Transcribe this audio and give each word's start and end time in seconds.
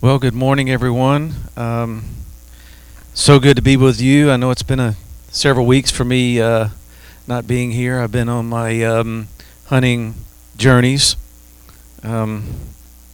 Well, 0.00 0.20
good 0.20 0.32
morning, 0.32 0.70
everyone. 0.70 1.34
Um, 1.56 2.04
so 3.14 3.40
good 3.40 3.56
to 3.56 3.62
be 3.62 3.76
with 3.76 4.00
you. 4.00 4.30
I 4.30 4.36
know 4.36 4.52
it's 4.52 4.62
been 4.62 4.78
a 4.78 4.94
several 5.32 5.66
weeks 5.66 5.90
for 5.90 6.04
me 6.04 6.40
uh, 6.40 6.68
not 7.26 7.48
being 7.48 7.72
here. 7.72 7.98
I've 7.98 8.12
been 8.12 8.28
on 8.28 8.48
my 8.48 8.80
um, 8.84 9.26
hunting 9.66 10.14
journeys. 10.56 11.16
Um, 12.04 12.44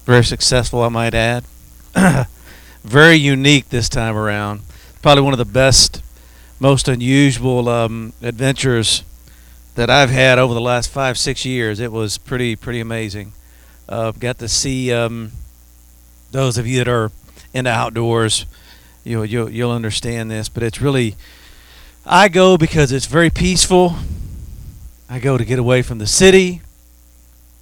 very 0.04 0.24
successful, 0.24 0.82
I 0.82 0.90
might 0.90 1.14
add. 1.14 1.44
very 2.82 3.16
unique 3.16 3.70
this 3.70 3.88
time 3.88 4.14
around. 4.14 4.60
Probably 5.00 5.22
one 5.22 5.32
of 5.32 5.38
the 5.38 5.46
best, 5.46 6.02
most 6.60 6.86
unusual 6.86 7.66
um, 7.70 8.12
adventures 8.20 9.04
that 9.74 9.88
I've 9.88 10.10
had 10.10 10.38
over 10.38 10.52
the 10.52 10.60
last 10.60 10.90
five, 10.90 11.16
six 11.16 11.46
years. 11.46 11.80
It 11.80 11.92
was 11.92 12.18
pretty, 12.18 12.56
pretty 12.56 12.80
amazing. 12.80 13.32
Uh, 13.88 14.10
got 14.10 14.38
to 14.40 14.48
see 14.48 14.92
um, 14.92 15.32
those 16.34 16.58
of 16.58 16.66
you 16.66 16.78
that 16.78 16.88
are 16.88 17.12
into 17.54 17.70
outdoors. 17.70 18.44
You 19.04 19.22
you'll, 19.22 19.48
you'll 19.48 19.70
understand 19.70 20.30
this, 20.30 20.48
but 20.50 20.62
it's 20.62 20.80
really. 20.80 21.14
I 22.04 22.28
go 22.28 22.58
because 22.58 22.92
it's 22.92 23.06
very 23.06 23.30
peaceful. 23.30 23.94
I 25.08 25.20
go 25.20 25.38
to 25.38 25.44
get 25.44 25.58
away 25.58 25.80
from 25.80 25.98
the 25.98 26.06
city 26.06 26.60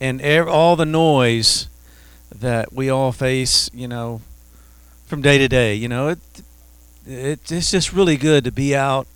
and 0.01 0.21
all 0.49 0.75
the 0.75 0.87
noise 0.87 1.69
that 2.35 2.73
we 2.73 2.89
all 2.89 3.13
face. 3.13 3.71
You 3.73 3.89
know, 3.89 4.23
from 5.07 5.21
day 5.21 5.37
to 5.37 5.49
day. 5.49 5.75
You 5.75 5.89
know, 5.89 6.09
it, 6.09 6.19
it 7.07 7.53
it's 7.53 7.71
just 7.71 7.93
really 7.93 8.17
good 8.17 8.45
to 8.45 8.51
be 8.51 8.75
out 8.75 9.07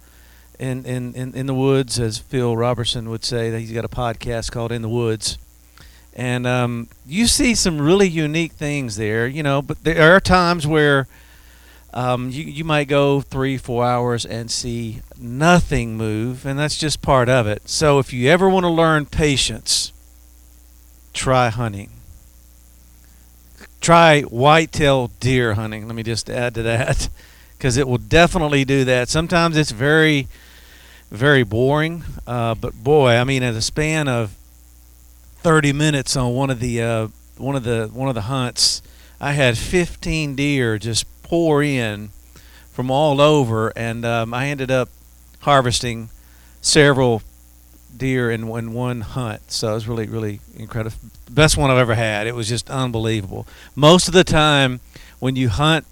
in, 0.59 0.85
in, 0.85 1.15
in, 1.15 1.35
in 1.35 1.47
the 1.47 1.55
woods, 1.55 1.99
as 1.99 2.19
Phil 2.19 2.55
Robertson 2.57 3.09
would 3.09 3.25
say. 3.25 3.49
That 3.49 3.61
he's 3.61 3.73
got 3.73 3.87
a 3.87 3.89
podcast 3.89 4.53
called 4.53 4.71
In 4.71 4.83
the 4.83 4.89
Woods, 4.91 5.39
and 6.17 6.47
um, 6.47 6.89
you 7.07 7.27
see 7.27 7.55
some 7.55 7.79
really 7.79 8.09
unique 8.09 8.53
things 8.53 8.97
there. 8.97 9.29
You 9.29 9.43
know, 9.43 9.61
but 9.61 9.85
there 9.85 10.17
are 10.17 10.19
times 10.19 10.67
where 10.67 11.07
um, 11.93 12.31
you 12.31 12.43
you 12.43 12.65
might 12.65 12.89
go 12.89 13.21
three 13.21 13.59
four 13.59 13.85
hours 13.85 14.25
and 14.25 14.51
see 14.51 15.03
nothing 15.19 15.97
move, 15.97 16.47
and 16.47 16.59
that's 16.59 16.79
just 16.79 17.03
part 17.03 17.29
of 17.29 17.47
it. 17.47 17.69
So 17.69 17.99
if 17.99 18.13
you 18.13 18.29
ever 18.31 18.49
want 18.49 18.65
to 18.65 18.71
learn 18.71 19.05
patience, 19.05 19.93
try 21.13 21.51
hunting. 21.51 21.91
Try 23.81 24.23
whitetail 24.23 25.09
deer 25.21 25.55
hunting. 25.55 25.87
Let 25.87 25.95
me 25.95 26.03
just 26.03 26.31
add 26.31 26.55
to 26.55 26.63
that 26.63 27.09
because 27.59 27.77
it 27.77 27.87
will 27.87 27.99
definitely 27.99 28.65
do 28.65 28.85
that. 28.85 29.09
Sometimes 29.09 29.57
it's 29.57 29.71
very, 29.71 30.29
very 31.11 31.43
boring, 31.43 32.05
uh, 32.27 32.55
but 32.55 32.75
boy, 32.75 33.11
I 33.11 33.25
mean, 33.25 33.43
in 33.43 33.55
a 33.55 33.63
span 33.63 34.09
of 34.09 34.36
30 35.47 35.73
minutes 35.75 36.17
on 36.17 36.35
one 36.35 36.51
of 36.51 36.59
the 36.59 36.83
uh, 36.83 37.07
one 37.37 37.55
of 37.55 37.63
the 37.63 37.89
one 37.93 38.09
of 38.09 38.17
the 38.17 38.23
hunts, 38.23 38.83
I 39.21 39.35
had 39.35 39.57
15 39.57 40.35
deer 40.35 40.77
just 40.77 41.07
pour 41.23 41.63
in 41.63 42.11
from 42.73 42.91
all 42.91 43.21
over, 43.21 43.73
and 43.77 44.05
um, 44.05 44.35
I 44.35 44.49
ended 44.49 44.73
up 44.73 44.89
harvesting 45.43 46.11
several 46.61 47.23
deer 47.97 48.29
in, 48.29 48.49
in 48.49 48.73
one 48.73 49.03
hunt. 49.03 49.53
So 49.53 49.71
it 49.71 49.75
was 49.75 49.87
really, 49.87 50.09
really 50.09 50.41
incredible. 50.57 50.97
Best 51.31 51.57
one 51.57 51.71
I've 51.71 51.79
ever 51.79 51.95
had. 51.95 52.27
It 52.27 52.35
was 52.35 52.49
just 52.49 52.69
unbelievable. 52.69 53.47
Most 53.77 54.09
of 54.09 54.15
the 54.15 54.25
time, 54.25 54.81
when 55.21 55.37
you 55.37 55.49
hunt, 55.49 55.87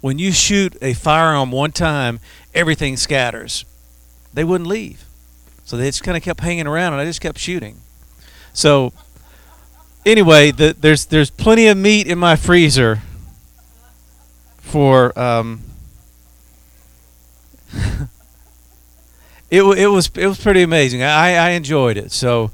when 0.00 0.18
you 0.18 0.32
shoot 0.32 0.76
a 0.82 0.94
firearm 0.94 1.52
one 1.52 1.70
time, 1.70 2.18
everything 2.56 2.96
scatters. 2.96 3.64
They 4.34 4.42
wouldn't 4.42 4.68
leave. 4.68 5.04
So 5.64 5.76
they 5.76 5.86
just 5.86 6.02
kind 6.02 6.16
of 6.16 6.24
kept 6.24 6.40
hanging 6.40 6.66
around, 6.66 6.94
and 6.94 7.00
I 7.00 7.04
just 7.04 7.20
kept 7.20 7.38
shooting. 7.38 7.82
So 8.58 8.92
anyway, 10.04 10.50
the, 10.50 10.74
there's 10.76 11.06
there's 11.06 11.30
plenty 11.30 11.68
of 11.68 11.76
meat 11.76 12.08
in 12.08 12.18
my 12.18 12.34
freezer 12.34 13.02
for 14.56 15.16
um, 15.16 15.60
it 19.48 19.62
it 19.62 19.86
was 19.86 20.10
it 20.16 20.26
was 20.26 20.40
pretty 20.40 20.62
amazing. 20.62 21.04
I 21.04 21.34
I 21.36 21.50
enjoyed 21.50 21.96
it. 21.96 22.10
So 22.10 22.50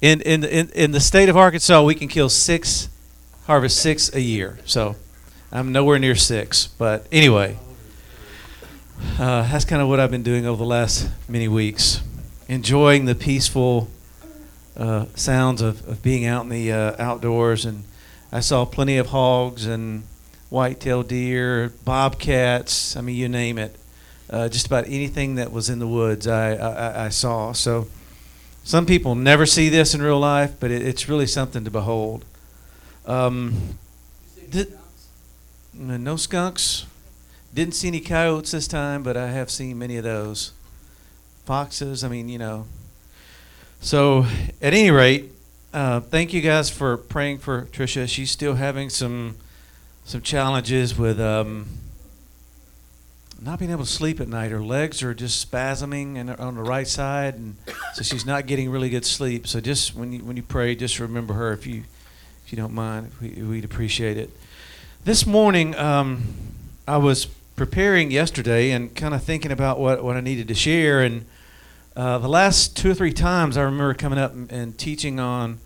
in 0.00 0.22
in 0.22 0.42
in 0.42 0.70
in 0.70 0.92
the 0.92 1.00
state 1.00 1.28
of 1.28 1.36
Arkansas, 1.36 1.82
we 1.82 1.94
can 1.94 2.08
kill 2.08 2.30
six, 2.30 2.88
harvest 3.46 3.82
six 3.82 4.14
a 4.14 4.20
year. 4.22 4.58
So 4.64 4.96
I'm 5.52 5.72
nowhere 5.72 5.98
near 5.98 6.14
six, 6.14 6.68
but 6.78 7.06
anyway, 7.12 7.58
uh, 9.18 9.42
that's 9.42 9.66
kind 9.66 9.82
of 9.82 9.88
what 9.88 10.00
I've 10.00 10.10
been 10.10 10.22
doing 10.22 10.46
over 10.46 10.56
the 10.56 10.64
last 10.64 11.10
many 11.28 11.48
weeks, 11.48 12.00
enjoying 12.48 13.04
the 13.04 13.14
peaceful 13.14 13.88
uh, 14.76 15.06
sounds 15.14 15.62
of, 15.62 15.86
of 15.88 16.02
being 16.02 16.24
out 16.26 16.44
in 16.44 16.48
the 16.48 16.72
uh, 16.72 16.96
outdoors, 16.98 17.64
and 17.64 17.84
I 18.32 18.40
saw 18.40 18.64
plenty 18.64 18.96
of 18.96 19.08
hogs 19.08 19.66
and 19.66 20.04
white-tailed 20.50 21.08
deer, 21.08 21.72
bobcats. 21.84 22.96
I 22.96 23.00
mean, 23.00 23.16
you 23.16 23.28
name 23.28 23.58
it. 23.58 23.76
Uh, 24.30 24.48
just 24.48 24.66
about 24.66 24.86
anything 24.86 25.36
that 25.36 25.52
was 25.52 25.68
in 25.68 25.78
the 25.78 25.86
woods, 25.88 26.26
I, 26.26 26.54
I, 26.54 27.06
I 27.06 27.08
saw. 27.08 27.52
So, 27.52 27.86
some 28.64 28.86
people 28.86 29.14
never 29.14 29.44
see 29.44 29.68
this 29.68 29.94
in 29.94 30.00
real 30.00 30.18
life, 30.18 30.54
but 30.58 30.70
it, 30.70 30.82
it's 30.82 31.08
really 31.08 31.26
something 31.26 31.64
to 31.64 31.70
behold. 31.70 32.24
Um, 33.06 33.78
did, 34.50 34.76
no 35.74 36.16
skunks. 36.16 36.86
Didn't 37.52 37.74
see 37.74 37.88
any 37.88 38.00
coyotes 38.00 38.52
this 38.52 38.66
time, 38.66 39.02
but 39.02 39.16
I 39.16 39.28
have 39.28 39.50
seen 39.50 39.78
many 39.78 39.96
of 39.96 40.04
those. 40.04 40.52
Foxes. 41.44 42.02
I 42.02 42.08
mean, 42.08 42.28
you 42.28 42.38
know. 42.38 42.66
So, 43.80 44.26
at 44.62 44.72
any 44.72 44.90
rate, 44.90 45.30
uh, 45.74 46.00
thank 46.00 46.32
you 46.32 46.40
guys 46.40 46.70
for 46.70 46.96
praying 46.96 47.38
for 47.38 47.66
Tricia. 47.66 48.08
She's 48.08 48.30
still 48.30 48.54
having 48.54 48.88
some 48.88 49.36
some 50.06 50.22
challenges 50.22 50.96
with 50.96 51.20
um, 51.20 51.66
not 53.40 53.58
being 53.58 53.70
able 53.70 53.84
to 53.84 53.90
sleep 53.90 54.20
at 54.20 54.28
night. 54.28 54.50
Her 54.50 54.62
legs 54.62 55.02
are 55.02 55.14
just 55.14 55.50
spasming 55.50 56.16
and 56.16 56.30
on 56.30 56.54
the 56.54 56.62
right 56.62 56.88
side, 56.88 57.34
and 57.34 57.56
so 57.92 58.02
she's 58.02 58.24
not 58.24 58.46
getting 58.46 58.70
really 58.70 58.88
good 58.88 59.04
sleep. 59.04 59.46
So 59.46 59.60
just 59.60 59.94
when 59.94 60.12
you 60.12 60.20
when 60.20 60.36
you 60.36 60.42
pray, 60.42 60.74
just 60.74 60.98
remember 60.98 61.34
her 61.34 61.52
if 61.52 61.66
you 61.66 61.82
if 62.46 62.52
you 62.52 62.56
don't 62.56 62.72
mind. 62.72 63.12
We, 63.20 63.30
we'd 63.42 63.64
appreciate 63.64 64.16
it. 64.16 64.30
This 65.04 65.26
morning, 65.26 65.74
um, 65.76 66.22
I 66.88 66.96
was 66.96 67.26
preparing 67.26 68.10
yesterday 68.10 68.70
and 68.70 68.94
kind 68.94 69.12
of 69.12 69.22
thinking 69.22 69.52
about 69.52 69.78
what 69.78 70.02
what 70.02 70.16
I 70.16 70.20
needed 70.20 70.48
to 70.48 70.54
share, 70.54 71.02
and 71.02 71.26
uh, 71.96 72.18
the 72.18 72.28
last 72.28 72.76
two 72.76 72.90
or 72.90 72.94
three 72.94 73.12
times 73.12 73.56
I 73.56 73.62
remember 73.62 73.94
coming 73.94 74.18
up 74.18 74.32
and, 74.32 74.50
and 74.50 74.76
teaching 74.76 75.20
on 75.20 75.58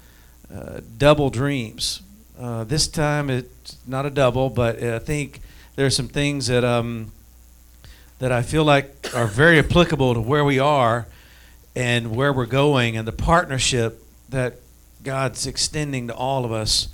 uh, 0.54 0.80
double 0.98 1.30
dreams. 1.30 2.02
Uh, 2.38 2.64
this 2.64 2.86
time 2.86 3.30
it's 3.30 3.76
not 3.86 4.04
a 4.04 4.10
double, 4.10 4.50
but 4.50 4.82
I 4.82 4.98
think 4.98 5.40
there 5.76 5.86
are 5.86 5.90
some 5.90 6.08
things 6.08 6.48
that 6.48 6.64
um, 6.64 7.12
that 8.18 8.30
I 8.30 8.42
feel 8.42 8.64
like 8.64 9.14
are 9.14 9.26
very 9.26 9.58
applicable 9.58 10.14
to 10.14 10.20
where 10.20 10.44
we 10.44 10.58
are 10.58 11.06
and 11.74 12.14
where 12.14 12.32
we're 12.32 12.46
going 12.46 12.96
and 12.96 13.06
the 13.06 13.12
partnership 13.12 14.02
that 14.28 14.56
God's 15.02 15.46
extending 15.46 16.08
to 16.08 16.14
all 16.14 16.44
of 16.44 16.52
us 16.52 16.88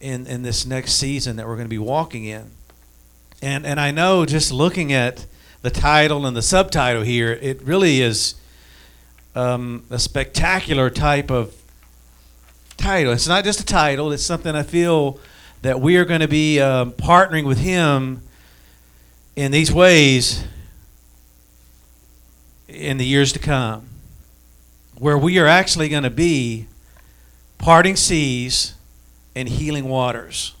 in, 0.00 0.26
in 0.26 0.42
this 0.42 0.66
next 0.66 0.94
season 0.94 1.36
that 1.36 1.46
we're 1.46 1.54
going 1.54 1.66
to 1.66 1.70
be 1.70 1.78
walking 1.78 2.24
in. 2.24 2.50
And 3.40 3.64
and 3.64 3.80
I 3.80 3.90
know 3.92 4.26
just 4.26 4.52
looking 4.52 4.92
at 4.92 5.24
the 5.62 5.70
title 5.70 6.26
and 6.26 6.36
the 6.36 6.42
subtitle 6.42 7.02
here, 7.02 7.32
it 7.32 7.62
really 7.62 8.02
is 8.02 8.34
um, 9.34 9.84
a 9.90 9.98
spectacular 9.98 10.90
type 10.90 11.30
of 11.30 11.54
title. 12.76 13.12
It's 13.12 13.28
not 13.28 13.44
just 13.44 13.60
a 13.60 13.64
title, 13.64 14.12
it's 14.12 14.24
something 14.24 14.54
I 14.54 14.62
feel 14.62 15.18
that 15.62 15.80
we 15.80 15.96
are 15.96 16.04
going 16.04 16.20
to 16.20 16.28
be 16.28 16.60
um, 16.60 16.92
partnering 16.92 17.44
with 17.44 17.58
Him 17.58 18.22
in 19.36 19.50
these 19.50 19.72
ways 19.72 20.44
in 22.68 22.98
the 22.98 23.06
years 23.06 23.32
to 23.32 23.38
come, 23.38 23.88
where 24.98 25.18
we 25.18 25.38
are 25.38 25.46
actually 25.46 25.88
going 25.88 26.02
to 26.02 26.10
be 26.10 26.66
parting 27.58 27.96
seas 27.96 28.74
and 29.34 29.48
healing 29.48 29.88
waters. 29.88 30.54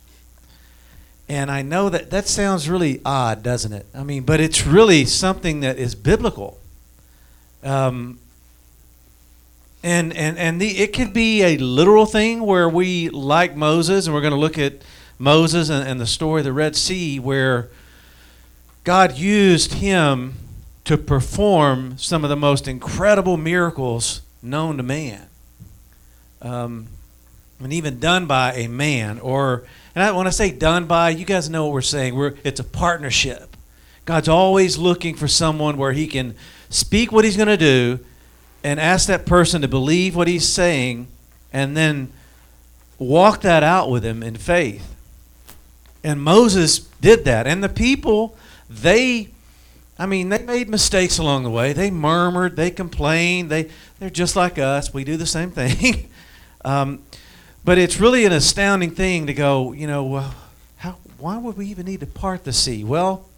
And 1.28 1.50
I 1.50 1.62
know 1.62 1.88
that 1.88 2.10
that 2.10 2.26
sounds 2.26 2.68
really 2.68 3.00
odd, 3.04 3.42
doesn't 3.42 3.72
it? 3.72 3.86
I 3.94 4.02
mean, 4.02 4.24
but 4.24 4.40
it's 4.40 4.66
really 4.66 5.04
something 5.04 5.60
that 5.60 5.78
is 5.78 5.94
biblical. 5.94 6.58
Um, 7.62 8.18
and 9.84 10.16
and 10.16 10.38
and 10.38 10.60
the, 10.60 10.78
it 10.78 10.94
could 10.94 11.12
be 11.12 11.42
a 11.42 11.58
literal 11.58 12.06
thing 12.06 12.40
where 12.40 12.68
we 12.70 13.10
like 13.10 13.54
Moses, 13.54 14.06
and 14.06 14.14
we're 14.14 14.22
going 14.22 14.32
to 14.32 14.38
look 14.38 14.56
at 14.56 14.82
Moses 15.18 15.68
and, 15.68 15.86
and 15.86 16.00
the 16.00 16.06
story 16.06 16.40
of 16.40 16.46
the 16.46 16.54
Red 16.54 16.74
Sea, 16.74 17.20
where 17.20 17.68
God 18.82 19.18
used 19.18 19.74
him 19.74 20.36
to 20.84 20.96
perform 20.96 21.98
some 21.98 22.24
of 22.24 22.30
the 22.30 22.36
most 22.36 22.66
incredible 22.66 23.36
miracles 23.36 24.22
known 24.42 24.78
to 24.78 24.82
man, 24.82 25.26
um, 26.40 26.88
and 27.60 27.70
even 27.70 28.00
done 28.00 28.24
by 28.24 28.54
a 28.54 28.68
man. 28.68 29.18
Or 29.18 29.64
and 29.94 30.02
I, 30.02 30.12
when 30.12 30.26
I 30.26 30.30
say 30.30 30.50
done 30.50 30.86
by, 30.86 31.10
you 31.10 31.26
guys 31.26 31.50
know 31.50 31.66
what 31.66 31.74
we're 31.74 31.82
saying. 31.82 32.14
We're 32.14 32.36
it's 32.42 32.58
a 32.58 32.64
partnership. 32.64 33.54
God's 34.06 34.28
always 34.30 34.78
looking 34.78 35.14
for 35.14 35.28
someone 35.28 35.76
where 35.76 35.92
He 35.92 36.06
can 36.06 36.36
speak 36.70 37.12
what 37.12 37.26
He's 37.26 37.36
going 37.36 37.48
to 37.48 37.58
do 37.58 38.00
and 38.64 38.80
ask 38.80 39.06
that 39.06 39.26
person 39.26 39.60
to 39.62 39.68
believe 39.68 40.16
what 40.16 40.26
he's 40.26 40.48
saying 40.48 41.06
and 41.52 41.76
then 41.76 42.10
walk 42.98 43.42
that 43.42 43.62
out 43.62 43.90
with 43.90 44.04
him 44.04 44.22
in 44.22 44.34
faith. 44.34 44.96
And 46.02 46.20
Moses 46.20 46.78
did 46.78 47.24
that. 47.26 47.46
And 47.46 47.62
the 47.62 47.68
people, 47.68 48.36
they 48.68 49.28
I 49.96 50.06
mean, 50.06 50.28
they 50.28 50.42
made 50.42 50.68
mistakes 50.68 51.18
along 51.18 51.44
the 51.44 51.50
way. 51.50 51.72
They 51.72 51.90
murmured, 51.90 52.56
they 52.56 52.70
complained. 52.70 53.50
They 53.50 53.70
they're 54.00 54.10
just 54.10 54.34
like 54.34 54.58
us. 54.58 54.92
We 54.92 55.04
do 55.04 55.16
the 55.16 55.26
same 55.26 55.50
thing. 55.50 56.10
um, 56.64 57.02
but 57.64 57.78
it's 57.78 58.00
really 58.00 58.24
an 58.24 58.32
astounding 58.32 58.90
thing 58.90 59.28
to 59.28 59.34
go. 59.34 59.72
You 59.72 59.86
know, 59.86 60.04
well, 60.04 60.34
how? 60.78 60.96
Why 61.18 61.38
would 61.38 61.56
we 61.56 61.66
even 61.66 61.86
need 61.86 62.00
to 62.00 62.06
part 62.06 62.44
the 62.44 62.52
sea? 62.52 62.82
Well, 62.82 63.28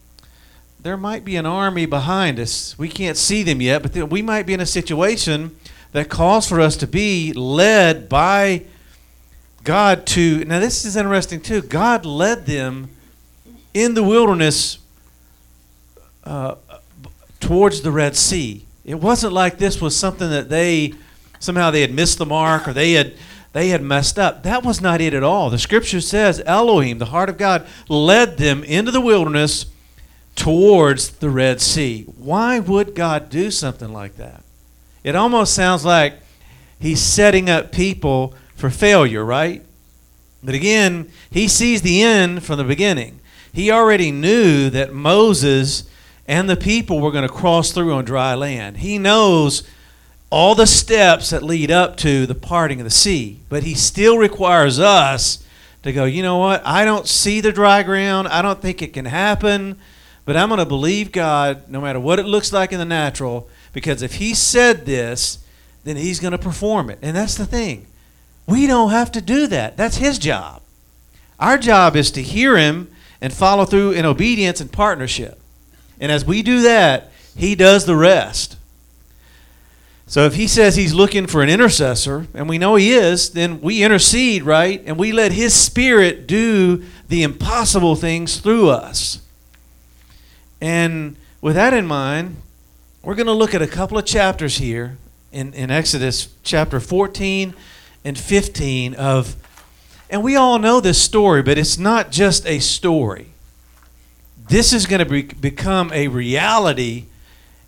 there 0.86 0.96
might 0.96 1.24
be 1.24 1.34
an 1.34 1.46
army 1.46 1.84
behind 1.84 2.38
us. 2.38 2.78
We 2.78 2.88
can't 2.88 3.16
see 3.16 3.42
them 3.42 3.60
yet, 3.60 3.82
but 3.82 4.08
we 4.08 4.22
might 4.22 4.46
be 4.46 4.54
in 4.54 4.60
a 4.60 4.66
situation 4.66 5.56
that 5.90 6.08
calls 6.08 6.48
for 6.48 6.60
us 6.60 6.76
to 6.76 6.86
be 6.86 7.32
led 7.32 8.08
by 8.08 8.62
God 9.64 10.06
to. 10.06 10.44
Now, 10.44 10.60
this 10.60 10.84
is 10.84 10.94
interesting 10.94 11.40
too. 11.40 11.60
God 11.62 12.06
led 12.06 12.46
them 12.46 12.90
in 13.74 13.94
the 13.94 14.04
wilderness 14.04 14.78
uh, 16.22 16.54
towards 17.40 17.80
the 17.80 17.90
Red 17.90 18.14
Sea. 18.14 18.64
It 18.84 19.00
wasn't 19.00 19.32
like 19.32 19.58
this 19.58 19.80
was 19.80 19.96
something 19.96 20.30
that 20.30 20.48
they 20.50 20.94
somehow 21.40 21.72
they 21.72 21.80
had 21.80 21.92
missed 21.92 22.18
the 22.18 22.26
mark 22.26 22.68
or 22.68 22.72
they 22.72 22.92
had 22.92 23.14
they 23.54 23.70
had 23.70 23.82
messed 23.82 24.20
up. 24.20 24.44
That 24.44 24.62
was 24.62 24.80
not 24.80 25.00
it 25.00 25.14
at 25.14 25.24
all. 25.24 25.50
The 25.50 25.58
scripture 25.58 26.00
says 26.00 26.40
Elohim, 26.46 26.98
the 26.98 27.06
heart 27.06 27.28
of 27.28 27.38
God, 27.38 27.66
led 27.88 28.36
them 28.36 28.62
into 28.62 28.92
the 28.92 29.00
wilderness 29.00 29.66
towards 30.36 31.10
the 31.10 31.30
Red 31.30 31.60
Sea. 31.60 32.04
Why 32.16 32.60
would 32.60 32.94
God 32.94 33.28
do 33.28 33.50
something 33.50 33.92
like 33.92 34.16
that? 34.16 34.44
It 35.02 35.16
almost 35.16 35.54
sounds 35.54 35.84
like 35.84 36.14
he's 36.78 37.00
setting 37.00 37.50
up 37.50 37.72
people 37.72 38.34
for 38.54 38.70
failure, 38.70 39.24
right? 39.24 39.62
But 40.42 40.54
again, 40.54 41.10
he 41.30 41.48
sees 41.48 41.82
the 41.82 42.02
end 42.02 42.44
from 42.44 42.58
the 42.58 42.64
beginning. 42.64 43.20
He 43.52 43.70
already 43.70 44.12
knew 44.12 44.70
that 44.70 44.92
Moses 44.92 45.84
and 46.28 46.48
the 46.48 46.56
people 46.56 47.00
were 47.00 47.10
going 47.10 47.26
to 47.26 47.32
cross 47.32 47.72
through 47.72 47.92
on 47.92 48.04
dry 48.04 48.34
land. 48.34 48.78
He 48.78 48.98
knows 48.98 49.62
all 50.28 50.54
the 50.54 50.66
steps 50.66 51.30
that 51.30 51.42
lead 51.42 51.70
up 51.70 51.96
to 51.98 52.26
the 52.26 52.34
parting 52.34 52.80
of 52.80 52.84
the 52.84 52.90
sea, 52.90 53.40
but 53.48 53.62
he 53.62 53.74
still 53.74 54.18
requires 54.18 54.78
us 54.78 55.44
to 55.82 55.92
go, 55.92 56.04
you 56.04 56.22
know 56.22 56.38
what? 56.38 56.66
I 56.66 56.84
don't 56.84 57.06
see 57.06 57.40
the 57.40 57.52
dry 57.52 57.82
ground. 57.82 58.28
I 58.28 58.42
don't 58.42 58.60
think 58.60 58.82
it 58.82 58.92
can 58.92 59.04
happen. 59.04 59.78
But 60.26 60.36
I'm 60.36 60.48
going 60.48 60.58
to 60.58 60.66
believe 60.66 61.12
God 61.12 61.68
no 61.68 61.80
matter 61.80 62.00
what 62.00 62.18
it 62.18 62.26
looks 62.26 62.52
like 62.52 62.72
in 62.72 62.78
the 62.78 62.84
natural, 62.84 63.48
because 63.72 64.02
if 64.02 64.14
He 64.14 64.34
said 64.34 64.84
this, 64.84 65.38
then 65.84 65.96
He's 65.96 66.20
going 66.20 66.32
to 66.32 66.38
perform 66.38 66.90
it. 66.90 66.98
And 67.00 67.16
that's 67.16 67.36
the 67.36 67.46
thing. 67.46 67.86
We 68.46 68.66
don't 68.66 68.90
have 68.90 69.10
to 69.12 69.22
do 69.22 69.46
that. 69.46 69.76
That's 69.76 69.96
His 69.96 70.18
job. 70.18 70.62
Our 71.38 71.56
job 71.56 71.96
is 71.96 72.10
to 72.10 72.22
hear 72.22 72.56
Him 72.56 72.88
and 73.20 73.32
follow 73.32 73.64
through 73.64 73.92
in 73.92 74.04
obedience 74.04 74.60
and 74.60 74.70
partnership. 74.70 75.38
And 76.00 76.10
as 76.10 76.24
we 76.24 76.42
do 76.42 76.60
that, 76.62 77.12
He 77.36 77.54
does 77.54 77.86
the 77.86 77.96
rest. 77.96 78.56
So 80.08 80.24
if 80.26 80.34
He 80.34 80.48
says 80.48 80.74
He's 80.74 80.92
looking 80.92 81.28
for 81.28 81.40
an 81.40 81.48
intercessor, 81.48 82.26
and 82.34 82.48
we 82.48 82.58
know 82.58 82.74
He 82.74 82.92
is, 82.92 83.30
then 83.30 83.60
we 83.60 83.84
intercede, 83.84 84.42
right? 84.42 84.82
And 84.86 84.98
we 84.98 85.12
let 85.12 85.30
His 85.30 85.54
Spirit 85.54 86.26
do 86.26 86.82
the 87.08 87.22
impossible 87.22 87.94
things 87.94 88.38
through 88.40 88.70
us. 88.70 89.20
And 90.60 91.16
with 91.40 91.54
that 91.56 91.74
in 91.74 91.86
mind, 91.86 92.36
we're 93.02 93.14
going 93.14 93.26
to 93.26 93.32
look 93.32 93.54
at 93.54 93.62
a 93.62 93.66
couple 93.66 93.98
of 93.98 94.04
chapters 94.04 94.58
here 94.58 94.96
in, 95.32 95.52
in 95.54 95.70
Exodus 95.70 96.28
chapter 96.42 96.80
14 96.80 97.54
and 98.04 98.18
15 98.18 98.94
of, 98.94 99.36
and 100.08 100.22
we 100.22 100.36
all 100.36 100.58
know 100.58 100.80
this 100.80 101.00
story, 101.00 101.42
but 101.42 101.58
it's 101.58 101.78
not 101.78 102.10
just 102.10 102.46
a 102.46 102.58
story. 102.58 103.28
This 104.48 104.72
is 104.72 104.86
going 104.86 105.00
to 105.00 105.04
be, 105.04 105.22
become 105.22 105.92
a 105.92 106.08
reality 106.08 107.06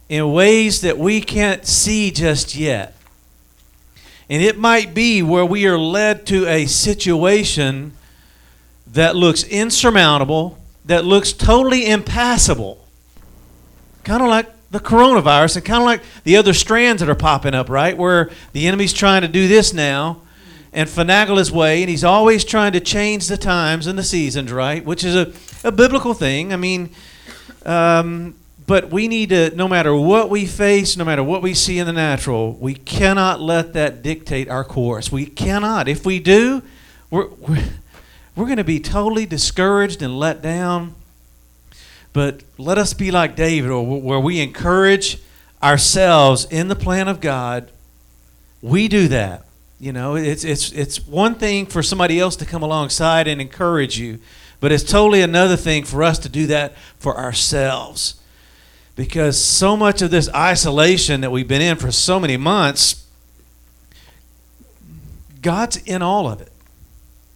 in 0.09 0.33
ways 0.33 0.81
that 0.81 0.97
we 0.97 1.21
can't 1.21 1.67
see 1.67 2.11
just 2.11 2.55
yet. 2.55 2.95
And 4.31 4.43
it 4.43 4.59
might 4.59 4.95
be 4.95 5.23
where 5.23 5.45
we 5.45 5.67
are 5.67 5.79
led 5.79 6.27
to 6.27 6.47
a 6.47 6.67
situation 6.67 7.93
that 8.87 9.17
looks 9.17 9.45
insurmountable, 9.45 10.59
that 10.89 11.05
looks 11.05 11.33
totally 11.33 11.87
impassable. 11.87 12.85
Kind 14.05 14.23
of 14.23 14.29
like 14.29 14.47
the 14.71 14.81
coronavirus 14.81 15.57
and 15.57 15.65
kind 15.65 15.83
of 15.83 15.87
like 15.87 16.03
the 16.25 16.37
other 16.37 16.55
strands 16.55 17.01
that 17.01 17.09
are 17.11 17.15
popping 17.15 17.55
up, 17.55 17.69
right? 17.69 17.97
Where 17.97 18.31
the 18.53 18.67
enemy's 18.67 18.93
trying 18.93 19.23
to 19.23 19.29
do 19.29 19.49
this 19.49 19.73
now 19.73 20.23
and 20.73 20.89
finagle 20.89 21.39
his 21.39 21.53
way, 21.53 21.83
and 21.83 21.91
he's 21.91 22.05
always 22.05 22.45
trying 22.45 22.73
to 22.73 22.81
change 22.81 23.29
the 23.29 23.37
times 23.37 23.87
and 23.87 23.99
the 23.99 24.03
seasons, 24.03 24.51
right? 24.51 24.85
Which 24.85 25.05
is 25.05 25.15
a, 25.15 25.33
a 25.63 25.73
biblical 25.73 26.15
thing. 26.15 26.53
I 26.53 26.57
mean, 26.57 26.91
um, 27.67 28.35
but 28.67 28.91
we 28.91 29.09
need 29.09 29.29
to, 29.29 29.55
no 29.55 29.69
matter 29.69 29.95
what 29.95 30.31
we 30.31 30.47
face, 30.47 30.97
no 30.97 31.05
matter 31.05 31.23
what 31.23 31.43
we 31.43 31.53
see 31.53 31.79
in 31.79 31.87
the 31.87 31.93
natural, 31.93 32.55
we 32.55 32.75
cannot 32.75 33.41
let 33.41 33.75
that 33.75 34.03
dictate 34.03 34.49
our 34.49 34.65
course. 34.65 35.13
We 35.13 35.27
cannot. 35.27 35.87
If 35.89 36.07
we 36.07 36.19
do, 36.19 36.63
we're, 37.11 37.29
we're 37.29 37.65
we're 38.39 38.45
going 38.45 38.59
to 38.59 38.65
be 38.65 38.79
totally 38.79 39.27
discouraged 39.27 40.01
and 40.01 40.17
let 40.17 40.41
down. 40.41 40.95
But 42.13 42.45
let 42.57 42.79
us 42.79 42.95
be 42.95 43.11
like 43.11 43.35
David, 43.35 43.69
or 43.69 43.85
where 43.85 44.21
we 44.21 44.41
encourage 44.41 45.21
ourselves 45.61 46.45
in 46.45 46.69
the 46.69 46.77
plan 46.77 47.09
of 47.09 47.21
God. 47.21 47.73
We 48.63 48.87
do 48.87 49.09
that. 49.09 49.45
You 49.81 49.93
know, 49.93 50.15
it's 50.15 50.45
it's 50.45 50.71
it's 50.71 51.05
one 51.05 51.35
thing 51.35 51.67
for 51.67 51.83
somebody 51.83 52.21
else 52.21 52.37
to 52.37 52.47
come 52.47 52.63
alongside 52.63 53.27
and 53.27 53.41
encourage 53.41 53.99
you, 53.99 54.21
but 54.61 54.71
it's 54.71 54.85
totally 54.85 55.21
another 55.21 55.57
thing 55.57 55.85
for 55.85 56.05
us 56.05 56.21
to 56.21 56.29
do 56.29 56.47
that 56.47 56.77
for 57.01 57.17
ourselves. 57.17 58.21
Because 58.95 59.37
so 59.37 59.77
much 59.77 60.01
of 60.01 60.13
this 60.13 60.29
isolation 60.33 61.23
that 61.23 61.31
we've 61.31 61.49
been 61.49 61.63
in 61.63 61.77
for 61.77 61.91
so 61.91 62.21
many 62.21 62.37
months, 62.37 63.05
God's 65.43 65.77
in 65.79 66.03
all 66.03 66.29
of 66.29 66.41
it. 66.41 66.53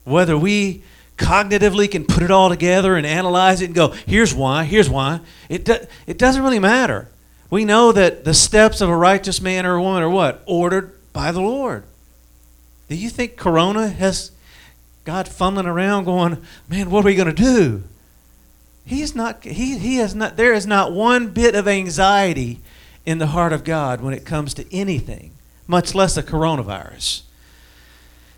Whether 0.05 0.39
we 0.39 0.83
cognitively 1.23 1.91
can 1.91 2.05
put 2.05 2.23
it 2.23 2.31
all 2.31 2.49
together 2.49 2.97
and 2.97 3.07
analyze 3.07 3.63
it 3.63 3.67
and 3.67 3.75
go, 3.75 3.89
here's 4.07 4.35
why, 4.35 4.65
here's 4.65 4.91
why. 4.91 5.21
It, 5.49 5.65
do, 5.65 5.77
it 6.07 6.19
doesn't 6.19 6.43
really 6.43 6.59
matter. 6.59 7.09
We 7.49 7.65
know 7.65 7.93
that 7.93 8.25
the 8.25 8.35
steps 8.35 8.81
of 8.81 8.89
a 8.89 8.97
righteous 8.97 9.41
man 9.41 9.65
or 9.65 9.81
woman 9.81 10.03
are 10.03 10.11
what? 10.11 10.43
Ordered 10.47 10.93
by 11.13 11.31
the 11.33 11.41
Lord. 11.41 11.85
Do 12.89 12.97
you 12.97 13.09
think 13.09 13.37
Corona 13.37 13.89
has 13.89 14.33
God 15.05 15.29
fumbling 15.29 15.67
around 15.67 16.05
going, 16.05 16.39
man, 16.69 16.91
what 16.91 17.05
are 17.05 17.07
we 17.07 17.15
going 17.15 17.35
to 17.35 17.43
do? 17.43 17.85
He's 18.85 19.15
not, 19.15 19.45
he, 19.45 19.79
he 19.79 19.97
has 19.97 20.15
not, 20.15 20.37
there 20.37 20.53
is 20.53 20.67
not 20.67 20.93
one 20.93 21.29
bit 21.29 21.55
of 21.55 21.69
anxiety 21.69 22.59
in 23.07 23.19
the 23.19 23.29
heart 23.29 23.53
of 23.53 23.65
God 23.65 24.01
when 24.01 24.13
it 24.13 24.25
comes 24.25 24.55
to 24.55 24.75
anything, 24.75 25.33
much 25.67 25.95
less 25.95 26.17
a 26.17 26.23
coronavirus. 26.23 27.23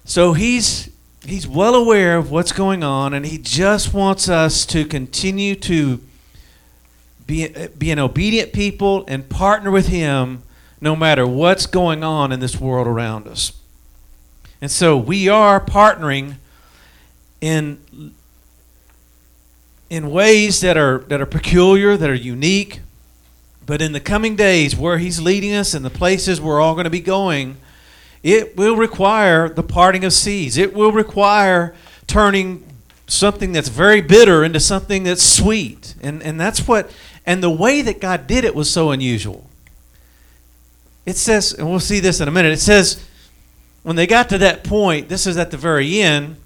So 0.04 0.34
he's 0.34 0.90
he's 1.24 1.46
well 1.46 1.74
aware 1.74 2.16
of 2.16 2.30
what's 2.30 2.52
going 2.52 2.82
on, 2.82 3.14
and 3.14 3.26
he 3.26 3.38
just 3.38 3.92
wants 3.92 4.28
us 4.28 4.66
to 4.66 4.84
continue 4.84 5.54
to 5.56 6.00
be, 7.26 7.48
be 7.78 7.90
an 7.90 7.98
obedient 7.98 8.52
people 8.52 9.04
and 9.08 9.28
partner 9.28 9.70
with 9.70 9.88
him 9.88 10.42
no 10.80 10.94
matter 10.94 11.26
what's 11.26 11.66
going 11.66 12.04
on 12.04 12.30
in 12.30 12.40
this 12.40 12.60
world 12.60 12.86
around 12.86 13.26
us. 13.26 13.52
And 14.60 14.70
so 14.70 14.96
we 14.96 15.28
are 15.28 15.60
partnering 15.60 16.36
in 17.40 18.12
in 19.90 20.10
ways 20.10 20.60
that 20.60 20.76
are 20.76 20.98
that 21.08 21.20
are 21.20 21.26
peculiar, 21.26 21.96
that 21.96 22.08
are 22.08 22.14
unique. 22.14 22.80
But 23.66 23.80
in 23.80 23.92
the 23.92 24.00
coming 24.00 24.36
days, 24.36 24.76
where 24.76 24.98
He's 24.98 25.20
leading 25.20 25.54
us 25.54 25.74
and 25.74 25.84
the 25.84 25.90
places 25.90 26.40
we're 26.40 26.60
all 26.60 26.74
going 26.74 26.84
to 26.84 26.90
be 26.90 27.00
going, 27.00 27.56
it 28.24 28.56
will 28.56 28.74
require 28.74 29.50
the 29.50 29.62
parting 29.62 30.02
of 30.02 30.12
seas. 30.14 30.56
It 30.56 30.72
will 30.72 30.90
require 30.90 31.74
turning 32.06 32.64
something 33.06 33.52
that's 33.52 33.68
very 33.68 34.00
bitter 34.00 34.42
into 34.42 34.58
something 34.58 35.04
that's 35.04 35.22
sweet. 35.22 35.94
And, 36.02 36.22
and 36.22 36.40
that's 36.40 36.66
what, 36.66 36.90
and 37.26 37.42
the 37.42 37.50
way 37.50 37.82
that 37.82 38.00
God 38.00 38.26
did 38.26 38.44
it 38.44 38.54
was 38.54 38.70
so 38.70 38.90
unusual. 38.90 39.50
It 41.04 41.16
says, 41.16 41.52
and 41.52 41.68
we'll 41.68 41.80
see 41.80 42.00
this 42.00 42.18
in 42.22 42.26
a 42.26 42.30
minute, 42.30 42.52
it 42.52 42.60
says, 42.60 43.06
when 43.82 43.94
they 43.94 44.06
got 44.06 44.30
to 44.30 44.38
that 44.38 44.64
point, 44.64 45.10
this 45.10 45.26
is 45.26 45.36
at 45.36 45.50
the 45.50 45.58
very 45.58 46.00
end, 46.00 46.36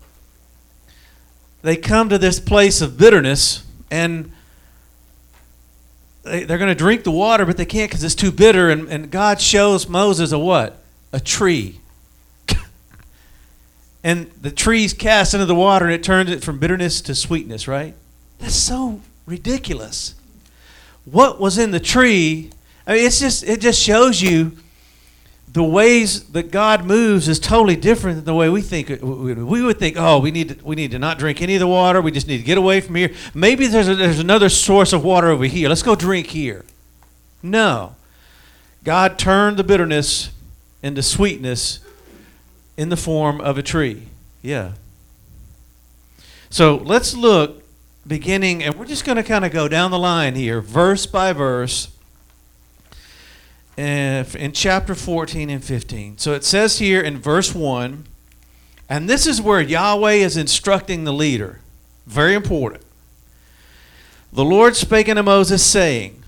they 1.62 1.76
come 1.76 2.08
to 2.08 2.18
this 2.18 2.40
place 2.40 2.80
of 2.80 2.98
bitterness 2.98 3.64
and 3.88 4.32
they, 6.24 6.42
are 6.42 6.58
going 6.58 6.66
to 6.66 6.74
drink 6.74 7.04
the 7.04 7.12
water, 7.12 7.46
but 7.46 7.56
they 7.56 7.64
can't 7.64 7.88
because 7.88 8.02
it's 8.02 8.16
too 8.16 8.32
bitter. 8.32 8.68
And, 8.68 8.88
and 8.88 9.10
God 9.12 9.40
shows 9.40 9.88
Moses 9.88 10.32
a 10.32 10.38
what? 10.40 10.82
A 11.12 11.20
tree. 11.20 11.80
and 14.04 14.30
the 14.40 14.50
tree's 14.50 14.92
cast 14.92 15.34
into 15.34 15.46
the 15.46 15.54
water 15.54 15.84
and 15.84 15.94
it 15.94 16.02
turns 16.02 16.30
it 16.30 16.42
from 16.42 16.58
bitterness 16.58 17.00
to 17.02 17.14
sweetness, 17.14 17.68
right? 17.68 17.94
That's 18.38 18.54
so 18.54 19.00
ridiculous. 19.26 20.14
What 21.04 21.40
was 21.40 21.58
in 21.58 21.70
the 21.70 21.80
tree? 21.80 22.50
I 22.86 22.94
mean, 22.94 23.06
it's 23.06 23.20
just 23.20 23.42
it 23.44 23.60
just 23.60 23.80
shows 23.80 24.20
you 24.20 24.52
the 25.52 25.62
ways 25.62 26.24
that 26.30 26.50
God 26.50 26.84
moves 26.84 27.28
is 27.28 27.40
totally 27.40 27.76
different 27.76 28.16
than 28.16 28.24
the 28.24 28.34
way 28.34 28.48
we 28.48 28.60
think. 28.60 28.88
We 29.02 29.62
would 29.62 29.78
think, 29.78 29.96
oh, 29.98 30.18
we 30.18 30.30
need 30.30 30.50
to, 30.50 30.64
we 30.64 30.76
need 30.76 30.90
to 30.90 30.98
not 30.98 31.18
drink 31.18 31.40
any 31.40 31.54
of 31.54 31.60
the 31.60 31.66
water. 31.66 32.00
We 32.00 32.10
just 32.10 32.28
need 32.28 32.38
to 32.38 32.44
get 32.44 32.58
away 32.58 32.80
from 32.80 32.94
here. 32.94 33.12
Maybe 33.34 33.66
there's 33.66 33.88
a, 33.88 33.94
there's 33.94 34.20
another 34.20 34.48
source 34.50 34.92
of 34.92 35.04
water 35.04 35.28
over 35.28 35.46
here. 35.46 35.68
Let's 35.68 35.82
go 35.82 35.94
drink 35.94 36.28
here. 36.28 36.64
No, 37.42 37.96
God 38.84 39.18
turned 39.18 39.56
the 39.56 39.64
bitterness 39.64 40.30
into 40.82 41.02
sweetness 41.02 41.80
in 42.76 42.88
the 42.88 42.96
form 42.96 43.40
of 43.40 43.58
a 43.58 43.62
tree. 43.62 44.04
Yeah. 44.42 44.72
So 46.50 46.76
let's 46.76 47.14
look 47.14 47.62
beginning, 48.06 48.62
and 48.62 48.74
we're 48.76 48.86
just 48.86 49.04
going 49.04 49.16
to 49.16 49.22
kind 49.22 49.44
of 49.44 49.52
go 49.52 49.68
down 49.68 49.90
the 49.90 49.98
line 49.98 50.34
here, 50.34 50.60
verse 50.60 51.04
by 51.06 51.32
verse 51.32 51.88
in 53.76 54.52
chapter 54.54 54.94
14 54.94 55.50
and 55.50 55.62
15. 55.62 56.18
So 56.18 56.32
it 56.32 56.42
says 56.44 56.78
here 56.78 57.00
in 57.00 57.18
verse 57.18 57.54
1, 57.54 58.06
and 58.88 59.08
this 59.08 59.26
is 59.26 59.42
where 59.42 59.60
Yahweh 59.60 60.14
is 60.14 60.36
instructing 60.36 61.04
the 61.04 61.12
leader. 61.12 61.60
Very 62.06 62.34
important. 62.34 62.82
The 64.32 64.44
Lord 64.44 64.74
spake 64.74 65.08
unto 65.08 65.22
Moses, 65.22 65.64
saying, 65.64 66.22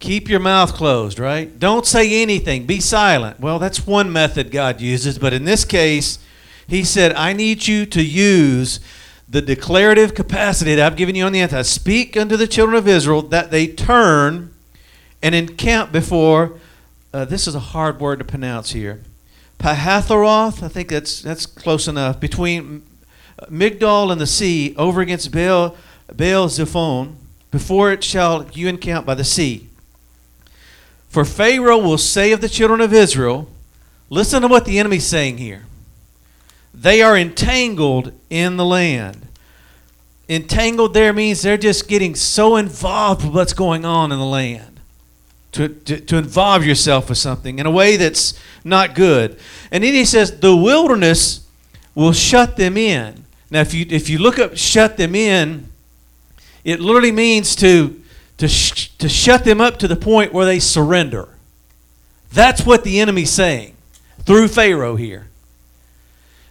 Keep 0.00 0.28
your 0.28 0.40
mouth 0.40 0.74
closed, 0.74 1.18
right? 1.18 1.58
Don't 1.58 1.86
say 1.86 2.22
anything. 2.22 2.66
Be 2.66 2.80
silent. 2.80 3.38
Well, 3.38 3.58
that's 3.58 3.86
one 3.86 4.12
method 4.12 4.50
God 4.50 4.80
uses, 4.80 5.18
but 5.18 5.32
in 5.32 5.44
this 5.44 5.64
case, 5.64 6.18
He 6.66 6.84
said, 6.84 7.12
I 7.14 7.32
need 7.32 7.68
you 7.68 7.86
to 7.86 8.02
use 8.02 8.80
the 9.28 9.42
declarative 9.42 10.14
capacity 10.14 10.74
that 10.74 10.84
I've 10.84 10.96
given 10.96 11.14
you 11.14 11.24
on 11.24 11.32
the 11.32 11.40
anti. 11.40 11.62
Speak 11.62 12.16
unto 12.16 12.36
the 12.36 12.48
children 12.48 12.76
of 12.76 12.88
Israel 12.88 13.22
that 13.22 13.50
they 13.50 13.68
turn 13.68 14.52
and 15.22 15.34
encamp 15.34 15.92
before, 15.92 16.58
uh, 17.12 17.24
this 17.24 17.46
is 17.46 17.54
a 17.54 17.60
hard 17.60 18.00
word 18.00 18.18
to 18.18 18.24
pronounce 18.24 18.70
here, 18.70 19.00
Pahatharoth, 19.58 20.62
I 20.62 20.68
think 20.68 20.88
that's, 20.88 21.20
that's 21.20 21.44
close 21.44 21.86
enough, 21.86 22.18
between 22.18 22.82
Migdol 23.50 24.10
and 24.10 24.20
the 24.20 24.26
sea, 24.26 24.74
over 24.76 25.00
against 25.02 25.30
Baal, 25.30 25.76
Baal 26.08 26.48
Zephon, 26.48 27.16
before 27.50 27.92
it 27.92 28.02
shall 28.02 28.48
you 28.52 28.68
encamp 28.68 29.04
by 29.04 29.14
the 29.14 29.24
sea. 29.24 29.68
For 31.10 31.24
Pharaoh 31.24 31.78
will 31.78 31.98
say 31.98 32.30
of 32.30 32.40
the 32.40 32.48
children 32.48 32.80
of 32.80 32.94
Israel, 32.94 33.48
listen 34.08 34.42
to 34.42 34.48
what 34.48 34.64
the 34.64 34.78
enemy's 34.78 35.04
saying 35.04 35.38
here. 35.38 35.64
They 36.72 37.02
are 37.02 37.16
entangled 37.16 38.12
in 38.30 38.56
the 38.56 38.64
land. 38.64 39.26
Entangled 40.28 40.94
there 40.94 41.12
means 41.12 41.42
they're 41.42 41.58
just 41.58 41.88
getting 41.88 42.14
so 42.14 42.54
involved 42.54 43.24
with 43.24 43.34
what's 43.34 43.52
going 43.52 43.84
on 43.84 44.12
in 44.12 44.20
the 44.20 44.24
land 44.24 44.78
to, 45.50 45.68
to, 45.68 45.98
to 45.98 46.16
involve 46.16 46.64
yourself 46.64 47.08
with 47.08 47.18
something 47.18 47.58
in 47.58 47.66
a 47.66 47.72
way 47.72 47.96
that's 47.96 48.38
not 48.62 48.94
good. 48.94 49.36
And 49.72 49.82
then 49.82 49.92
he 49.92 50.04
says, 50.04 50.38
the 50.38 50.54
wilderness 50.54 51.44
will 51.96 52.12
shut 52.12 52.56
them 52.56 52.76
in. 52.76 53.24
Now, 53.50 53.62
if 53.62 53.74
you, 53.74 53.84
if 53.90 54.08
you 54.08 54.18
look 54.18 54.38
up 54.38 54.56
shut 54.56 54.96
them 54.96 55.16
in, 55.16 55.66
it 56.62 56.78
literally 56.78 57.10
means 57.10 57.56
to, 57.56 58.00
to, 58.40 58.48
sh- 58.48 58.88
to 58.98 59.08
shut 59.08 59.44
them 59.44 59.60
up 59.60 59.78
to 59.78 59.88
the 59.88 59.96
point 59.96 60.32
where 60.32 60.44
they 60.44 60.58
surrender. 60.58 61.28
That's 62.32 62.66
what 62.66 62.84
the 62.84 63.00
enemy's 63.00 63.30
saying 63.30 63.76
through 64.20 64.48
Pharaoh 64.48 64.96
here. 64.96 65.28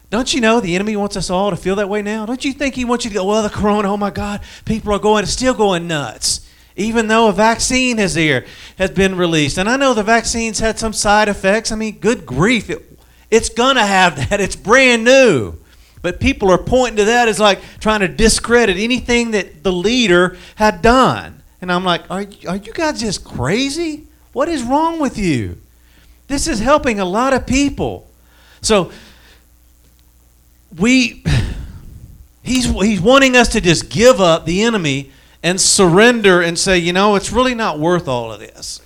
Don't 0.10 0.34
you 0.34 0.42
know 0.42 0.60
the 0.60 0.76
enemy 0.76 0.96
wants 0.96 1.16
us 1.16 1.30
all 1.30 1.52
to 1.52 1.56
feel 1.56 1.76
that 1.76 1.90
way 1.90 2.02
now? 2.02 2.26
Don't 2.26 2.44
you 2.44 2.54
think 2.54 2.76
he 2.76 2.86
wants 2.86 3.06
you 3.06 3.12
to 3.12 3.16
go, 3.16 3.26
well, 3.26 3.44
the 3.44 3.50
corona, 3.50 3.92
oh 3.92 3.98
my 3.98 4.10
God, 4.10 4.42
people 4.66 4.94
are 4.94 5.00
going, 5.00 5.26
still 5.26 5.54
going 5.54 5.88
nuts 5.88 6.48
even 6.76 7.08
though 7.08 7.28
a 7.28 7.34
vaccine 7.34 7.98
has 7.98 8.16
here 8.16 8.46
has 8.78 8.92
been 8.92 9.16
released. 9.16 9.58
And 9.58 9.70
I 9.70 9.76
know 9.76 9.94
the 9.94 10.02
vaccine's 10.02 10.60
had 10.60 10.80
some 10.80 10.94
side 10.94 11.28
effects. 11.28 11.72
I 11.72 11.76
mean, 11.76 12.00
good 12.00 12.26
grief, 12.26 12.70
it, 12.70 13.00
it's 13.30 13.50
gonna 13.50 13.86
have 13.86 14.30
that. 14.30 14.40
It's 14.40 14.56
brand 14.56 15.04
new. 15.04 15.56
But 16.02 16.22
people 16.22 16.50
are 16.50 16.58
pointing 16.58 16.98
to 16.98 17.06
that 17.06 17.28
as 17.28 17.40
like 17.40 17.60
trying 17.82 18.00
to 18.00 18.08
discredit 18.08 18.78
anything 18.78 19.32
that 19.32 19.64
the 19.64 19.72
leader 19.74 20.38
had 20.56 20.82
done. 20.82 21.39
And 21.62 21.72
I'm 21.72 21.84
like, 21.84 22.10
are, 22.10 22.26
are 22.48 22.56
you 22.56 22.74
guys 22.74 23.02
just 23.02 23.24
crazy? 23.24 24.08
What 24.34 24.48
is 24.48 24.64
wrong 24.64 25.00
with 25.00 25.18
you? 25.18 25.58
This 26.28 26.48
is 26.48 26.60
helping 26.60 27.00
a 27.00 27.06
lot 27.06 27.34
of 27.34 27.46
people. 27.46 28.10
So 28.62 28.92
we 30.78 31.24
he's 32.44 32.66
he's 32.66 33.02
wanting 33.02 33.36
us 33.36 33.50
to 33.50 33.62
just 33.62 33.90
give 33.90 34.22
up 34.22 34.46
the 34.46 34.62
enemy 34.64 35.12
and 35.42 35.60
surrender 35.60 36.42
and 36.42 36.58
say, 36.58 36.78
you 36.78 36.94
know, 36.94 37.16
it's 37.16 37.32
really 37.32 37.56
not 37.56 37.80
worth 37.80 38.08
all 38.08 38.32
of 38.32 38.40
this. 38.40 38.82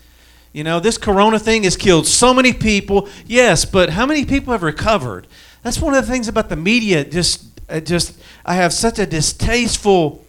You 0.53 0.63
know, 0.63 0.79
this 0.79 0.99
corona 0.99 1.39
thing 1.39 1.63
has 1.63 1.75
killed 1.75 2.05
so 2.05 2.33
many 2.33 2.53
people. 2.53 3.09
Yes, 3.25 3.65
but 3.65 3.89
how 3.89 4.05
many 4.05 4.23
people 4.23 4.51
have 4.51 4.61
recovered? 4.61 5.27
That's 5.63 5.79
one 5.79 5.95
of 5.95 6.05
the 6.05 6.11
things 6.11 6.27
about 6.27 6.49
the 6.49 6.55
media. 6.55 7.03
Just, 7.03 7.45
uh, 7.69 7.79
just, 7.79 8.19
I 8.45 8.53
have 8.55 8.71
such 8.71 8.99
a 8.99 9.07
distasteful. 9.07 10.22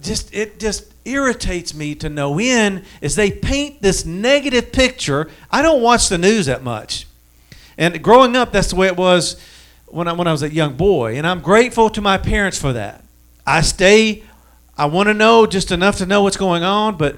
Just, 0.00 0.34
it 0.34 0.58
just 0.58 0.92
irritates 1.04 1.74
me 1.74 1.94
to 1.96 2.08
no 2.08 2.38
end 2.38 2.84
as 3.00 3.16
they 3.16 3.30
paint 3.30 3.80
this 3.80 4.04
negative 4.04 4.72
picture. 4.72 5.28
I 5.50 5.62
don't 5.62 5.82
watch 5.82 6.08
the 6.08 6.18
news 6.18 6.46
that 6.46 6.62
much, 6.62 7.06
and 7.78 8.02
growing 8.02 8.36
up, 8.36 8.52
that's 8.52 8.70
the 8.70 8.76
way 8.76 8.88
it 8.88 8.96
was 8.96 9.40
when 9.86 10.08
I, 10.08 10.12
when 10.12 10.26
I 10.26 10.32
was 10.32 10.42
a 10.42 10.52
young 10.52 10.76
boy, 10.76 11.16
and 11.16 11.26
I'm 11.26 11.40
grateful 11.40 11.88
to 11.90 12.00
my 12.00 12.18
parents 12.18 12.60
for 12.60 12.72
that. 12.72 13.04
I 13.46 13.62
stay, 13.62 14.24
I 14.76 14.86
want 14.86 15.08
to 15.08 15.14
know 15.14 15.46
just 15.46 15.70
enough 15.70 15.96
to 15.98 16.06
know 16.06 16.22
what's 16.22 16.36
going 16.36 16.64
on, 16.64 16.96
but 16.96 17.16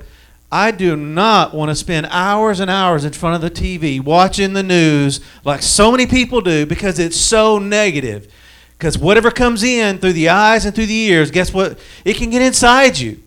I 0.52 0.70
do 0.70 0.96
not 0.96 1.54
want 1.54 1.70
to 1.70 1.74
spend 1.74 2.06
hours 2.10 2.60
and 2.60 2.70
hours 2.70 3.04
in 3.04 3.12
front 3.12 3.36
of 3.36 3.40
the 3.40 3.50
TV 3.50 4.02
watching 4.02 4.52
the 4.52 4.62
news 4.62 5.20
like 5.44 5.62
so 5.62 5.90
many 5.90 6.06
people 6.06 6.40
do 6.40 6.66
because 6.66 6.98
it's 6.98 7.16
so 7.16 7.58
negative. 7.58 8.32
Because 8.80 8.96
whatever 8.96 9.30
comes 9.30 9.62
in 9.62 9.98
through 9.98 10.14
the 10.14 10.30
eyes 10.30 10.64
and 10.64 10.74
through 10.74 10.86
the 10.86 10.94
ears, 10.94 11.30
guess 11.30 11.52
what? 11.52 11.78
It 12.02 12.16
can 12.16 12.30
get 12.30 12.40
inside 12.40 12.96
you. 12.96 13.20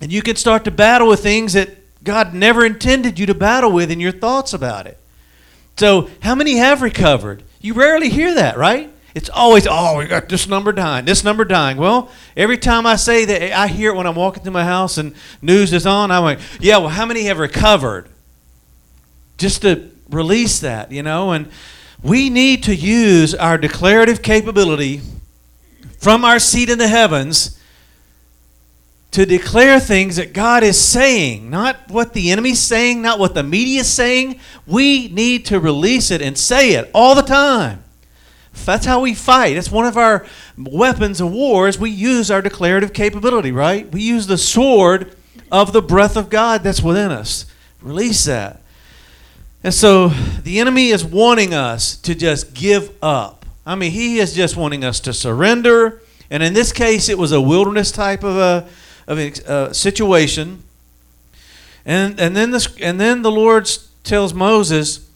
And 0.00 0.10
you 0.10 0.20
can 0.20 0.34
start 0.34 0.64
to 0.64 0.72
battle 0.72 1.06
with 1.06 1.22
things 1.22 1.52
that 1.52 1.70
God 2.02 2.34
never 2.34 2.66
intended 2.66 3.16
you 3.16 3.24
to 3.26 3.34
battle 3.34 3.70
with 3.70 3.92
in 3.92 4.00
your 4.00 4.10
thoughts 4.10 4.52
about 4.52 4.88
it. 4.88 4.98
So, 5.76 6.10
how 6.22 6.34
many 6.34 6.56
have 6.56 6.82
recovered? 6.82 7.44
You 7.60 7.74
rarely 7.74 8.08
hear 8.08 8.34
that, 8.34 8.58
right? 8.58 8.92
It's 9.14 9.30
always, 9.30 9.64
oh, 9.70 9.98
we 9.98 10.06
got 10.06 10.28
this 10.28 10.48
number 10.48 10.72
dying, 10.72 11.04
this 11.04 11.22
number 11.22 11.44
dying. 11.44 11.76
Well, 11.76 12.10
every 12.36 12.58
time 12.58 12.84
I 12.84 12.96
say 12.96 13.24
that, 13.26 13.56
I 13.56 13.68
hear 13.68 13.92
it 13.92 13.96
when 13.96 14.08
I'm 14.08 14.16
walking 14.16 14.42
through 14.42 14.52
my 14.52 14.64
house 14.64 14.98
and 14.98 15.14
news 15.40 15.72
is 15.72 15.86
on. 15.86 16.10
I'm 16.10 16.24
like, 16.24 16.40
yeah, 16.58 16.78
well, 16.78 16.88
how 16.88 17.06
many 17.06 17.22
have 17.24 17.38
recovered? 17.38 18.08
Just 19.38 19.62
to 19.62 19.88
release 20.08 20.58
that, 20.60 20.90
you 20.90 21.04
know? 21.04 21.30
And 21.30 21.48
we 22.02 22.30
need 22.30 22.62
to 22.64 22.74
use 22.74 23.34
our 23.34 23.58
declarative 23.58 24.22
capability 24.22 25.00
from 25.98 26.24
our 26.24 26.38
seat 26.38 26.70
in 26.70 26.78
the 26.78 26.88
heavens 26.88 27.58
to 29.10 29.26
declare 29.26 29.80
things 29.80 30.16
that 30.16 30.32
God 30.32 30.62
is 30.62 30.80
saying, 30.80 31.50
not 31.50 31.88
what 31.88 32.12
the 32.12 32.30
enemy's 32.30 32.60
saying, 32.60 33.02
not 33.02 33.18
what 33.18 33.34
the 33.34 33.42
media 33.42 33.80
is 33.80 33.88
saying. 33.88 34.38
We 34.66 35.08
need 35.08 35.46
to 35.46 35.58
release 35.58 36.10
it 36.10 36.22
and 36.22 36.38
say 36.38 36.72
it 36.74 36.90
all 36.94 37.14
the 37.14 37.22
time. 37.22 37.82
That's 38.64 38.86
how 38.86 39.00
we 39.00 39.14
fight. 39.14 39.56
It's 39.56 39.70
one 39.70 39.86
of 39.86 39.96
our 39.96 40.26
weapons 40.56 41.20
of 41.20 41.32
war 41.32 41.68
is 41.68 41.78
we 41.78 41.90
use 41.90 42.30
our 42.30 42.42
declarative 42.42 42.92
capability, 42.92 43.52
right? 43.52 43.90
We 43.90 44.02
use 44.02 44.26
the 44.26 44.38
sword 44.38 45.14
of 45.50 45.72
the 45.72 45.82
breath 45.82 46.16
of 46.16 46.30
God 46.30 46.62
that's 46.62 46.82
within 46.82 47.10
us. 47.10 47.46
Release 47.80 48.24
that. 48.26 48.59
And 49.62 49.74
so 49.74 50.08
the 50.42 50.58
enemy 50.58 50.88
is 50.88 51.04
wanting 51.04 51.52
us 51.52 51.96
to 51.98 52.14
just 52.14 52.54
give 52.54 52.94
up. 53.02 53.44
I 53.66 53.74
mean, 53.74 53.90
he 53.92 54.18
is 54.18 54.34
just 54.34 54.56
wanting 54.56 54.84
us 54.84 55.00
to 55.00 55.12
surrender. 55.12 56.00
And 56.30 56.42
in 56.42 56.54
this 56.54 56.72
case, 56.72 57.08
it 57.08 57.18
was 57.18 57.32
a 57.32 57.40
wilderness 57.40 57.92
type 57.92 58.24
of 58.24 58.36
a, 58.36 58.68
of 59.06 59.18
a 59.18 59.32
uh, 59.50 59.72
situation. 59.72 60.62
And, 61.84 62.18
and, 62.18 62.34
then 62.34 62.50
this, 62.50 62.74
and 62.80 62.98
then 62.98 63.22
the 63.22 63.30
Lord 63.30 63.68
tells 64.02 64.32
Moses, 64.32 65.06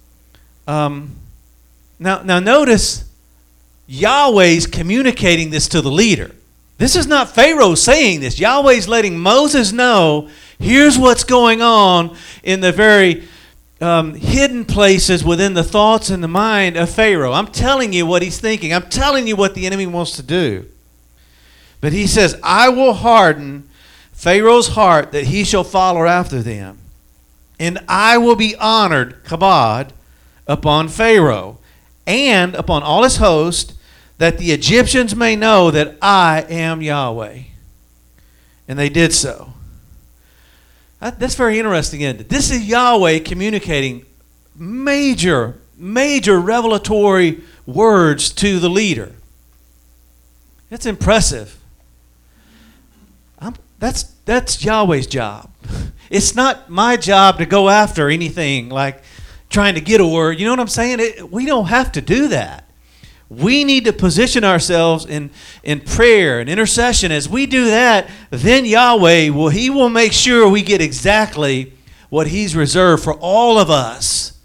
um, 0.67 1.17
now, 1.99 2.23
now 2.23 2.39
notice 2.39 3.09
Yahweh's 3.87 4.67
communicating 4.67 5.51
this 5.51 5.69
to 5.69 5.81
the 5.81 5.91
leader. 5.91 6.33
This 6.77 6.97
is 6.97 7.07
not 7.07 7.31
Pharaoh 7.31 7.75
saying 7.75 8.21
this. 8.21 8.39
Yahweh's 8.39 8.89
letting 8.89 9.19
Moses 9.19 9.73
know 9.73 10.29
here's 10.59 10.99
what's 10.99 11.25
going 11.25 11.63
on 11.63 12.17
in 12.43 12.61
the 12.61 12.73
very 12.73 13.25
um, 13.81 14.15
hidden 14.15 14.65
places 14.65 15.25
within 15.25 15.55
the 15.55 15.65
thoughts 15.65 16.11
and 16.11 16.23
the 16.23 16.29
mind 16.29 16.77
of 16.77 16.91
Pharaoh. 16.91 17.33
I'm 17.33 17.49
telling 17.49 17.93
you 17.93 18.07
what 18.07 18.23
he's 18.23 18.41
thinking, 18.41 18.73
I'm 18.73 18.89
telling 18.89 19.27
you 19.27 19.37
what 19.37 19.55
the 19.55 19.67
enemy 19.67 19.87
wants 19.87 20.13
to 20.17 20.23
do. 20.23 20.67
But 21.81 21.93
he 21.93 22.07
says, 22.07 22.39
I 22.43 22.71
will 22.71 22.95
harden 22.95 23.69
Pharaoh's 24.13 24.69
heart 24.69 25.13
that 25.13 25.25
he 25.25 25.45
shall 25.45 25.65
follow 25.65 26.07
after 26.07 26.43
them, 26.43 26.79
and 27.59 27.79
I 27.89 28.19
will 28.19 28.37
be 28.37 28.57
honored, 28.57 29.23
kabod, 29.25 29.91
upon 30.47 30.89
Pharaoh 30.89 31.59
and 32.07 32.55
upon 32.55 32.83
all 32.83 33.03
his 33.03 33.17
host, 33.17 33.75
that 34.19 34.39
the 34.39 34.53
Egyptians 34.53 35.17
may 35.17 35.35
know 35.37 35.71
that 35.71 35.97
I 36.01 36.45
am 36.49 36.83
Yahweh. 36.83 37.41
And 38.69 38.79
they 38.79 38.89
did 38.89 39.13
so. 39.13 39.54
Uh, 41.05 41.11
That's 41.19 41.35
very 41.35 41.59
interesting, 41.59 42.01
isn't? 42.01 42.31
This 42.31 42.51
is 42.51 42.67
Yahweh 42.67 43.19
communicating 43.19 44.07
major, 44.57 45.61
major 45.77 46.41
revelatory 46.41 47.43
words 47.67 48.31
to 48.31 48.59
the 48.59 48.71
leader. 48.71 49.13
It's 50.71 50.87
impressive. 50.87 51.61
I'm, 53.39 53.55
that's, 53.79 54.05
that's 54.25 54.65
Yahweh's 54.65 55.07
job. 55.07 55.51
It's 56.11 56.37
not 56.37 56.71
my 56.71 56.97
job 56.97 57.39
to 57.39 57.47
go 57.47 57.69
after 57.69 58.09
anything 58.09 58.69
like 58.69 59.03
trying 59.49 59.75
to 59.75 59.81
get 59.81 60.01
a 60.01 60.07
word. 60.07 60.39
You 60.39 60.45
know 60.45 60.53
what 60.53 60.61
I'm 60.61 60.69
saying? 60.69 61.01
It, 61.01 61.33
we 61.33 61.45
don't 61.45 61.67
have 61.67 61.91
to 61.93 62.01
do 62.01 62.29
that. 62.29 62.64
We 63.37 63.65
need 63.65 63.85
to 63.87 63.93
position 63.93 64.45
ourselves 64.45 65.07
in, 65.07 65.31
in 65.63 65.81
prayer 65.81 66.41
and 66.41 66.49
intercession. 66.49 67.13
As 67.13 67.29
we 67.29 67.47
do 67.47 67.67
that, 67.67 68.09
then 68.31 68.65
Yahweh 68.65 69.31
will 69.31 69.49
He 69.49 69.71
will 69.71 69.89
make 69.89 70.13
sure 70.13 70.49
we 70.49 70.63
get 70.63 70.81
exactly 70.81 71.73
what 72.11 72.29
He's 72.29 72.55
reserved 72.55 73.03
for 73.03 73.15
all 73.15 73.59
of 73.59 73.71
us. 73.71 74.39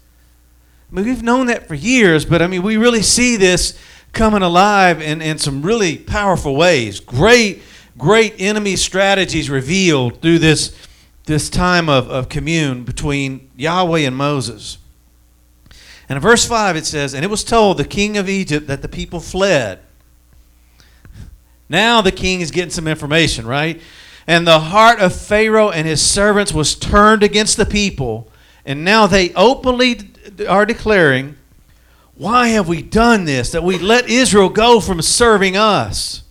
I 0.90 0.96
mean, 0.96 1.04
we've 1.04 1.22
known 1.22 1.46
that 1.46 1.68
for 1.68 1.74
years, 1.74 2.24
but 2.24 2.42
I 2.42 2.48
mean, 2.48 2.62
we 2.62 2.76
really 2.76 3.02
see 3.02 3.36
this 3.36 3.78
coming 4.12 4.42
alive 4.42 5.00
in, 5.00 5.22
in 5.22 5.38
some 5.38 5.62
really 5.62 5.96
powerful 5.96 6.56
ways. 6.56 6.98
Great, 6.98 7.62
great 7.96 8.34
enemy 8.38 8.74
strategies 8.74 9.48
revealed 9.48 10.20
through 10.20 10.40
this, 10.40 10.76
this 11.26 11.48
time 11.48 11.88
of, 11.88 12.08
of 12.10 12.28
commune 12.28 12.82
between 12.82 13.50
Yahweh 13.56 14.00
and 14.00 14.16
Moses. 14.16 14.78
And 16.10 16.16
in 16.16 16.22
verse 16.22 16.44
5 16.44 16.74
it 16.74 16.86
says, 16.86 17.14
And 17.14 17.24
it 17.24 17.30
was 17.30 17.44
told 17.44 17.76
the 17.76 17.84
king 17.84 18.16
of 18.16 18.28
Egypt 18.28 18.66
that 18.66 18.82
the 18.82 18.88
people 18.88 19.20
fled. 19.20 19.78
Now 21.68 22.00
the 22.00 22.10
king 22.10 22.40
is 22.40 22.50
getting 22.50 22.72
some 22.72 22.88
information, 22.88 23.46
right? 23.46 23.80
And 24.26 24.44
the 24.44 24.58
heart 24.58 24.98
of 24.98 25.14
Pharaoh 25.14 25.70
and 25.70 25.86
his 25.86 26.02
servants 26.02 26.52
was 26.52 26.74
turned 26.74 27.22
against 27.22 27.56
the 27.56 27.64
people. 27.64 28.28
And 28.66 28.84
now 28.84 29.06
they 29.06 29.32
openly 29.34 30.10
are 30.48 30.66
declaring, 30.66 31.36
Why 32.16 32.48
have 32.48 32.66
we 32.66 32.82
done 32.82 33.24
this? 33.24 33.52
That 33.52 33.62
we 33.62 33.78
let 33.78 34.10
Israel 34.10 34.48
go 34.48 34.80
from 34.80 35.00
serving 35.02 35.56
us. 35.56 36.24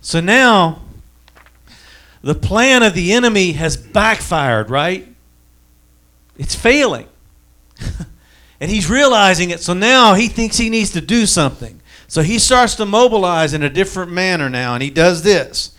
So 0.00 0.20
now 0.20 0.80
the 2.22 2.34
plan 2.34 2.82
of 2.82 2.94
the 2.94 3.12
enemy 3.12 3.52
has 3.52 3.76
backfired, 3.76 4.70
right? 4.70 5.06
It's 6.38 6.54
failing. 6.54 7.08
and 8.62 8.70
he's 8.70 8.88
realizing 8.88 9.50
it. 9.50 9.60
So 9.60 9.74
now 9.74 10.14
he 10.14 10.28
thinks 10.28 10.56
he 10.56 10.70
needs 10.70 10.92
to 10.92 11.00
do 11.00 11.26
something. 11.26 11.80
So 12.06 12.22
he 12.22 12.38
starts 12.38 12.76
to 12.76 12.86
mobilize 12.86 13.54
in 13.54 13.64
a 13.64 13.68
different 13.68 14.12
manner 14.12 14.48
now, 14.48 14.74
and 14.74 14.82
he 14.84 14.88
does 14.88 15.24
this. 15.24 15.74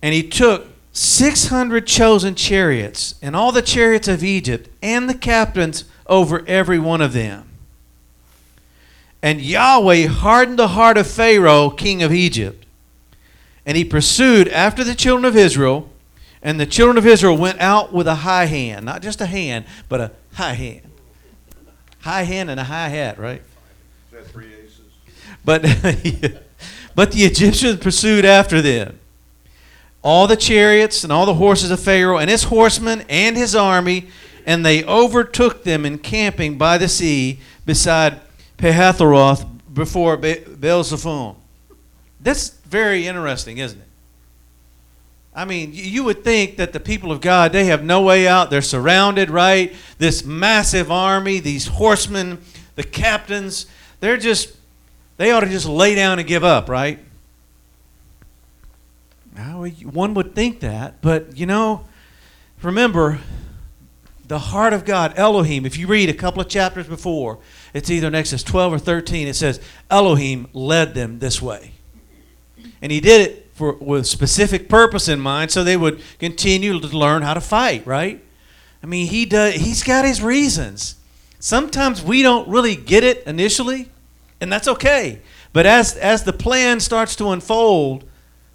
And 0.00 0.14
he 0.14 0.22
took 0.22 0.68
600 0.92 1.88
chosen 1.88 2.36
chariots, 2.36 3.16
and 3.20 3.34
all 3.34 3.50
the 3.50 3.62
chariots 3.62 4.06
of 4.06 4.22
Egypt, 4.22 4.68
and 4.80 5.10
the 5.10 5.14
captains 5.14 5.86
over 6.06 6.46
every 6.46 6.78
one 6.78 7.00
of 7.00 7.12
them. 7.12 7.48
And 9.20 9.40
Yahweh 9.40 10.06
hardened 10.06 10.60
the 10.60 10.68
heart 10.68 10.98
of 10.98 11.10
Pharaoh, 11.10 11.68
king 11.68 12.00
of 12.00 12.12
Egypt. 12.12 12.64
And 13.66 13.76
he 13.76 13.84
pursued 13.84 14.46
after 14.50 14.84
the 14.84 14.94
children 14.94 15.24
of 15.24 15.36
Israel, 15.36 15.90
and 16.42 16.58
the 16.58 16.66
children 16.66 16.96
of 16.96 17.06
Israel 17.06 17.36
went 17.36 17.60
out 17.60 17.92
with 17.92 18.06
a 18.06 18.16
high 18.16 18.46
hand, 18.46 18.84
not 18.84 19.02
just 19.02 19.20
a 19.20 19.26
hand, 19.26 19.66
but 19.88 20.00
a 20.00 20.10
high 20.34 20.54
hand. 20.54 20.90
High 22.00 22.22
hand 22.22 22.50
and 22.50 22.58
a 22.58 22.64
high 22.64 22.88
hat, 22.88 23.18
right? 23.18 23.42
Three 24.24 24.52
aces? 24.54 24.80
But, 25.44 25.62
but 26.94 27.12
the 27.12 27.24
Egyptians 27.24 27.78
pursued 27.78 28.24
after 28.24 28.62
them. 28.62 28.98
All 30.02 30.26
the 30.26 30.36
chariots 30.36 31.04
and 31.04 31.12
all 31.12 31.26
the 31.26 31.34
horses 31.34 31.70
of 31.70 31.80
Pharaoh 31.80 32.16
and 32.16 32.30
his 32.30 32.44
horsemen 32.44 33.04
and 33.10 33.36
his 33.36 33.54
army, 33.54 34.08
and 34.46 34.64
they 34.64 34.82
overtook 34.84 35.64
them 35.64 35.84
encamping 35.84 36.56
by 36.56 36.78
the 36.78 36.88
sea 36.88 37.38
beside 37.66 38.20
Pehatharoth 38.56 39.46
before 39.72 40.16
Be- 40.16 40.40
Baal-zephon. 40.46 41.36
That's 42.18 42.50
very 42.50 43.06
interesting, 43.06 43.58
isn't 43.58 43.78
it? 43.78 43.89
I 45.34 45.44
mean, 45.44 45.70
you 45.72 46.04
would 46.04 46.24
think 46.24 46.56
that 46.56 46.72
the 46.72 46.80
people 46.80 47.12
of 47.12 47.20
God, 47.20 47.52
they 47.52 47.66
have 47.66 47.84
no 47.84 48.02
way 48.02 48.26
out. 48.26 48.50
They're 48.50 48.62
surrounded, 48.62 49.30
right? 49.30 49.72
This 49.98 50.24
massive 50.24 50.90
army, 50.90 51.38
these 51.38 51.68
horsemen, 51.68 52.38
the 52.74 52.82
captains, 52.82 53.66
they're 54.00 54.16
just, 54.16 54.56
they 55.18 55.30
ought 55.30 55.40
to 55.40 55.48
just 55.48 55.66
lay 55.66 55.94
down 55.94 56.18
and 56.18 56.26
give 56.26 56.42
up, 56.42 56.68
right? 56.68 56.98
Now, 59.36 59.64
one 59.64 60.14
would 60.14 60.34
think 60.34 60.60
that, 60.60 61.00
but 61.00 61.36
you 61.36 61.46
know, 61.46 61.84
remember, 62.62 63.20
the 64.26 64.38
heart 64.38 64.72
of 64.72 64.84
God, 64.84 65.14
Elohim, 65.16 65.66
if 65.66 65.76
you 65.76 65.86
read 65.86 66.08
a 66.08 66.14
couple 66.14 66.40
of 66.40 66.48
chapters 66.48 66.86
before, 66.86 67.38
it's 67.74 67.90
either 67.90 68.06
in 68.08 68.14
Exodus 68.14 68.42
12 68.44 68.74
or 68.74 68.78
13, 68.78 69.26
it 69.26 69.34
says, 69.34 69.60
Elohim 69.90 70.48
led 70.52 70.94
them 70.94 71.18
this 71.18 71.42
way. 71.42 71.72
And 72.82 72.92
he 72.92 73.00
did 73.00 73.28
it 73.28 73.49
for, 73.60 73.74
with 73.74 74.06
specific 74.06 74.70
purpose 74.70 75.06
in 75.06 75.20
mind 75.20 75.50
so 75.50 75.62
they 75.62 75.76
would 75.76 76.00
continue 76.18 76.80
to 76.80 76.86
learn 76.96 77.20
how 77.20 77.34
to 77.34 77.42
fight, 77.42 77.86
right? 77.86 78.24
I 78.82 78.86
mean, 78.86 79.06
he 79.06 79.26
does, 79.26 79.52
he's 79.54 79.82
got 79.82 80.06
his 80.06 80.22
reasons. 80.22 80.96
Sometimes 81.38 82.02
we 82.02 82.22
don't 82.22 82.48
really 82.48 82.74
get 82.74 83.04
it 83.04 83.22
initially, 83.26 83.90
and 84.40 84.50
that's 84.50 84.66
okay. 84.66 85.20
But 85.52 85.66
as, 85.66 85.94
as 85.94 86.24
the 86.24 86.32
plan 86.32 86.80
starts 86.80 87.14
to 87.16 87.28
unfold, 87.28 88.08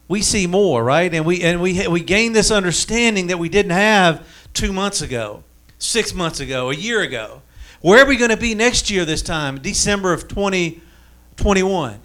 we 0.07 0.23
see 0.23 0.47
more, 0.47 0.83
right? 0.83 1.13
And 1.13 1.23
we, 1.23 1.43
and 1.43 1.61
we, 1.61 1.87
we 1.87 1.99
gain 1.99 2.33
this 2.33 2.49
understanding 2.49 3.27
that 3.27 3.37
we 3.37 3.47
didn't 3.47 3.73
have 3.73 4.27
two 4.53 4.73
months 4.73 5.03
ago, 5.03 5.43
six 5.77 6.15
months 6.15 6.39
ago, 6.39 6.71
a 6.71 6.75
year 6.75 7.01
ago. 7.01 7.43
Where 7.81 8.03
are 8.03 8.07
we 8.07 8.17
going 8.17 8.31
to 8.31 8.37
be 8.37 8.55
next 8.55 8.89
year 8.89 9.05
this 9.05 9.21
time, 9.21 9.59
December 9.59 10.13
of 10.13 10.27
2021? 10.27 11.99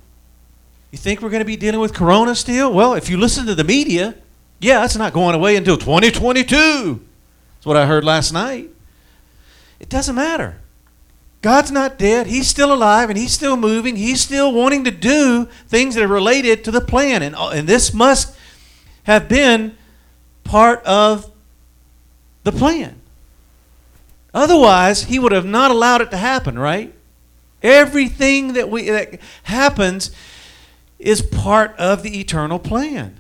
You 0.91 0.99
think 0.99 1.23
we're 1.23 1.31
going 1.31 1.41
to 1.41 1.47
be 1.47 1.57
dealing 1.57 1.81
with 1.81 1.95
Corona 1.95 2.35
still? 2.35 2.73
Well, 2.73 2.95
if 2.95 3.09
you 3.09 3.17
listen 3.17 3.47
to 3.47 3.55
the 3.55 3.65
media, 3.65 4.17
yeah, 4.59 4.85
it's 4.85 4.97
not 4.97 5.13
going 5.13 5.35
away 5.35 5.57
until 5.57 5.77
2022. 5.77 7.01
That's 7.55 7.67
what 7.67 7.77
I 7.77 7.87
heard 7.87 8.05
last 8.05 8.33
night. 8.33 8.71
It 9.79 9.89
doesn't 9.89 10.15
matter. 10.15 10.59
God's 11.43 11.71
not 11.71 11.99
dead. 11.99 12.27
He's 12.27 12.49
still 12.49 12.73
alive 12.73 13.09
and 13.09 13.19
he's 13.19 13.33
still 13.33 13.57
moving. 13.57 13.97
He's 13.97 14.21
still 14.21 14.53
wanting 14.53 14.85
to 14.85 14.91
do 14.91 15.47
things 15.67 15.95
that 15.95 16.05
are 16.05 16.09
related 16.09 16.65
to 16.65 16.71
the 16.71 16.83
plan. 16.83 17.23
And, 17.23 17.35
uh, 17.35 17.51
and 17.51 17.67
this 17.67 17.95
must 17.95 18.37
have 19.05 19.29
been 19.29 19.77
part 20.45 20.85
of 20.85 21.31
the 22.45 22.53
plan. 22.53 23.01
Otherwise, 24.35 25.05
he 25.05 25.19
would 25.19 25.33
have 25.33 25.47
not 25.47 25.71
allowed 25.71 26.03
it 26.03 26.11
to 26.11 26.17
happen, 26.17 26.59
right? 26.59 26.93
Everything 27.63 28.53
that 28.53 28.71
we 28.71 28.89
that 28.89 29.19
happens 29.45 30.11
is 31.01 31.23
part 31.23 31.75
of 31.79 32.03
the 32.03 32.21
eternal 32.21 32.59
plan. 32.59 33.19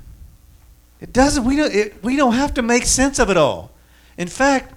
It 1.01 1.13
doesn't 1.13 1.45
we 1.45 1.57
don't 1.57 1.75
it, 1.75 2.05
we 2.05 2.17
don't 2.17 2.35
have 2.35 2.55
to 2.55 2.63
make 2.63 2.85
sense 2.85 3.19
of 3.19 3.31
it 3.31 3.37
all. 3.37 3.71
In 4.19 4.29
fact, 4.29 4.75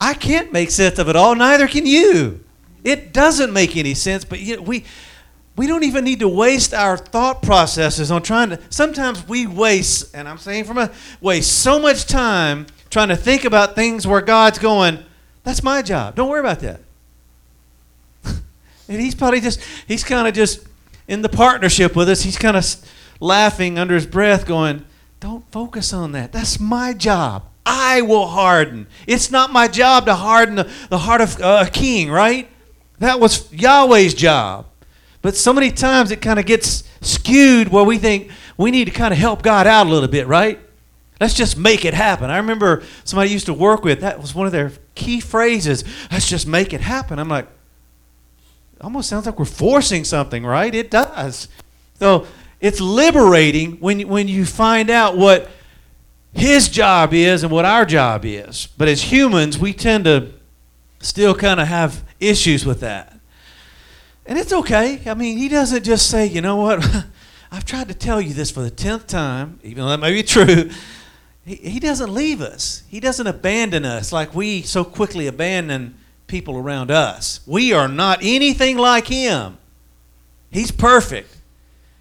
I 0.00 0.14
can't 0.14 0.52
make 0.52 0.70
sense 0.70 0.98
of 0.98 1.08
it 1.08 1.16
all, 1.16 1.34
neither 1.34 1.68
can 1.68 1.86
you. 1.86 2.40
It 2.82 3.12
doesn't 3.12 3.52
make 3.52 3.76
any 3.76 3.94
sense, 3.94 4.24
but 4.24 4.40
yet 4.40 4.62
we 4.62 4.84
we 5.56 5.66
don't 5.66 5.84
even 5.84 6.04
need 6.04 6.20
to 6.20 6.28
waste 6.28 6.74
our 6.74 6.96
thought 6.96 7.42
processes 7.42 8.10
on 8.10 8.22
trying 8.22 8.50
to 8.50 8.60
sometimes 8.70 9.28
we 9.28 9.46
waste 9.46 10.14
and 10.14 10.26
I'm 10.26 10.38
saying 10.38 10.64
from 10.64 10.78
a 10.78 10.90
waste 11.20 11.52
so 11.52 11.78
much 11.78 12.06
time 12.06 12.66
trying 12.90 13.08
to 13.08 13.16
think 13.16 13.44
about 13.44 13.74
things 13.74 14.06
where 14.06 14.20
God's 14.20 14.58
going, 14.58 14.98
that's 15.42 15.62
my 15.62 15.82
job. 15.82 16.14
Don't 16.14 16.28
worry 16.28 16.40
about 16.40 16.60
that. 16.60 16.80
and 18.24 19.00
he's 19.00 19.14
probably 19.14 19.40
just 19.40 19.60
he's 19.86 20.02
kind 20.02 20.26
of 20.26 20.32
just 20.32 20.66
in 21.08 21.22
the 21.22 21.28
partnership 21.28 21.94
with 21.94 22.08
us. 22.08 22.22
He's 22.22 22.38
kind 22.38 22.56
of 22.56 22.64
laughing 23.20 23.78
under 23.78 23.94
his 23.94 24.06
breath 24.06 24.46
going, 24.46 24.84
"Don't 25.20 25.50
focus 25.50 25.92
on 25.92 26.12
that. 26.12 26.32
That's 26.32 26.58
my 26.60 26.92
job. 26.92 27.44
I 27.66 28.02
will 28.02 28.26
harden. 28.26 28.86
It's 29.06 29.30
not 29.30 29.52
my 29.52 29.68
job 29.68 30.06
to 30.06 30.14
harden 30.14 30.56
the, 30.56 30.70
the 30.90 30.98
heart 30.98 31.20
of 31.20 31.40
uh, 31.40 31.64
a 31.66 31.70
king, 31.70 32.10
right? 32.10 32.48
That 32.98 33.20
was 33.20 33.50
Yahweh's 33.52 34.14
job. 34.14 34.66
But 35.22 35.36
so 35.36 35.52
many 35.54 35.70
times 35.70 36.10
it 36.10 36.20
kind 36.20 36.38
of 36.38 36.44
gets 36.44 36.84
skewed 37.00 37.68
where 37.68 37.84
we 37.84 37.96
think 37.96 38.30
we 38.58 38.70
need 38.70 38.84
to 38.84 38.90
kind 38.90 39.12
of 39.12 39.18
help 39.18 39.42
God 39.42 39.66
out 39.66 39.86
a 39.86 39.90
little 39.90 40.08
bit, 40.08 40.26
right? 40.26 40.60
Let's 41.20 41.32
just 41.32 41.56
make 41.56 41.84
it 41.84 41.94
happen. 41.94 42.28
I 42.28 42.36
remember 42.36 42.82
somebody 43.04 43.30
I 43.30 43.32
used 43.32 43.46
to 43.46 43.54
work 43.54 43.84
with, 43.84 44.00
that 44.00 44.20
was 44.20 44.34
one 44.34 44.46
of 44.46 44.52
their 44.52 44.72
key 44.94 45.20
phrases. 45.20 45.84
Let's 46.12 46.28
just 46.28 46.46
make 46.46 46.74
it 46.74 46.82
happen. 46.82 47.18
I'm 47.18 47.28
like, 47.28 47.48
almost 48.84 49.08
sounds 49.08 49.24
like 49.24 49.38
we're 49.38 49.46
forcing 49.46 50.04
something, 50.04 50.44
right? 50.44 50.74
It 50.74 50.90
does. 50.90 51.48
So 51.98 52.26
it's 52.60 52.80
liberating 52.80 53.72
when, 53.80 54.06
when 54.08 54.28
you 54.28 54.44
find 54.44 54.90
out 54.90 55.16
what 55.16 55.50
his 56.34 56.68
job 56.68 57.14
is 57.14 57.42
and 57.42 57.50
what 57.50 57.64
our 57.64 57.86
job 57.86 58.24
is. 58.24 58.68
But 58.76 58.88
as 58.88 59.02
humans, 59.02 59.58
we 59.58 59.72
tend 59.72 60.04
to 60.04 60.32
still 61.00 61.34
kind 61.34 61.60
of 61.60 61.68
have 61.68 62.04
issues 62.20 62.66
with 62.66 62.80
that. 62.80 63.18
And 64.26 64.38
it's 64.38 64.52
okay. 64.52 65.00
I 65.06 65.14
mean, 65.14 65.38
he 65.38 65.48
doesn't 65.48 65.82
just 65.82 66.10
say, 66.10 66.26
you 66.26 66.42
know 66.42 66.56
what, 66.56 66.84
I've 67.50 67.64
tried 67.64 67.88
to 67.88 67.94
tell 67.94 68.20
you 68.20 68.34
this 68.34 68.50
for 68.50 68.60
the 68.60 68.70
tenth 68.70 69.06
time, 69.06 69.60
even 69.62 69.84
though 69.84 69.90
that 69.90 70.00
may 70.00 70.12
be 70.12 70.22
true. 70.22 70.70
He, 71.46 71.54
he 71.54 71.80
doesn't 71.80 72.12
leave 72.12 72.40
us. 72.42 72.82
He 72.88 73.00
doesn't 73.00 73.26
abandon 73.26 73.84
us 73.86 74.12
like 74.12 74.34
we 74.34 74.60
so 74.60 74.84
quickly 74.84 75.26
abandon 75.26 75.96
people 76.34 76.56
around 76.56 76.90
us. 76.90 77.38
We 77.46 77.72
are 77.72 77.86
not 77.86 78.18
anything 78.20 78.76
like 78.76 79.06
him. 79.06 79.56
He's 80.50 80.72
perfect. 80.72 81.32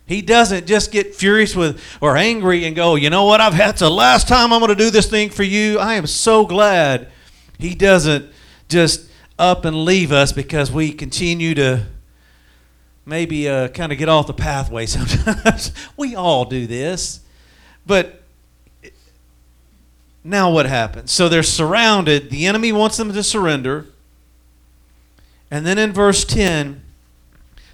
He 0.08 0.24
doesn't 0.24 0.66
just 0.66 0.92
get 0.92 1.14
furious 1.14 1.56
with 1.56 1.80
or 2.02 2.18
angry 2.18 2.66
and 2.66 2.76
go, 2.76 2.96
you 2.96 3.12
know 3.12 3.26
what, 3.26 3.42
I've 3.42 3.54
had 3.54 3.78
the 3.78 3.92
last 3.92 4.28
time 4.28 4.52
I'm 4.52 4.60
going 4.60 4.76
to 4.76 4.76
do 4.76 4.90
this 4.90 5.08
thing 5.08 5.30
for 5.30 5.44
you. 5.44 5.78
I 5.78 5.94
am 5.94 6.08
so 6.08 6.48
glad 6.48 7.10
he 7.60 7.76
doesn't 7.76 8.28
just 8.70 9.08
up 9.38 9.66
and 9.66 9.86
leave 9.86 10.12
us 10.12 10.32
because 10.32 10.72
we 10.72 10.92
continue 10.92 11.54
to 11.54 11.86
maybe 13.06 13.48
uh, 13.48 13.68
kind 13.68 13.92
of 13.92 14.00
get 14.00 14.10
off 14.10 14.26
the 14.26 14.34
pathway 14.34 14.86
sometimes. 14.88 15.72
we 15.96 16.16
all 16.16 16.46
do 16.46 16.66
this. 16.66 17.20
But 17.86 18.24
now 20.24 20.50
what 20.50 20.66
happens? 20.66 21.12
So 21.12 21.30
they're 21.30 21.44
surrounded. 21.44 22.32
The 22.32 22.48
enemy 22.48 22.72
wants 22.72 22.98
them 22.98 23.14
to 23.14 23.22
surrender. 23.22 23.90
And 25.54 25.68
then 25.68 25.78
in 25.78 25.94
verse 25.94 26.26
10, 26.26 26.82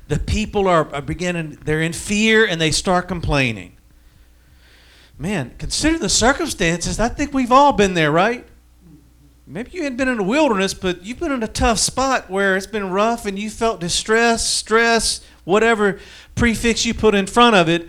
the 0.10 0.20
people 0.20 0.68
are, 0.68 0.84
beginning, 1.02 1.60
they're 1.64 1.82
in 1.82 1.94
fear 1.94 2.46
and 2.46 2.60
they 2.60 2.72
start 2.72 3.08
complaining. 3.08 3.78
Man, 5.18 5.54
consider 5.58 5.98
the 5.98 6.10
circumstances. 6.10 7.00
I 7.00 7.08
think 7.08 7.34
we've 7.34 7.54
all 7.54 7.72
been 7.72 7.94
there, 7.94 8.12
right? 8.12 8.46
Maybe 9.48 9.72
you 9.72 9.84
hadn't 9.84 9.96
been 9.96 10.10
in 10.10 10.18
the 10.18 10.24
wilderness, 10.24 10.74
but 10.74 11.06
you've 11.06 11.22
been 11.22 11.32
in 11.32 11.42
a 11.42 11.48
tough 11.48 11.80
spot 11.80 12.30
where 12.30 12.58
it's 12.58 12.68
been 12.68 12.90
rough 12.90 13.26
and 13.26 13.40
you 13.40 13.50
felt 13.50 13.80
distress, 13.80 14.46
stress, 14.46 15.22
whatever 15.46 16.02
prefix 16.36 16.86
you 16.86 16.94
put 16.94 17.16
in 17.16 17.28
front 17.28 17.56
of 17.56 17.70
it. 17.70 17.88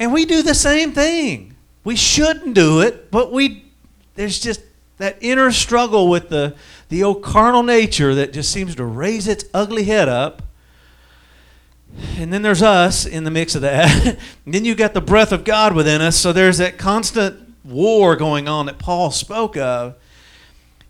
And 0.00 0.12
we 0.12 0.24
do 0.24 0.42
the 0.42 0.52
same 0.52 0.90
thing. 0.90 1.54
We 1.84 1.94
shouldn't 1.94 2.54
do 2.54 2.80
it, 2.80 3.12
but 3.12 3.30
we 3.30 3.66
there's 4.16 4.40
just 4.40 4.62
that 4.96 5.16
inner 5.20 5.52
struggle 5.52 6.08
with 6.08 6.28
the 6.28 6.56
the 6.88 7.02
old 7.02 7.22
carnal 7.22 7.62
nature 7.62 8.14
that 8.14 8.32
just 8.32 8.50
seems 8.50 8.74
to 8.76 8.84
raise 8.84 9.28
its 9.28 9.44
ugly 9.52 9.84
head 9.84 10.08
up. 10.08 10.42
And 12.16 12.32
then 12.32 12.42
there's 12.42 12.62
us 12.62 13.06
in 13.06 13.24
the 13.24 13.30
mix 13.30 13.54
of 13.54 13.62
that. 13.62 14.18
then 14.46 14.64
you've 14.64 14.78
got 14.78 14.94
the 14.94 15.00
breath 15.00 15.32
of 15.32 15.44
God 15.44 15.74
within 15.74 16.00
us. 16.00 16.16
So 16.16 16.32
there's 16.32 16.58
that 16.58 16.78
constant 16.78 17.54
war 17.64 18.16
going 18.16 18.48
on 18.48 18.66
that 18.66 18.78
Paul 18.78 19.10
spoke 19.10 19.56
of. 19.56 19.96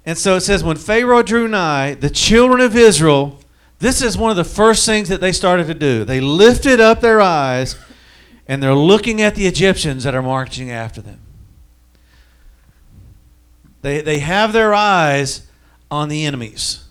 And 0.06 0.16
so 0.16 0.36
it 0.36 0.40
says, 0.40 0.62
when 0.62 0.76
Pharaoh 0.76 1.22
drew 1.22 1.48
nigh, 1.48 1.94
the 1.94 2.10
children 2.10 2.60
of 2.60 2.76
Israel, 2.76 3.40
this 3.78 4.02
is 4.02 4.16
one 4.16 4.30
of 4.30 4.36
the 4.36 4.44
first 4.44 4.86
things 4.86 5.08
that 5.08 5.20
they 5.20 5.32
started 5.32 5.66
to 5.66 5.74
do. 5.74 6.04
They 6.04 6.20
lifted 6.20 6.80
up 6.80 7.00
their 7.00 7.20
eyes 7.20 7.76
and 8.46 8.62
they're 8.62 8.74
looking 8.74 9.20
at 9.20 9.34
the 9.34 9.46
Egyptians 9.46 10.04
that 10.04 10.14
are 10.14 10.22
marching 10.22 10.70
after 10.70 11.02
them. 11.02 11.20
They, 13.82 14.00
they 14.00 14.18
have 14.18 14.52
their 14.52 14.74
eyes 14.74 15.47
on 15.90 16.08
the 16.08 16.24
enemies. 16.24 16.84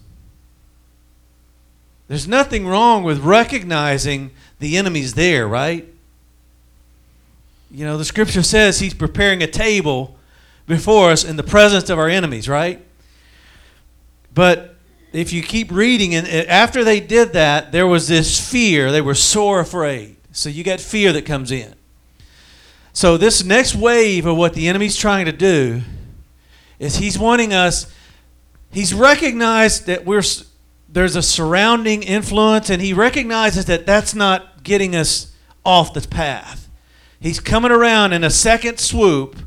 There's 2.07 2.27
nothing 2.27 2.65
wrong 2.65 3.03
with 3.03 3.19
recognizing 3.19 4.31
the 4.59 4.77
enemy's 4.77 5.13
there, 5.13 5.47
right? 5.47 5.87
You 7.69 7.85
know, 7.85 7.97
the 7.97 8.05
scripture 8.05 8.43
says 8.43 8.79
he's 8.79 8.93
preparing 8.93 9.43
a 9.43 9.47
table 9.47 10.15
before 10.67 11.11
us 11.11 11.23
in 11.23 11.35
the 11.35 11.43
presence 11.43 11.89
of 11.89 11.99
our 11.99 12.07
enemies, 12.07 12.47
right? 12.47 12.81
But 14.33 14.75
if 15.11 15.33
you 15.33 15.41
keep 15.41 15.71
reading, 15.71 16.15
and 16.15 16.27
after 16.27 16.83
they 16.83 16.99
did 16.99 17.33
that, 17.33 17.71
there 17.71 17.87
was 17.87 18.07
this 18.07 18.39
fear. 18.51 18.91
They 18.91 19.01
were 19.01 19.15
sore 19.15 19.59
afraid. 19.59 20.15
So 20.31 20.49
you 20.49 20.63
got 20.63 20.79
fear 20.79 21.11
that 21.13 21.25
comes 21.25 21.51
in. 21.51 21.73
So 22.93 23.17
this 23.17 23.43
next 23.43 23.75
wave 23.75 24.25
of 24.25 24.37
what 24.37 24.53
the 24.53 24.67
enemy's 24.67 24.95
trying 24.95 25.25
to 25.25 25.31
do 25.31 25.81
is 26.79 26.97
he's 26.97 27.17
wanting 27.17 27.53
us 27.53 27.91
he's 28.71 28.93
recognized 28.93 29.85
that 29.87 30.05
we're 30.05 30.23
there's 30.89 31.15
a 31.15 31.21
surrounding 31.21 32.01
influence 32.01 32.69
and 32.69 32.81
he 32.81 32.93
recognizes 32.93 33.65
that 33.65 33.85
that's 33.85 34.15
not 34.15 34.63
getting 34.63 34.95
us 34.95 35.33
off 35.65 35.93
the 35.93 36.01
path. 36.07 36.69
He's 37.19 37.39
coming 37.39 37.71
around 37.71 38.13
in 38.13 38.23
a 38.23 38.29
second 38.29 38.79
swoop 38.79 39.37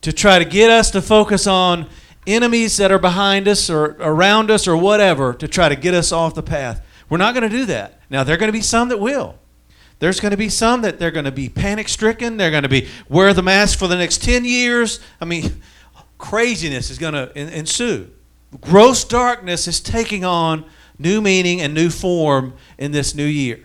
to 0.00 0.12
try 0.12 0.38
to 0.38 0.44
get 0.44 0.70
us 0.70 0.90
to 0.92 1.02
focus 1.02 1.46
on 1.46 1.88
enemies 2.26 2.76
that 2.76 2.90
are 2.90 2.98
behind 2.98 3.46
us 3.46 3.70
or 3.70 3.96
around 4.00 4.50
us 4.50 4.66
or 4.66 4.76
whatever 4.76 5.32
to 5.34 5.48
try 5.48 5.68
to 5.68 5.76
get 5.76 5.94
us 5.94 6.12
off 6.12 6.34
the 6.34 6.42
path. 6.42 6.84
We're 7.08 7.18
not 7.18 7.34
going 7.34 7.48
to 7.48 7.56
do 7.56 7.64
that. 7.66 8.00
Now 8.10 8.24
there 8.24 8.34
are 8.34 8.38
going 8.38 8.48
to 8.48 8.58
be 8.58 8.62
some 8.62 8.88
that 8.88 8.98
will. 8.98 9.36
There's 10.00 10.20
going 10.20 10.30
to 10.30 10.36
be 10.36 10.48
some 10.48 10.82
that 10.82 10.98
they're 10.98 11.10
going 11.10 11.24
to 11.24 11.32
be 11.32 11.48
panic 11.48 11.88
stricken 11.88 12.36
they're 12.36 12.50
going 12.50 12.62
to 12.62 12.68
be 12.68 12.88
wear 13.08 13.32
the 13.32 13.42
mask 13.42 13.78
for 13.78 13.88
the 13.88 13.96
next 13.96 14.22
10 14.22 14.44
years. 14.44 15.00
I 15.20 15.24
mean 15.24 15.62
craziness 16.18 16.90
is 16.90 16.98
going 16.98 17.14
to 17.14 17.36
ensue 17.36 18.10
gross 18.60 19.04
darkness 19.04 19.68
is 19.68 19.80
taking 19.80 20.24
on 20.24 20.64
new 20.98 21.20
meaning 21.20 21.60
and 21.60 21.74
new 21.74 21.90
form 21.90 22.54
in 22.78 22.92
this 22.92 23.14
new 23.14 23.24
year. 23.24 23.60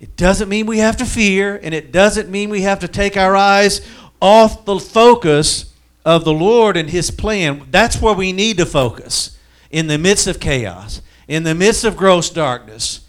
It 0.00 0.16
doesn't 0.16 0.48
mean 0.48 0.66
we 0.66 0.78
have 0.78 0.96
to 0.98 1.06
fear, 1.06 1.58
and 1.62 1.74
it 1.74 1.90
doesn't 1.90 2.28
mean 2.28 2.50
we 2.50 2.62
have 2.62 2.80
to 2.80 2.88
take 2.88 3.16
our 3.16 3.34
eyes 3.34 3.80
off 4.20 4.64
the 4.64 4.78
focus 4.78 5.72
of 6.04 6.24
the 6.24 6.32
Lord 6.32 6.76
and 6.76 6.90
His 6.90 7.10
plan. 7.10 7.66
That's 7.70 8.00
where 8.00 8.14
we 8.14 8.32
need 8.32 8.58
to 8.58 8.66
focus 8.66 9.38
in 9.70 9.86
the 9.86 9.98
midst 9.98 10.26
of 10.26 10.40
chaos, 10.40 11.00
in 11.26 11.42
the 11.42 11.54
midst 11.54 11.84
of 11.84 11.96
gross 11.96 12.28
darkness. 12.28 13.00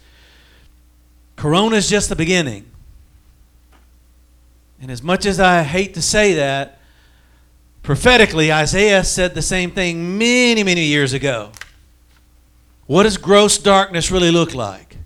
Corona 1.36 1.76
is 1.76 1.90
just 1.90 2.08
the 2.08 2.16
beginning. 2.16 2.64
And 4.80 4.90
as 4.90 5.02
much 5.02 5.26
as 5.26 5.38
I 5.38 5.62
hate 5.62 5.94
to 5.94 6.02
say 6.02 6.34
that, 6.34 6.78
Prophetically, 7.86 8.52
Isaiah 8.52 9.04
said 9.04 9.36
the 9.36 9.42
same 9.42 9.70
thing 9.70 10.18
many, 10.18 10.64
many 10.64 10.82
years 10.82 11.12
ago. 11.12 11.52
What 12.86 13.04
does 13.04 13.16
gross 13.16 13.58
darkness 13.58 14.10
really 14.10 14.32
look 14.32 14.56
like? 14.56 14.96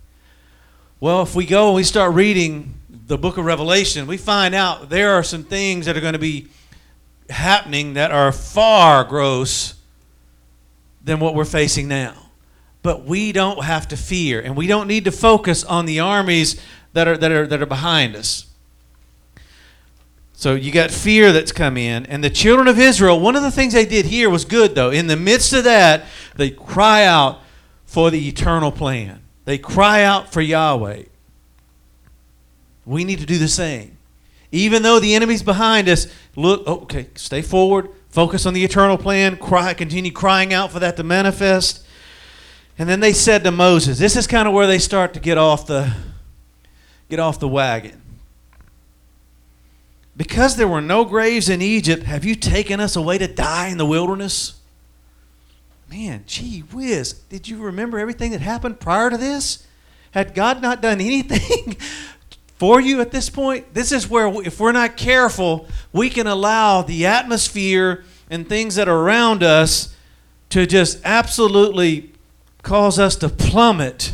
Well, 0.98 1.20
if 1.20 1.34
we 1.34 1.44
go 1.44 1.66
and 1.66 1.76
we 1.76 1.82
start 1.82 2.14
reading 2.14 2.72
the 2.88 3.18
book 3.18 3.36
of 3.36 3.44
Revelation, 3.44 4.06
we 4.06 4.16
find 4.16 4.54
out 4.54 4.88
there 4.88 5.10
are 5.10 5.22
some 5.22 5.44
things 5.44 5.84
that 5.84 5.94
are 5.94 6.00
going 6.00 6.14
to 6.14 6.18
be 6.18 6.48
happening 7.28 7.92
that 7.94 8.12
are 8.12 8.32
far 8.32 9.04
gross 9.04 9.74
than 11.04 11.20
what 11.20 11.34
we're 11.34 11.44
facing 11.44 11.86
now. 11.86 12.30
But 12.82 13.04
we 13.04 13.32
don't 13.32 13.62
have 13.62 13.88
to 13.88 13.96
fear, 13.98 14.40
and 14.40 14.56
we 14.56 14.66
don't 14.66 14.88
need 14.88 15.04
to 15.04 15.12
focus 15.12 15.64
on 15.64 15.84
the 15.84 16.00
armies 16.00 16.58
that 16.94 17.06
are, 17.06 17.18
that 17.18 17.30
are, 17.30 17.46
that 17.46 17.60
are 17.60 17.66
behind 17.66 18.16
us. 18.16 18.49
So 20.40 20.55
you 20.55 20.72
got 20.72 20.90
fear 20.90 21.33
that's 21.33 21.53
come 21.53 21.76
in. 21.76 22.07
And 22.07 22.24
the 22.24 22.31
children 22.31 22.66
of 22.66 22.79
Israel, 22.79 23.20
one 23.20 23.37
of 23.37 23.42
the 23.42 23.50
things 23.50 23.74
they 23.74 23.85
did 23.85 24.07
here 24.07 24.31
was 24.31 24.46
good, 24.46 24.74
though. 24.74 24.88
In 24.88 25.07
the 25.07 25.14
midst 25.14 25.53
of 25.53 25.64
that, 25.64 26.07
they 26.35 26.48
cry 26.48 27.05
out 27.05 27.40
for 27.85 28.11
the 28.11 28.26
eternal 28.26 28.72
plan, 28.72 29.20
they 29.44 29.59
cry 29.59 30.03
out 30.03 30.33
for 30.33 30.40
Yahweh. 30.40 31.03
We 32.87 33.05
need 33.05 33.18
to 33.18 33.26
do 33.26 33.37
the 33.37 33.48
same. 33.48 33.98
Even 34.50 34.83
though 34.83 34.98
the 34.98 35.14
enemy's 35.14 35.42
behind 35.42 35.90
us, 35.90 36.07
look, 36.35 36.62
oh, 36.66 36.81
okay, 36.81 37.09
stay 37.16 37.42
forward, 37.42 37.90
focus 38.09 38.46
on 38.46 38.55
the 38.55 38.64
eternal 38.64 38.96
plan, 38.96 39.37
cry, 39.37 39.74
continue 39.74 40.11
crying 40.11 40.55
out 40.55 40.72
for 40.72 40.79
that 40.79 40.96
to 40.96 41.03
manifest. 41.03 41.85
And 42.79 42.88
then 42.88 43.00
they 43.00 43.12
said 43.12 43.44
to 43.44 43.50
Moses, 43.50 43.98
this 43.98 44.16
is 44.16 44.26
kind 44.26 44.48
of 44.48 44.55
where 44.55 44.66
they 44.66 44.79
start 44.79 45.12
to 45.12 45.20
get 45.20 45.37
off 45.37 45.66
the 45.66 45.92
get 47.11 47.20
off 47.20 47.38
the 47.38 47.48
wagon. 47.48 47.99
Because 50.20 50.56
there 50.56 50.68
were 50.68 50.83
no 50.83 51.06
graves 51.06 51.48
in 51.48 51.62
Egypt, 51.62 52.02
have 52.02 52.26
you 52.26 52.35
taken 52.35 52.78
us 52.78 52.94
away 52.94 53.16
to 53.16 53.26
die 53.26 53.68
in 53.68 53.78
the 53.78 53.87
wilderness? 53.87 54.61
Man, 55.90 56.24
gee 56.26 56.61
whiz. 56.61 57.14
Did 57.14 57.48
you 57.48 57.56
remember 57.56 57.98
everything 57.98 58.33
that 58.33 58.42
happened 58.42 58.80
prior 58.80 59.09
to 59.09 59.16
this? 59.16 59.66
Had 60.11 60.35
God 60.35 60.61
not 60.61 60.83
done 60.83 61.00
anything 61.00 61.74
for 62.59 62.83
you 62.83 63.00
at 63.00 63.12
this 63.12 63.30
point? 63.30 63.72
This 63.72 63.92
is 63.92 64.11
where, 64.11 64.26
if 64.42 64.61
we're 64.61 64.72
not 64.72 64.98
careful, 64.98 65.66
we 65.90 66.11
can 66.11 66.26
allow 66.26 66.83
the 66.83 67.06
atmosphere 67.06 68.04
and 68.28 68.46
things 68.46 68.74
that 68.74 68.88
are 68.88 68.98
around 68.98 69.42
us 69.42 69.96
to 70.50 70.66
just 70.66 71.00
absolutely 71.02 72.12
cause 72.61 72.98
us 72.98 73.16
to 73.16 73.30
plummet 73.30 74.12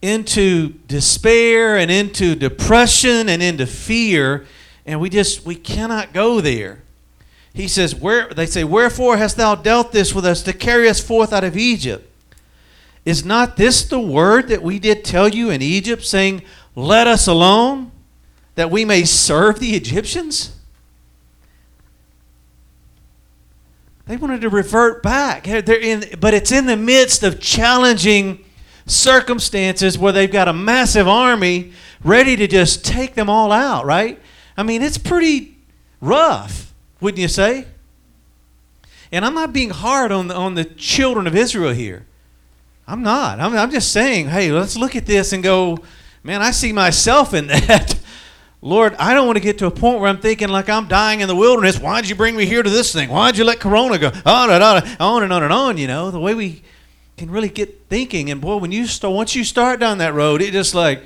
into 0.00 0.74
despair 0.86 1.76
and 1.76 1.90
into 1.90 2.36
depression 2.36 3.28
and 3.28 3.42
into 3.42 3.66
fear 3.66 4.46
and 4.88 5.00
we 5.00 5.10
just 5.10 5.44
we 5.44 5.54
cannot 5.54 6.14
go 6.14 6.40
there. 6.40 6.82
He 7.52 7.68
says, 7.68 7.94
"Where 7.94 8.28
they 8.28 8.46
say, 8.46 8.64
wherefore 8.64 9.18
hast 9.18 9.36
thou 9.36 9.54
dealt 9.54 9.92
this 9.92 10.14
with 10.14 10.24
us 10.24 10.42
to 10.44 10.52
carry 10.54 10.88
us 10.88 10.98
forth 10.98 11.32
out 11.32 11.44
of 11.44 11.56
Egypt? 11.56 12.10
Is 13.04 13.24
not 13.24 13.56
this 13.56 13.84
the 13.84 14.00
word 14.00 14.48
that 14.48 14.62
we 14.62 14.78
did 14.78 15.04
tell 15.04 15.28
you 15.28 15.50
in 15.50 15.60
Egypt, 15.60 16.04
saying, 16.04 16.42
Let 16.74 17.06
us 17.06 17.26
alone, 17.26 17.90
that 18.54 18.70
we 18.70 18.84
may 18.84 19.04
serve 19.04 19.60
the 19.60 19.76
Egyptians?" 19.76 20.52
They 24.06 24.16
wanted 24.16 24.40
to 24.40 24.48
revert 24.48 25.02
back. 25.02 25.44
They're 25.44 25.78
in, 25.78 26.04
but 26.18 26.32
it's 26.32 26.50
in 26.50 26.64
the 26.64 26.78
midst 26.78 27.22
of 27.22 27.40
challenging 27.40 28.42
circumstances 28.86 29.98
where 29.98 30.12
they've 30.12 30.32
got 30.32 30.48
a 30.48 30.54
massive 30.54 31.06
army 31.06 31.72
ready 32.02 32.34
to 32.36 32.46
just 32.46 32.86
take 32.86 33.14
them 33.14 33.28
all 33.28 33.52
out, 33.52 33.84
right? 33.84 34.18
I 34.58 34.64
mean, 34.64 34.82
it's 34.82 34.98
pretty 34.98 35.56
rough, 36.00 36.74
wouldn't 37.00 37.20
you 37.20 37.28
say? 37.28 37.64
And 39.12 39.24
I'm 39.24 39.34
not 39.34 39.52
being 39.52 39.70
hard 39.70 40.10
on 40.10 40.26
the, 40.26 40.34
on 40.34 40.56
the 40.56 40.64
children 40.64 41.28
of 41.28 41.36
Israel 41.36 41.72
here. 41.72 42.06
I'm 42.88 43.02
not. 43.02 43.38
I'm, 43.38 43.56
I'm 43.56 43.70
just 43.70 43.92
saying, 43.92 44.28
hey, 44.28 44.50
let's 44.50 44.76
look 44.76 44.96
at 44.96 45.06
this 45.06 45.32
and 45.32 45.44
go, 45.44 45.78
man, 46.24 46.42
I 46.42 46.50
see 46.50 46.72
myself 46.72 47.34
in 47.34 47.46
that. 47.46 47.96
Lord, 48.60 48.96
I 48.98 49.14
don't 49.14 49.26
want 49.26 49.36
to 49.36 49.42
get 49.42 49.58
to 49.58 49.66
a 49.66 49.70
point 49.70 50.00
where 50.00 50.08
I'm 50.08 50.18
thinking 50.18 50.48
like 50.48 50.68
I'm 50.68 50.88
dying 50.88 51.20
in 51.20 51.28
the 51.28 51.36
wilderness. 51.36 51.78
Why'd 51.78 52.08
you 52.08 52.16
bring 52.16 52.34
me 52.34 52.44
here 52.44 52.64
to 52.64 52.68
this 52.68 52.92
thing? 52.92 53.10
Why'd 53.10 53.38
you 53.38 53.44
let 53.44 53.60
Corona 53.60 53.96
go? 53.96 54.08
On 54.26 54.50
and 54.50 54.62
on, 54.62 54.82
on 54.98 55.22
and 55.22 55.32
on 55.32 55.44
and 55.44 55.52
on. 55.52 55.78
You 55.78 55.86
know 55.86 56.10
the 56.10 56.18
way 56.18 56.34
we 56.34 56.62
can 57.16 57.30
really 57.30 57.48
get 57.48 57.86
thinking. 57.88 58.28
And 58.28 58.40
boy, 58.40 58.56
when 58.56 58.72
you 58.72 58.88
start, 58.88 59.14
once 59.14 59.36
you 59.36 59.44
start 59.44 59.78
down 59.78 59.98
that 59.98 60.14
road, 60.14 60.42
it 60.42 60.50
just 60.50 60.74
like, 60.74 61.04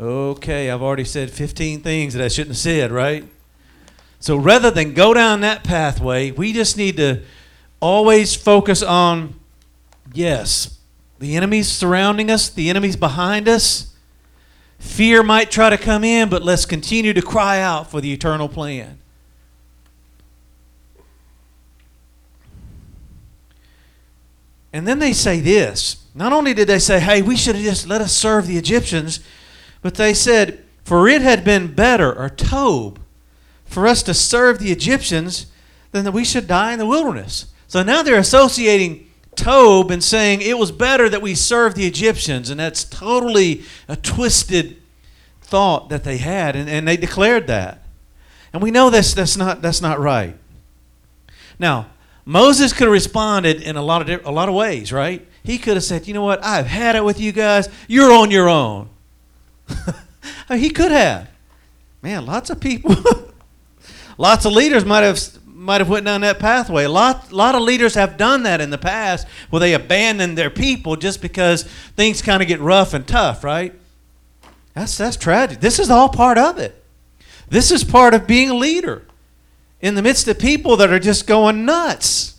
okay, 0.00 0.70
I've 0.70 0.82
already 0.82 1.04
said 1.04 1.30
15 1.30 1.80
things 1.80 2.14
that 2.14 2.24
I 2.24 2.28
shouldn't 2.28 2.50
have 2.50 2.58
said, 2.58 2.90
right? 2.92 3.24
So 4.20 4.36
rather 4.36 4.70
than 4.70 4.94
go 4.94 5.14
down 5.14 5.40
that 5.40 5.64
pathway, 5.64 6.30
we 6.30 6.52
just 6.52 6.76
need 6.76 6.96
to 6.96 7.22
always 7.80 8.34
focus 8.34 8.82
on, 8.82 9.34
yes, 10.12 10.78
the 11.18 11.36
enemy's 11.36 11.68
surrounding 11.68 12.30
us, 12.30 12.48
the 12.48 12.70
enemy's 12.70 12.96
behind 12.96 13.48
us. 13.48 13.94
Fear 14.78 15.24
might 15.24 15.50
try 15.50 15.70
to 15.70 15.78
come 15.78 16.04
in, 16.04 16.28
but 16.28 16.42
let's 16.42 16.64
continue 16.64 17.12
to 17.12 17.22
cry 17.22 17.60
out 17.60 17.90
for 17.90 18.00
the 18.00 18.12
eternal 18.12 18.48
plan. 18.48 18.98
And 24.72 24.86
then 24.86 24.98
they 24.98 25.12
say 25.12 25.40
this. 25.40 26.04
Not 26.14 26.32
only 26.32 26.54
did 26.54 26.68
they 26.68 26.78
say, 26.78 27.00
hey, 27.00 27.22
we 27.22 27.36
should 27.36 27.54
have 27.56 27.64
just 27.64 27.88
let 27.88 28.00
us 28.00 28.12
serve 28.12 28.46
the 28.46 28.58
Egyptians, 28.58 29.20
but 29.82 29.94
they 29.94 30.14
said, 30.14 30.64
for 30.84 31.08
it 31.08 31.22
had 31.22 31.44
been 31.44 31.74
better, 31.74 32.12
or 32.12 32.28
Tob, 32.28 32.98
for 33.64 33.86
us 33.86 34.02
to 34.04 34.14
serve 34.14 34.58
the 34.58 34.72
Egyptians 34.72 35.46
than 35.92 36.04
that 36.04 36.12
we 36.12 36.24
should 36.24 36.46
die 36.46 36.72
in 36.72 36.78
the 36.78 36.86
wilderness. 36.86 37.46
So 37.66 37.82
now 37.82 38.02
they're 38.02 38.18
associating 38.18 39.08
Tob 39.36 39.90
and 39.90 40.02
saying 40.02 40.40
it 40.40 40.58
was 40.58 40.72
better 40.72 41.08
that 41.08 41.22
we 41.22 41.34
serve 41.34 41.74
the 41.74 41.86
Egyptians, 41.86 42.50
and 42.50 42.58
that's 42.58 42.84
totally 42.84 43.62
a 43.86 43.96
twisted 43.96 44.80
thought 45.42 45.88
that 45.90 46.04
they 46.04 46.18
had, 46.18 46.56
and, 46.56 46.68
and 46.68 46.88
they 46.88 46.96
declared 46.96 47.46
that. 47.46 47.82
And 48.52 48.62
we 48.62 48.70
know 48.70 48.90
that's, 48.90 49.14
that's, 49.14 49.36
not, 49.36 49.62
that's 49.62 49.82
not 49.82 50.00
right. 50.00 50.36
Now, 51.58 51.88
Moses 52.24 52.72
could 52.74 52.84
have 52.84 52.92
responded 52.92 53.62
in 53.62 53.76
a 53.76 53.82
lot 53.82 54.08
of 54.08 54.26
a 54.26 54.30
lot 54.30 54.50
of 54.50 54.54
ways, 54.54 54.92
right? 54.92 55.26
He 55.42 55.56
could 55.56 55.74
have 55.76 55.82
said, 55.82 56.06
"You 56.06 56.12
know 56.12 56.22
what? 56.22 56.44
I've 56.44 56.66
had 56.66 56.94
it 56.94 57.02
with 57.02 57.18
you 57.18 57.32
guys. 57.32 57.70
You're 57.88 58.12
on 58.12 58.30
your 58.30 58.50
own." 58.50 58.90
he 60.50 60.70
could 60.70 60.92
have. 60.92 61.28
Man, 62.02 62.26
lots 62.26 62.50
of 62.50 62.60
people, 62.60 62.94
lots 64.18 64.44
of 64.44 64.52
leaders 64.52 64.84
might 64.84 65.02
have 65.02 65.18
might 65.46 65.80
have 65.80 65.88
went 65.88 66.06
down 66.06 66.20
that 66.20 66.38
pathway. 66.38 66.84
A 66.84 66.88
lot, 66.88 67.32
lot 67.32 67.56
of 67.56 67.62
leaders 67.62 67.94
have 67.94 68.16
done 68.16 68.44
that 68.44 68.60
in 68.60 68.70
the 68.70 68.78
past, 68.78 69.26
where 69.50 69.58
they 69.58 69.74
abandon 69.74 70.36
their 70.36 70.50
people 70.50 70.94
just 70.94 71.20
because 71.20 71.64
things 71.96 72.22
kind 72.22 72.40
of 72.40 72.48
get 72.48 72.60
rough 72.60 72.94
and 72.94 73.06
tough, 73.06 73.42
right? 73.42 73.74
That's 74.74 74.96
that's 74.96 75.16
tragic. 75.16 75.60
This 75.60 75.80
is 75.80 75.90
all 75.90 76.08
part 76.08 76.38
of 76.38 76.58
it. 76.58 76.82
This 77.48 77.72
is 77.72 77.82
part 77.82 78.14
of 78.14 78.26
being 78.26 78.50
a 78.50 78.54
leader 78.54 79.02
in 79.80 79.94
the 79.94 80.02
midst 80.02 80.28
of 80.28 80.38
people 80.38 80.76
that 80.76 80.90
are 80.90 80.98
just 80.98 81.26
going 81.26 81.64
nuts. 81.64 82.36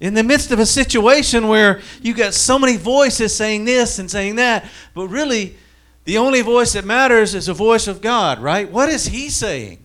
In 0.00 0.14
the 0.14 0.22
midst 0.24 0.50
of 0.50 0.58
a 0.58 0.66
situation 0.66 1.48
where 1.48 1.80
you 2.00 2.14
got 2.14 2.34
so 2.34 2.58
many 2.58 2.76
voices 2.76 3.34
saying 3.34 3.64
this 3.64 3.98
and 3.98 4.10
saying 4.10 4.36
that, 4.36 4.64
but 4.94 5.08
really 5.08 5.56
the 6.04 6.18
only 6.18 6.42
voice 6.42 6.72
that 6.72 6.84
matters 6.84 7.34
is 7.34 7.46
the 7.46 7.54
voice 7.54 7.86
of 7.86 8.00
God, 8.00 8.40
right? 8.40 8.70
What 8.70 8.88
is 8.88 9.06
he 9.06 9.28
saying? 9.28 9.84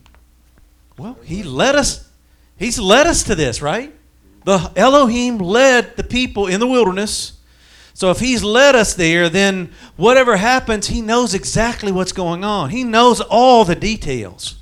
Well, 0.96 1.18
he 1.22 1.42
led 1.42 1.76
us 1.76 2.08
he's 2.56 2.78
led 2.78 3.06
us 3.06 3.22
to 3.24 3.34
this, 3.34 3.62
right? 3.62 3.94
The 4.44 4.72
Elohim 4.76 5.38
led 5.38 5.96
the 5.96 6.02
people 6.02 6.46
in 6.46 6.60
the 6.60 6.66
wilderness. 6.66 7.38
So 7.94 8.10
if 8.10 8.20
he's 8.20 8.44
led 8.44 8.74
us 8.74 8.94
there, 8.94 9.28
then 9.28 9.72
whatever 9.96 10.36
happens, 10.36 10.86
he 10.86 11.00
knows 11.00 11.34
exactly 11.34 11.90
what's 11.92 12.12
going 12.12 12.44
on. 12.44 12.70
He 12.70 12.84
knows 12.84 13.20
all 13.20 13.64
the 13.64 13.74
details. 13.74 14.56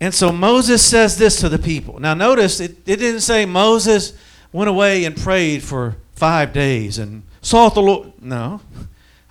And 0.00 0.14
so 0.14 0.32
Moses 0.32 0.84
says 0.84 1.18
this 1.18 1.40
to 1.40 1.48
the 1.48 1.58
people. 1.58 1.98
Now, 1.98 2.14
notice 2.14 2.60
it, 2.60 2.72
it 2.86 2.96
didn't 2.96 3.20
say 3.20 3.46
Moses 3.46 4.12
went 4.52 4.68
away 4.68 5.04
and 5.04 5.16
prayed 5.16 5.62
for 5.62 5.96
five 6.12 6.52
days 6.52 6.98
and 6.98 7.22
sought 7.40 7.74
the 7.74 7.82
Lord. 7.82 8.12
No. 8.20 8.60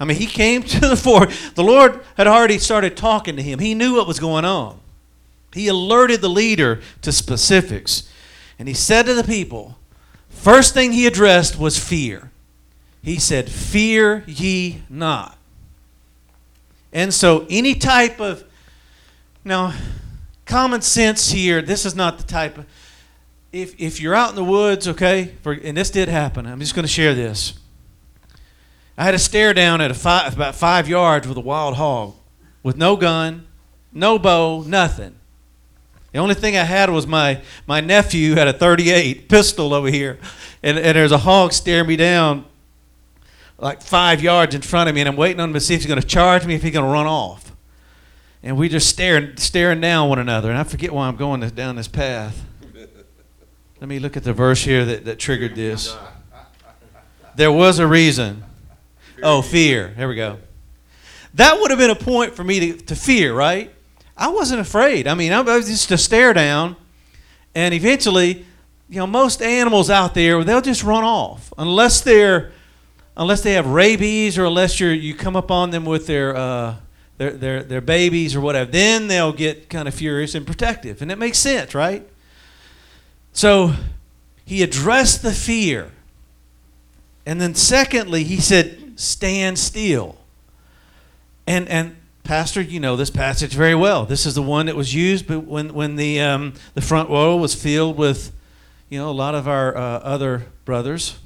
I 0.03 0.05
mean, 0.05 0.17
he 0.17 0.25
came 0.25 0.63
to 0.63 0.79
the 0.81 0.97
fore. 0.97 1.27
The 1.55 1.63
Lord 1.63 2.01
had 2.17 2.27
already 2.27 2.57
started 2.57 2.97
talking 2.97 3.37
to 3.37 3.41
him, 3.41 3.59
he 3.59 3.73
knew 3.73 3.95
what 3.95 4.05
was 4.05 4.19
going 4.19 4.43
on. 4.43 4.79
He 5.53 5.67
alerted 5.67 6.19
the 6.19 6.29
leader 6.29 6.81
to 7.03 7.11
specifics. 7.11 8.09
And 8.59 8.67
he 8.67 8.73
said 8.73 9.05
to 9.05 9.13
the 9.13 9.23
people, 9.23 9.77
first 10.29 10.73
thing 10.73 10.91
he 10.91 11.07
addressed 11.07 11.57
was 11.57 11.79
fear. 11.79 12.31
He 13.01 13.17
said, 13.17 13.49
Fear 13.49 14.23
ye 14.27 14.83
not. 14.89 15.37
And 16.91 17.13
so, 17.13 17.45
any 17.49 17.75
type 17.75 18.19
of. 18.19 18.43
Now, 19.45 19.73
common 20.45 20.81
sense 20.81 21.31
here. 21.31 21.61
This 21.61 21.85
is 21.85 21.95
not 21.95 22.17
the 22.17 22.23
type 22.23 22.57
of. 22.57 22.65
If, 23.51 23.79
if 23.79 24.01
you're 24.01 24.15
out 24.15 24.29
in 24.31 24.35
the 24.35 24.43
woods, 24.43 24.87
okay, 24.87 25.35
for, 25.43 25.53
and 25.53 25.77
this 25.77 25.91
did 25.91 26.09
happen, 26.09 26.45
I'm 26.45 26.59
just 26.59 26.73
going 26.73 26.83
to 26.83 26.91
share 26.91 27.13
this. 27.13 27.53
I 28.97 29.03
had 29.03 29.11
to 29.11 29.19
stare 29.19 29.53
down 29.53 29.81
at 29.81 29.91
a 29.91 29.93
five, 29.93 30.35
about 30.35 30.55
five 30.55 30.87
yards 30.87 31.27
with 31.27 31.37
a 31.37 31.41
wild 31.41 31.75
hog, 31.75 32.15
with 32.61 32.77
no 32.77 32.95
gun, 32.95 33.47
no 33.91 34.19
bow, 34.19 34.63
nothing. 34.67 35.15
The 36.11 36.19
only 36.19 36.35
thing 36.35 36.55
I 36.55 36.63
had 36.63 36.89
was 36.89 37.07
my, 37.07 37.41
my 37.65 37.81
nephew 37.81 38.35
had 38.35 38.47
a 38.47 38.53
38 38.53 39.29
pistol 39.29 39.73
over 39.73 39.87
here, 39.87 40.19
and, 40.61 40.77
and 40.77 40.95
there's 40.95 41.11
a 41.11 41.17
hog 41.17 41.53
staring 41.53 41.87
me 41.87 41.95
down 41.95 42.45
like 43.57 43.81
five 43.81 44.21
yards 44.21 44.53
in 44.53 44.61
front 44.61 44.89
of 44.89 44.95
me, 44.95 45.01
and 45.01 45.07
I'm 45.07 45.15
waiting 45.15 45.39
on 45.39 45.49
him 45.49 45.53
to 45.53 45.59
see 45.59 45.73
if 45.73 45.81
he's 45.81 45.87
going 45.87 46.01
to 46.01 46.05
charge 46.07 46.45
me, 46.45 46.53
if 46.53 46.61
he's 46.61 46.73
going 46.73 46.85
to 46.85 46.91
run 46.91 47.07
off 47.07 47.53
and 48.43 48.57
we 48.57 48.67
just 48.67 48.89
staring 48.89 49.37
staring 49.37 49.79
down 49.79 50.09
one 50.09 50.19
another. 50.19 50.49
And 50.49 50.59
I 50.59 50.65
forget 50.65 50.91
why 50.91 51.07
I'm 51.07 51.15
going 51.15 51.47
down 51.51 51.77
this 51.77 51.87
path. 51.87 52.43
Let 53.79 53.89
me 53.89 53.99
look 53.99 54.15
at 54.15 54.23
the 54.23 54.33
verse 54.33 54.63
here 54.63 54.85
that, 54.85 55.05
that 55.05 55.19
triggered 55.19 55.55
this. 55.55 55.95
There 57.35 57.51
was 57.51 57.79
a 57.79 57.87
reason. 57.87 58.43
Oh, 59.23 59.41
fear. 59.41 59.93
There 59.95 60.09
we 60.09 60.15
go. 60.15 60.37
That 61.35 61.59
would 61.59 61.71
have 61.71 61.79
been 61.79 61.89
a 61.89 61.95
point 61.95 62.35
for 62.35 62.43
me 62.43 62.59
to, 62.59 62.85
to 62.85 62.95
fear, 62.95 63.33
right? 63.33 63.73
I 64.17 64.27
wasn't 64.27 64.59
afraid. 64.59 65.07
I 65.07 65.15
mean, 65.15 65.31
I 65.31 65.41
was 65.41 65.67
just 65.67 65.87
to 65.87 65.97
stare 65.97 66.33
down, 66.33 66.75
and 67.55 67.73
eventually, 67.73 68.45
you 68.89 68.97
know, 68.97 69.07
most 69.07 69.41
animals 69.41 69.89
out 69.89 70.13
there 70.13 70.43
they'll 70.43 70.61
just 70.61 70.83
run 70.83 71.03
off 71.03 71.51
unless 71.57 72.01
they're 72.01 72.51
unless 73.15 73.41
they 73.41 73.53
have 73.53 73.65
rabies 73.65 74.37
or 74.37 74.45
unless 74.45 74.79
you 74.79 74.89
you 74.89 75.15
come 75.15 75.35
up 75.35 75.49
on 75.49 75.71
them 75.71 75.85
with 75.85 76.05
their 76.05 76.35
uh, 76.35 76.75
their, 77.17 77.31
their, 77.31 77.63
their 77.63 77.81
babies 77.81 78.35
or 78.35 78.41
whatever, 78.41 78.69
then 78.69 79.07
they'll 79.07 79.33
get 79.33 79.69
kind 79.69 79.87
of 79.87 79.93
furious 79.93 80.35
and 80.35 80.45
protective. 80.45 81.01
And 81.01 81.11
it 81.11 81.17
makes 81.17 81.37
sense, 81.37 81.73
right? 81.73 82.07
So 83.31 83.73
he 84.45 84.61
addressed 84.61 85.23
the 85.23 85.31
fear. 85.31 85.91
And 87.25 87.39
then 87.39 87.55
secondly, 87.55 88.23
he 88.23 88.37
said, 88.37 88.82
stand 88.95 89.59
still. 89.59 90.17
And, 91.45 91.67
and 91.67 91.95
Pastor, 92.23 92.61
you 92.61 92.79
know 92.79 92.95
this 92.95 93.09
passage 93.09 93.53
very 93.53 93.75
well. 93.75 94.05
This 94.05 94.25
is 94.25 94.35
the 94.35 94.41
one 94.41 94.67
that 94.67 94.75
was 94.75 94.93
used 94.93 95.29
when, 95.29 95.73
when 95.73 95.95
the, 95.95 96.21
um, 96.21 96.53
the 96.73 96.81
front 96.81 97.09
row 97.09 97.35
was 97.35 97.53
filled 97.53 97.97
with, 97.97 98.31
you 98.89 98.99
know, 98.99 99.09
a 99.09 99.11
lot 99.11 99.35
of 99.35 99.47
our 99.47 99.75
uh, 99.75 99.99
other 99.99 100.45
brothers. 100.65 101.17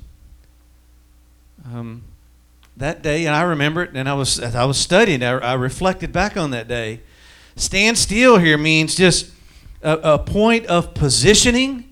Um, 1.65 2.03
that 2.77 3.01
day, 3.01 3.25
and 3.25 3.36
I 3.36 3.41
remember 3.41 3.84
it, 3.84 3.91
and 3.93 4.08
I 4.08 4.13
was 4.13 4.39
as 4.39 4.56
I 4.56 4.65
was 4.65 4.77
studying, 4.77 5.23
I, 5.23 5.32
I 5.39 5.53
reflected 5.53 6.13
back 6.13 6.38
on 6.38 6.51
that 6.51 6.67
day. 6.67 7.01
Stand 7.56 7.97
still 7.97 8.38
here 8.38 8.58
means 8.58 8.95
just 8.95 9.32
a, 9.82 10.13
a 10.13 10.19
point 10.19 10.67
of 10.67 10.93
positioning 10.93 11.91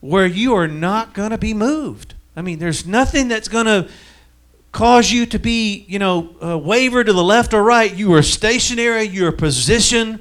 where 0.00 0.26
you 0.26 0.54
are 0.54 0.66
not 0.66 1.14
going 1.14 1.30
to 1.30 1.38
be 1.38 1.54
moved. 1.54 2.14
I 2.34 2.42
mean, 2.42 2.58
there's 2.58 2.86
nothing 2.86 3.28
that's 3.28 3.48
going 3.48 3.66
to 3.66 3.88
cause 4.74 5.12
you 5.12 5.24
to 5.24 5.38
be, 5.38 5.86
you 5.88 5.98
know, 5.98 6.34
uh, 6.42 6.58
waver 6.58 7.04
to 7.04 7.12
the 7.12 7.24
left 7.24 7.54
or 7.54 7.62
right. 7.62 7.94
You 7.94 8.12
are 8.12 8.22
stationary. 8.22 9.04
You 9.04 9.26
are 9.26 9.32
positioned, 9.32 10.20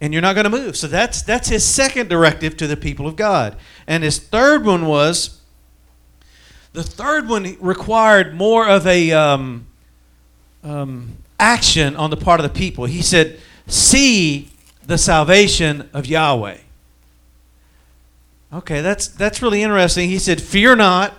and 0.00 0.14
you're 0.14 0.22
not 0.22 0.34
going 0.34 0.44
to 0.44 0.50
move. 0.50 0.76
So 0.76 0.86
that's 0.86 1.20
that's 1.20 1.48
his 1.48 1.64
second 1.64 2.08
directive 2.08 2.56
to 2.58 2.66
the 2.66 2.76
people 2.76 3.06
of 3.06 3.16
God. 3.16 3.56
And 3.86 4.02
his 4.02 4.18
third 4.18 4.64
one 4.64 4.86
was 4.86 5.40
the 6.72 6.84
third 6.84 7.28
one 7.28 7.56
required 7.60 8.34
more 8.34 8.68
of 8.68 8.86
a 8.86 9.10
um, 9.12 9.66
um, 10.62 11.16
action 11.40 11.96
on 11.96 12.10
the 12.10 12.16
part 12.16 12.38
of 12.38 12.44
the 12.44 12.56
people. 12.56 12.84
He 12.84 13.02
said, 13.02 13.40
"See 13.66 14.48
the 14.86 14.96
salvation 14.96 15.90
of 15.92 16.06
Yahweh." 16.06 16.58
Okay, 18.52 18.80
that's 18.80 19.08
that's 19.08 19.42
really 19.42 19.64
interesting. 19.64 20.08
He 20.08 20.20
said, 20.20 20.40
"Fear 20.40 20.76
not, 20.76 21.18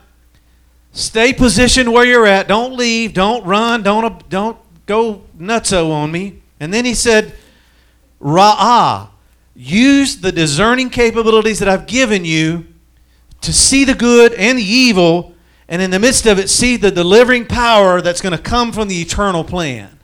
Stay 0.98 1.32
positioned 1.32 1.94
where 1.94 2.04
you're 2.04 2.26
at. 2.26 2.48
Don't 2.48 2.74
leave. 2.74 3.14
Don't 3.14 3.46
run. 3.46 3.84
Don't, 3.84 4.28
don't 4.30 4.58
go 4.88 5.22
nutso 5.38 5.92
on 5.92 6.12
me. 6.12 6.42
And 6.60 6.74
then 6.74 6.86
he 6.86 6.96
said, 6.96 7.36
Ra'ah, 8.20 9.10
use 9.56 10.18
the 10.18 10.32
discerning 10.32 10.90
capabilities 10.90 11.60
that 11.60 11.70
I've 11.70 11.86
given 11.86 12.26
you 12.26 12.66
to 13.42 13.54
see 13.54 13.84
the 13.84 13.94
good 13.94 14.34
and 14.34 14.58
the 14.58 14.64
evil, 14.64 15.36
and 15.68 15.84
in 15.84 15.92
the 15.92 16.00
midst 16.00 16.26
of 16.26 16.40
it, 16.40 16.50
see 16.50 16.78
the 16.78 16.90
delivering 16.90 17.46
power 17.46 18.02
that's 18.02 18.20
going 18.20 18.36
to 18.36 18.42
come 18.42 18.72
from 18.72 18.88
the 18.88 19.00
eternal 19.00 19.44
plan. 19.44 20.00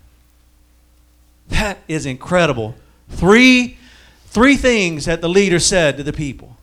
That 1.48 1.80
is 1.88 2.06
incredible. 2.06 2.76
Three, 3.10 3.80
three 4.28 4.58
things 4.58 5.06
that 5.06 5.22
the 5.22 5.30
leader 5.30 5.58
said 5.58 5.98
to 5.98 6.04
the 6.04 6.14
people. 6.14 6.56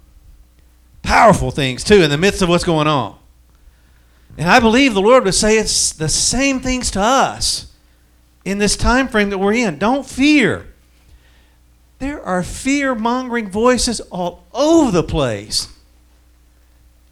Powerful 1.02 1.50
things, 1.50 1.82
too, 1.82 2.00
in 2.02 2.10
the 2.10 2.18
midst 2.18 2.42
of 2.42 2.48
what's 2.48 2.62
going 2.62 2.86
on. 2.86 3.16
And 4.38 4.48
I 4.48 4.60
believe 4.60 4.94
the 4.94 5.00
Lord 5.00 5.24
would 5.24 5.34
say 5.34 5.58
it's 5.58 5.92
the 5.92 6.08
same 6.08 6.60
things 6.60 6.90
to 6.92 7.00
us 7.00 7.72
in 8.44 8.58
this 8.58 8.76
time 8.76 9.08
frame 9.08 9.30
that 9.30 9.38
we're 9.38 9.52
in. 9.52 9.78
Don't 9.78 10.06
fear. 10.06 10.66
There 11.98 12.22
are 12.22 12.42
fear 12.42 12.94
mongering 12.94 13.50
voices 13.50 14.00
all 14.00 14.46
over 14.54 14.90
the 14.90 15.02
place. 15.02 15.68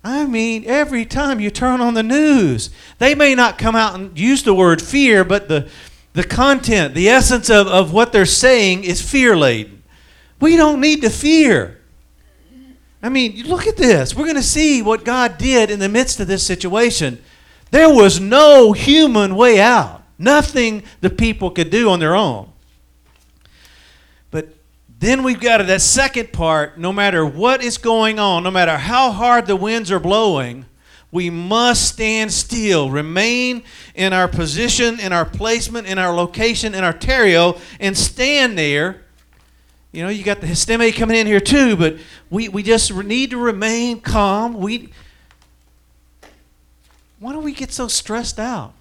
I 0.03 0.27
mean, 0.27 0.65
every 0.67 1.05
time 1.05 1.41
you 1.41 1.51
turn 1.51 1.81
on 1.81 1.95
the 1.95 2.03
news, 2.03 2.71
they 2.99 3.15
may 3.15 3.35
not 3.35 3.59
come 3.59 3.77
out 3.77 3.95
and 3.95 4.19
use 4.19 4.43
the 4.43 4.55
word 4.55 4.81
fear, 4.81 5.25
but 5.25 5.49
the, 5.49 5.69
the 6.15 6.25
content, 6.25 6.95
the 6.95 7.09
essence 7.09 7.51
of, 7.51 7.67
of 7.67 7.93
what 7.93 8.13
they're 8.13 8.25
saying 8.25 8.85
is 8.85 9.03
fear 9.03 9.37
laden. 9.37 9.83
We 10.41 10.57
don't 10.57 10.81
need 10.81 11.03
to 11.03 11.11
fear. 11.11 11.78
I 13.03 13.09
mean, 13.09 13.47
look 13.47 13.67
at 13.67 13.77
this. 13.77 14.15
We're 14.15 14.25
going 14.25 14.37
to 14.37 14.43
see 14.43 14.83
what 14.83 15.05
God 15.05 15.39
did 15.39 15.71
in 15.71 15.79
the 15.79 15.89
midst 15.89 16.19
of 16.21 16.27
this 16.27 16.45
situation. 16.45 17.23
There 17.71 17.93
was 17.93 18.19
no 18.19 18.73
human 18.73 19.37
way 19.37 19.61
out, 19.61 20.03
nothing 20.19 20.83
the 21.01 21.11
people 21.11 21.51
could 21.51 21.71
do 21.71 21.91
on 21.91 22.01
their 22.01 22.17
own. 22.17 22.51
But 24.31 24.55
then 24.99 25.23
we've 25.23 25.41
got 25.41 25.65
that 25.65 25.81
second 25.81 26.33
part 26.33 26.79
no 26.79 26.93
matter 26.93 27.25
what 27.25 27.63
is 27.63 27.79
going 27.79 28.19
on, 28.19 28.43
no 28.43 28.51
matter 28.51 28.77
how 28.77 29.13
hard 29.13 29.47
the 29.47 29.57
winds 29.57 29.93
are 29.93 30.01
blowing, 30.01 30.65
we 31.11 31.31
must 31.31 31.89
stand 31.89 32.33
still, 32.33 32.91
remain 32.91 33.63
in 33.95 34.13
our 34.13 34.29
position, 34.29 35.01
in 35.01 35.13
our 35.13 35.25
placement, 35.25 35.87
in 35.87 35.99
our 35.99 36.13
location, 36.13 36.75
in 36.75 36.85
our 36.85 36.93
terrio, 36.93 37.59
and 37.81 37.97
stand 37.97 38.59
there. 38.59 39.05
You 39.93 40.03
know, 40.03 40.11
you 40.11 40.23
got 40.23 40.41
the 40.41 40.47
histemi 40.47 40.95
coming 40.95 41.17
in 41.17 41.27
here 41.27 41.41
too, 41.41 41.77
but 41.77 41.97
we, 42.31 42.49
we 42.49 42.63
just 42.63 42.93
need 42.95 43.31
to 43.31 43.39
remain 43.39 44.01
calm. 44.01 44.55
We, 44.55 44.91
why 47.19 47.33
do 47.33 47.41
we 47.41 47.53
get 47.53 47.73
so 47.73 47.89
stressed 47.89 48.39
out? 48.39 48.75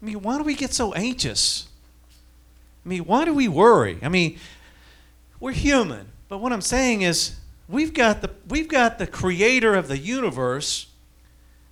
I 0.00 0.06
mean, 0.06 0.22
why 0.22 0.38
do 0.38 0.44
we 0.44 0.54
get 0.54 0.72
so 0.72 0.92
anxious? 0.94 1.68
I 2.84 2.88
mean, 2.88 3.04
why 3.04 3.24
do 3.24 3.34
we 3.34 3.48
worry? 3.48 3.98
I 4.02 4.08
mean, 4.08 4.38
we're 5.38 5.52
human, 5.52 6.08
but 6.28 6.38
what 6.38 6.52
I'm 6.52 6.62
saying 6.62 7.02
is 7.02 7.36
we've 7.68 7.92
got 7.92 8.22
the 8.22 8.30
we've 8.48 8.68
got 8.68 8.98
the 8.98 9.06
creator 9.06 9.74
of 9.74 9.88
the 9.88 9.98
universe 9.98 10.86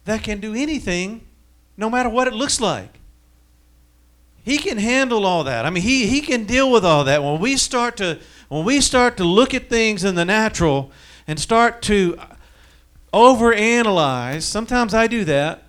that 0.05 0.23
can 0.23 0.41
do 0.41 0.55
anything 0.55 1.23
no 1.77 1.89
matter 1.89 2.09
what 2.09 2.27
it 2.27 2.35
looks 2.35 2.61
like. 2.61 2.98
He 4.49 4.57
can 4.57 4.79
handle 4.79 5.27
all 5.27 5.45
that. 5.45 5.67
I 5.67 5.71
mean, 5.71 5.83
he, 5.83 6.07
he 6.07 6.23
can 6.23 6.45
deal 6.45 6.73
with 6.73 6.83
all 6.83 7.05
that. 7.05 7.23
When 7.23 7.39
we 7.39 7.59
start 7.59 7.99
to 7.99 8.19
when 8.49 8.65
we 8.65 8.81
start 8.81 9.19
to 9.19 9.25
look 9.25 9.53
at 9.53 9.69
things 9.69 10.05
in 10.05 10.15
the 10.15 10.25
natural 10.25 10.91
and 11.27 11.39
start 11.39 11.83
to 11.83 12.19
overanalyze, 13.13 14.45
sometimes 14.45 14.95
I 14.95 15.07
do 15.07 15.27
that, 15.27 15.65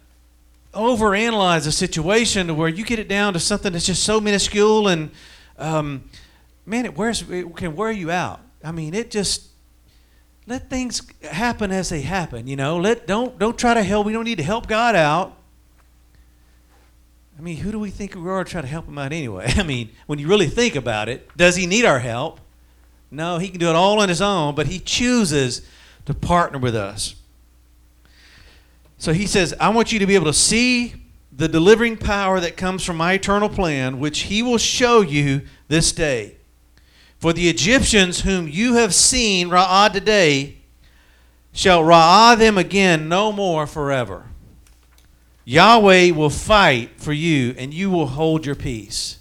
overanalyze 0.73 1.67
a 1.67 1.73
situation 1.73 2.47
to 2.47 2.53
where 2.53 2.69
you 2.69 2.85
get 2.85 2.99
it 2.99 3.09
down 3.09 3.33
to 3.33 3.39
something 3.41 3.73
that's 3.73 3.85
just 3.85 4.03
so 4.03 4.21
minuscule 4.21 4.87
and 4.87 5.11
um, 5.57 6.05
man, 6.65 6.85
it 6.85 6.97
wears 6.97 7.29
it 7.29 7.53
can 7.57 7.75
wear 7.75 7.91
you 7.91 8.11
out. 8.11 8.39
I 8.63 8.71
mean, 8.71 8.93
it 8.93 9.11
just 9.11 9.49
let 10.47 10.69
things 10.69 11.01
happen 11.21 11.71
as 11.71 11.89
they 11.89 11.99
happen. 11.99 12.47
You 12.47 12.55
know, 12.55 12.77
let 12.77 13.07
don't 13.07 13.37
don't 13.37 13.57
try 13.57 13.73
to 13.73 13.83
help. 13.83 14.05
We 14.05 14.13
don't 14.13 14.23
need 14.23 14.37
to 14.37 14.43
help 14.43 14.67
God 14.67 14.95
out. 14.95 15.35
I 17.39 17.41
mean, 17.41 17.56
who 17.56 17.71
do 17.71 17.80
we 17.80 17.89
think 17.89 18.15
we 18.15 18.30
are 18.30 18.43
to 18.43 18.52
try 18.52 18.60
to 18.60 18.67
help 18.67 18.86
him 18.86 18.97
out 18.97 19.13
anyway? 19.13 19.49
I 19.56 19.63
mean, 19.63 19.91
when 20.08 20.19
you 20.19 20.28
really 20.28 20.47
think 20.47 20.75
about 20.75 21.08
it, 21.08 21.30
does 21.38 21.56
he 21.56 21.65
need 21.65 21.86
our 21.86 21.99
help? 21.99 22.41
No, 23.10 23.38
he 23.38 23.47
can 23.47 23.62
do 23.62 23.69
it 23.69 23.75
all 23.75 24.02
on 24.02 24.10
his 24.10 24.21
own, 24.21 24.56
but 24.56 24.67
he 24.67 24.78
chooses 24.78 25.62
to 26.06 26.13
partner 26.13 26.60
with 26.60 26.75
us. 26.75 27.15
So 28.97 29.13
he 29.13 29.25
says, 29.25 29.56
I 29.58 29.69
want 29.69 29.93
you 29.93 29.99
to 29.99 30.06
be 30.06 30.15
able 30.15 30.25
to 30.25 30.34
see 30.34 30.95
the 31.32 31.47
delivering 31.47 31.95
power 31.95 32.41
that 32.41 32.58
comes 32.58 32.84
from 32.84 32.97
my 32.97 33.13
eternal 33.13 33.47
plan, 33.47 33.99
which 33.99 34.23
he 34.23 34.43
will 34.43 34.58
show 34.58 34.99
you 34.99 35.43
this 35.69 35.93
day. 35.93 36.36
For 37.19 37.32
the 37.32 37.47
Egyptians 37.47 38.21
whom 38.21 38.49
you 38.49 38.73
have 38.73 38.93
seen 38.93 39.47
Ra'ah 39.47 39.93
today 39.93 40.58
shall 41.54 41.84
Ra'ah 41.84 42.38
them 42.38 42.58
again 42.58 43.08
no 43.08 43.32
more 43.32 43.65
forever. 43.65 44.28
Yahweh 45.49 46.12
will 46.12 46.29
fight 46.29 46.91
for 46.97 47.12
you, 47.12 47.55
and 47.57 47.73
you 47.73 47.89
will 47.89 48.05
hold 48.05 48.45
your 48.45 48.53
peace. 48.53 49.17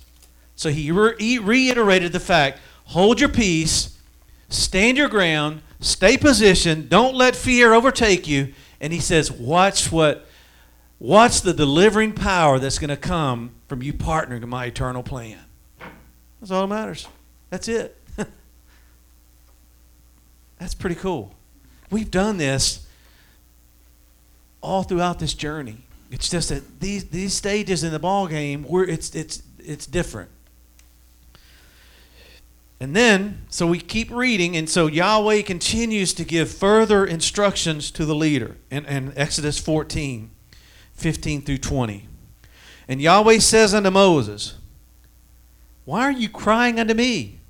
So 0.56 0.68
he, 0.68 0.92
re- 0.92 1.14
he 1.18 1.38
reiterated 1.38 2.12
the 2.12 2.20
fact 2.20 2.60
hold 2.84 3.18
your 3.18 3.30
peace, 3.30 3.98
stand 4.50 4.98
your 4.98 5.08
ground, 5.08 5.62
stay 5.80 6.18
positioned, 6.18 6.90
don't 6.90 7.14
let 7.14 7.34
fear 7.34 7.72
overtake 7.72 8.28
you. 8.28 8.52
And 8.78 8.92
he 8.92 9.00
says, 9.00 9.32
watch 9.32 9.90
what 9.90 10.26
watch 10.98 11.40
the 11.40 11.54
delivering 11.54 12.12
power 12.12 12.58
that's 12.58 12.78
going 12.78 12.90
to 12.90 12.96
come 12.98 13.52
from 13.66 13.82
you 13.82 13.94
partnering 13.94 14.42
in 14.42 14.50
my 14.50 14.66
eternal 14.66 15.02
plan. 15.02 15.38
That's 16.40 16.50
all 16.50 16.66
that 16.66 16.74
matters. 16.74 17.08
That's 17.48 17.68
it. 17.68 17.96
that's 20.58 20.74
pretty 20.74 20.96
cool. 20.96 21.32
We've 21.90 22.10
done 22.10 22.36
this 22.36 22.86
all 24.60 24.82
throughout 24.82 25.20
this 25.20 25.32
journey. 25.32 25.84
It's 26.10 26.28
just 26.28 26.48
that 26.48 26.80
these 26.80 27.04
these 27.06 27.34
stages 27.34 27.84
in 27.84 27.92
the 27.92 27.98
ball 27.98 28.26
game, 28.26 28.64
where 28.64 28.84
it's 28.84 29.14
it's 29.14 29.42
it's 29.58 29.86
different. 29.86 30.30
And 32.80 32.94
then, 32.94 33.42
so 33.50 33.66
we 33.66 33.80
keep 33.80 34.10
reading, 34.10 34.56
and 34.56 34.70
so 34.70 34.86
Yahweh 34.86 35.42
continues 35.42 36.14
to 36.14 36.24
give 36.24 36.48
further 36.48 37.04
instructions 37.04 37.90
to 37.90 38.04
the 38.04 38.14
leader 38.14 38.56
in, 38.70 38.86
in 38.86 39.12
Exodus 39.16 39.58
14, 39.58 40.30
15 40.94 41.42
through 41.42 41.58
20. 41.58 42.06
And 42.86 43.02
Yahweh 43.02 43.40
says 43.40 43.74
unto 43.74 43.90
Moses, 43.90 44.54
Why 45.86 46.02
are 46.02 46.12
you 46.12 46.28
crying 46.28 46.78
unto 46.78 46.94
me? 46.94 47.40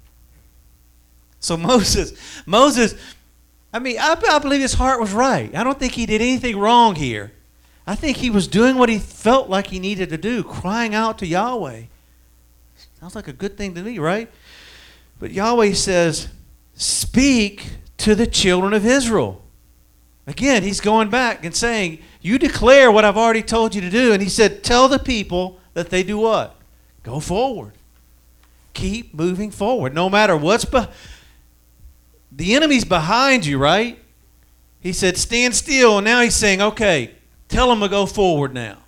So 1.40 1.56
Moses, 1.58 2.14
Moses, 2.46 2.94
I 3.70 3.80
mean, 3.80 3.98
I, 4.00 4.16
I 4.30 4.38
believe 4.38 4.62
his 4.62 4.74
heart 4.74 4.98
was 4.98 5.12
right. 5.12 5.54
I 5.54 5.62
don't 5.62 5.78
think 5.78 5.92
he 5.92 6.06
did 6.06 6.22
anything 6.22 6.58
wrong 6.58 6.94
here. 6.94 7.32
I 7.88 7.94
think 7.94 8.18
he 8.18 8.28
was 8.28 8.46
doing 8.46 8.76
what 8.76 8.90
he 8.90 8.98
felt 8.98 9.48
like 9.48 9.68
he 9.68 9.78
needed 9.78 10.10
to 10.10 10.18
do, 10.18 10.44
crying 10.44 10.94
out 10.94 11.16
to 11.20 11.26
Yahweh. 11.26 11.84
Sounds 13.00 13.14
like 13.14 13.28
a 13.28 13.32
good 13.32 13.56
thing 13.56 13.74
to 13.76 13.82
me, 13.82 13.98
right? 13.98 14.30
But 15.18 15.30
Yahweh 15.30 15.72
says, 15.72 16.28
Speak 16.74 17.66
to 17.96 18.14
the 18.14 18.26
children 18.26 18.74
of 18.74 18.84
Israel. 18.84 19.42
Again, 20.26 20.64
he's 20.64 20.82
going 20.82 21.08
back 21.08 21.46
and 21.46 21.56
saying, 21.56 22.00
You 22.20 22.38
declare 22.38 22.92
what 22.92 23.06
I've 23.06 23.16
already 23.16 23.42
told 23.42 23.74
you 23.74 23.80
to 23.80 23.88
do. 23.88 24.12
And 24.12 24.22
he 24.22 24.28
said, 24.28 24.62
Tell 24.62 24.86
the 24.88 24.98
people 24.98 25.58
that 25.72 25.88
they 25.88 26.02
do 26.02 26.18
what? 26.18 26.56
Go 27.02 27.20
forward. 27.20 27.72
Keep 28.74 29.14
moving 29.14 29.50
forward. 29.50 29.94
No 29.94 30.10
matter 30.10 30.36
what's 30.36 30.66
behind. 30.66 30.92
The 32.30 32.54
enemy's 32.54 32.84
behind 32.84 33.46
you, 33.46 33.56
right? 33.56 33.98
He 34.78 34.92
said, 34.92 35.16
Stand 35.16 35.56
still. 35.56 35.96
And 35.96 36.04
now 36.04 36.20
he's 36.20 36.36
saying, 36.36 36.60
Okay, 36.60 37.14
Tell 37.48 37.68
them 37.68 37.80
to 37.80 37.88
go 37.88 38.06
forward 38.06 38.52
now. 38.52 38.78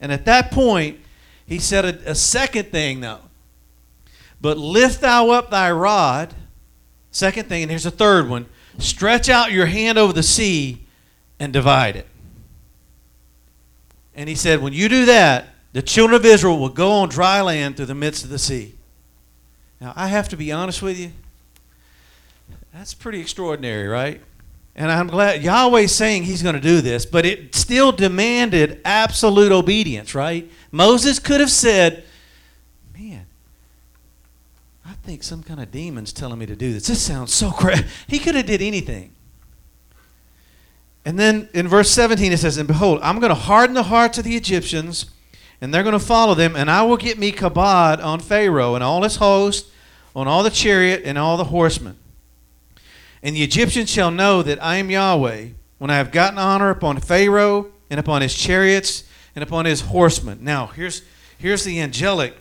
And 0.00 0.12
at 0.12 0.24
that 0.26 0.50
point, 0.50 1.00
he 1.46 1.58
said 1.58 1.84
a, 1.84 2.10
a 2.10 2.14
second 2.14 2.70
thing, 2.70 3.00
though. 3.00 3.20
But 4.40 4.58
lift 4.58 5.00
thou 5.00 5.30
up 5.30 5.50
thy 5.50 5.70
rod. 5.72 6.34
Second 7.10 7.48
thing, 7.48 7.62
and 7.62 7.70
here's 7.70 7.86
a 7.86 7.90
third 7.90 8.28
one 8.28 8.46
stretch 8.78 9.28
out 9.28 9.50
your 9.50 9.66
hand 9.66 9.98
over 9.98 10.12
the 10.12 10.22
sea 10.22 10.84
and 11.40 11.52
divide 11.52 11.96
it. 11.96 12.06
And 14.14 14.28
he 14.28 14.34
said, 14.34 14.60
When 14.60 14.72
you 14.72 14.88
do 14.88 15.06
that, 15.06 15.48
the 15.72 15.82
children 15.82 16.16
of 16.16 16.24
Israel 16.24 16.58
will 16.58 16.68
go 16.68 16.92
on 16.92 17.08
dry 17.08 17.40
land 17.40 17.76
through 17.76 17.86
the 17.86 17.94
midst 17.94 18.24
of 18.24 18.30
the 18.30 18.38
sea. 18.38 18.74
Now, 19.80 19.92
I 19.96 20.08
have 20.08 20.28
to 20.30 20.36
be 20.36 20.52
honest 20.52 20.82
with 20.82 20.98
you. 20.98 21.12
That's 22.72 22.94
pretty 22.94 23.20
extraordinary, 23.20 23.88
right? 23.88 24.20
And 24.78 24.92
I'm 24.92 25.08
glad 25.08 25.42
Yahweh's 25.42 25.92
saying 25.92 26.22
he's 26.22 26.40
going 26.40 26.54
to 26.54 26.60
do 26.60 26.80
this, 26.80 27.04
but 27.04 27.26
it 27.26 27.52
still 27.52 27.90
demanded 27.90 28.80
absolute 28.84 29.50
obedience, 29.50 30.14
right? 30.14 30.48
Moses 30.70 31.18
could 31.18 31.40
have 31.40 31.50
said, 31.50 32.04
Man, 32.96 33.26
I 34.86 34.92
think 35.02 35.24
some 35.24 35.42
kind 35.42 35.58
of 35.58 35.72
demon's 35.72 36.12
telling 36.12 36.38
me 36.38 36.46
to 36.46 36.54
do 36.54 36.72
this. 36.72 36.86
This 36.86 37.02
sounds 37.02 37.34
so 37.34 37.50
crazy. 37.50 37.86
He 38.06 38.20
could 38.20 38.36
have 38.36 38.46
did 38.46 38.62
anything. 38.62 39.10
And 41.04 41.18
then 41.18 41.48
in 41.54 41.66
verse 41.66 41.90
17 41.90 42.30
it 42.30 42.38
says, 42.38 42.56
And 42.56 42.68
behold, 42.68 43.00
I'm 43.02 43.18
going 43.18 43.30
to 43.30 43.34
harden 43.34 43.74
the 43.74 43.82
hearts 43.82 44.16
of 44.18 44.24
the 44.24 44.36
Egyptians, 44.36 45.06
and 45.60 45.74
they're 45.74 45.82
going 45.82 45.92
to 45.94 45.98
follow 45.98 46.36
them, 46.36 46.54
and 46.54 46.70
I 46.70 46.82
will 46.82 46.96
get 46.96 47.18
me 47.18 47.32
kabod 47.32 48.00
on 48.00 48.20
Pharaoh 48.20 48.76
and 48.76 48.84
all 48.84 49.02
his 49.02 49.16
host, 49.16 49.66
on 50.14 50.28
all 50.28 50.44
the 50.44 50.50
chariot 50.50 51.02
and 51.04 51.18
all 51.18 51.36
the 51.36 51.44
horsemen. 51.44 51.98
And 53.22 53.34
the 53.34 53.42
Egyptians 53.42 53.90
shall 53.90 54.10
know 54.10 54.42
that 54.42 54.62
I 54.62 54.76
am 54.76 54.90
Yahweh, 54.90 55.48
when 55.78 55.90
I 55.90 55.96
have 55.96 56.12
gotten 56.12 56.38
honor 56.38 56.70
upon 56.70 57.00
Pharaoh 57.00 57.70
and 57.90 57.98
upon 57.98 58.22
his 58.22 58.34
chariots 58.34 59.04
and 59.34 59.42
upon 59.42 59.64
his 59.64 59.82
horsemen. 59.82 60.38
Now, 60.42 60.66
here's, 60.66 61.02
here's 61.38 61.64
the 61.64 61.80
angelic 61.80 62.36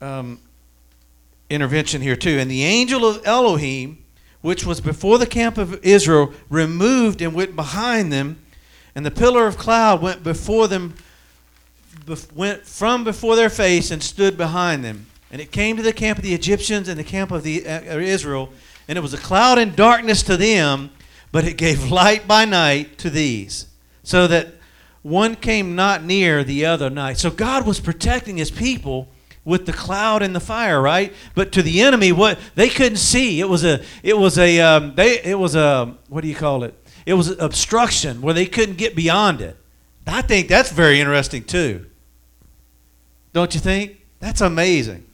um, 0.00 0.40
intervention 1.48 2.00
here, 2.00 2.16
too. 2.16 2.38
And 2.38 2.50
the 2.50 2.64
angel 2.64 3.04
of 3.06 3.24
Elohim, 3.26 4.02
which 4.40 4.64
was 4.64 4.80
before 4.80 5.18
the 5.18 5.26
camp 5.26 5.58
of 5.58 5.84
Israel, 5.84 6.32
removed 6.48 7.20
and 7.20 7.34
went 7.34 7.54
behind 7.54 8.12
them, 8.12 8.38
and 8.94 9.04
the 9.04 9.10
pillar 9.10 9.46
of 9.46 9.56
cloud 9.56 10.02
went 10.02 10.24
before 10.24 10.66
them, 10.66 10.94
went 12.34 12.66
from 12.66 13.04
before 13.04 13.36
their 13.36 13.50
face 13.50 13.90
and 13.90 14.02
stood 14.02 14.36
behind 14.36 14.84
them. 14.84 15.06
And 15.30 15.40
it 15.40 15.52
came 15.52 15.76
to 15.76 15.82
the 15.82 15.92
camp 15.92 16.18
of 16.18 16.24
the 16.24 16.34
Egyptians 16.34 16.88
and 16.88 16.98
the 16.98 17.04
camp 17.04 17.30
of 17.30 17.44
the 17.44 17.66
uh, 17.66 17.98
Israel, 17.98 18.50
and 18.90 18.98
it 18.98 19.02
was 19.02 19.14
a 19.14 19.18
cloud 19.18 19.56
and 19.56 19.76
darkness 19.76 20.24
to 20.24 20.36
them, 20.36 20.90
but 21.30 21.44
it 21.44 21.56
gave 21.56 21.92
light 21.92 22.26
by 22.26 22.44
night 22.44 22.98
to 22.98 23.08
these, 23.08 23.68
so 24.02 24.26
that 24.26 24.48
one 25.02 25.36
came 25.36 25.76
not 25.76 26.02
near 26.02 26.42
the 26.42 26.66
other 26.66 26.90
night. 26.90 27.16
So 27.16 27.30
God 27.30 27.64
was 27.64 27.78
protecting 27.78 28.36
his 28.36 28.50
people 28.50 29.06
with 29.44 29.64
the 29.64 29.72
cloud 29.72 30.22
and 30.22 30.34
the 30.34 30.40
fire, 30.40 30.82
right? 30.82 31.14
But 31.36 31.52
to 31.52 31.62
the 31.62 31.80
enemy, 31.82 32.10
what 32.10 32.36
they 32.56 32.68
couldn't 32.68 32.98
see, 32.98 33.40
it 33.40 33.48
was 33.48 33.64
a, 33.64 33.80
it 34.02 34.18
was 34.18 34.36
a, 34.38 34.58
um, 34.60 34.96
they, 34.96 35.22
it 35.22 35.38
was 35.38 35.54
a, 35.54 35.96
what 36.08 36.22
do 36.22 36.28
you 36.28 36.34
call 36.34 36.64
it? 36.64 36.74
It 37.06 37.14
was 37.14 37.28
obstruction 37.38 38.20
where 38.20 38.34
they 38.34 38.46
couldn't 38.46 38.76
get 38.76 38.96
beyond 38.96 39.40
it. 39.40 39.56
I 40.04 40.22
think 40.22 40.48
that's 40.48 40.72
very 40.72 41.00
interesting 41.00 41.44
too. 41.44 41.86
Don't 43.32 43.54
you 43.54 43.60
think? 43.60 44.00
That's 44.18 44.40
amazing. 44.40 45.06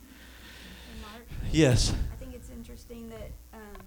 Yes. 1.53 1.93
I 2.13 2.17
think 2.17 2.35
it's 2.35 2.51
interesting 2.51 3.09
that 3.11 3.31
um, 3.55 3.83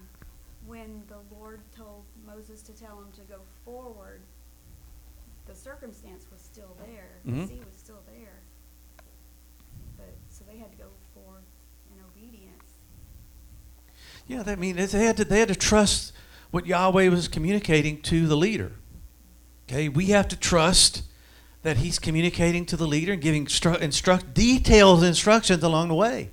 when 0.66 1.04
the 1.10 1.18
Lord 1.36 1.60
told 1.76 2.04
Moses 2.26 2.62
to 2.62 2.72
tell 2.72 2.98
him 3.00 3.12
to 3.16 3.22
go 3.22 3.40
forward, 3.66 4.22
the 5.48 5.56
circumstance 5.56 6.26
was 6.32 6.42
still 6.42 6.76
there. 6.86 7.10
Mhm. 7.34 7.60
Was 7.66 7.78
still 7.78 8.02
there. 8.08 8.40
But 9.98 10.14
so 10.30 10.44
they 10.52 10.58
had 10.58 10.72
to 10.72 10.78
go 10.78 10.90
forward 11.14 11.44
in 11.94 12.02
obedience. 12.04 12.74
Yeah, 14.28 14.44
that 14.44 14.60
mean 14.60 14.76
they 14.76 14.88
had 14.88 15.18
to 15.18 15.26
they 15.26 15.40
had 15.40 15.48
to 15.50 15.56
trust 15.56 16.14
what 16.52 16.66
Yahweh 16.66 17.10
was 17.10 17.28
communicating 17.28 18.02
to 18.04 18.28
the 18.28 18.36
leader. 18.36 18.72
Okay, 19.68 19.88
we 19.90 20.08
have 20.08 20.28
to 20.30 20.36
trust 20.36 21.04
that 21.62 21.78
He's 21.78 22.00
communicating 22.00 22.66
to 22.68 22.78
the 22.78 22.88
leader 22.88 23.14
and 23.14 23.22
giving 23.22 23.46
stru- 23.46 23.80
instruct 23.80 24.34
detailed 24.34 25.04
instructions 25.04 25.62
along 25.64 25.90
the 25.90 25.96
way. 25.96 26.30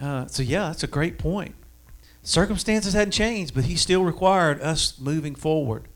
Uh, 0.00 0.26
so 0.26 0.42
yeah, 0.42 0.68
that's 0.68 0.82
a 0.82 0.86
great 0.86 1.18
point. 1.18 1.54
Circumstances 2.22 2.92
hadn't 2.94 3.12
changed, 3.12 3.54
but 3.54 3.64
He 3.64 3.76
still 3.76 4.04
required 4.04 4.60
us 4.60 4.98
moving 4.98 5.34
forward. 5.34 5.88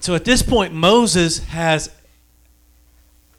So 0.00 0.14
at 0.14 0.24
this 0.24 0.42
point, 0.42 0.72
Moses 0.72 1.38
has 1.46 1.90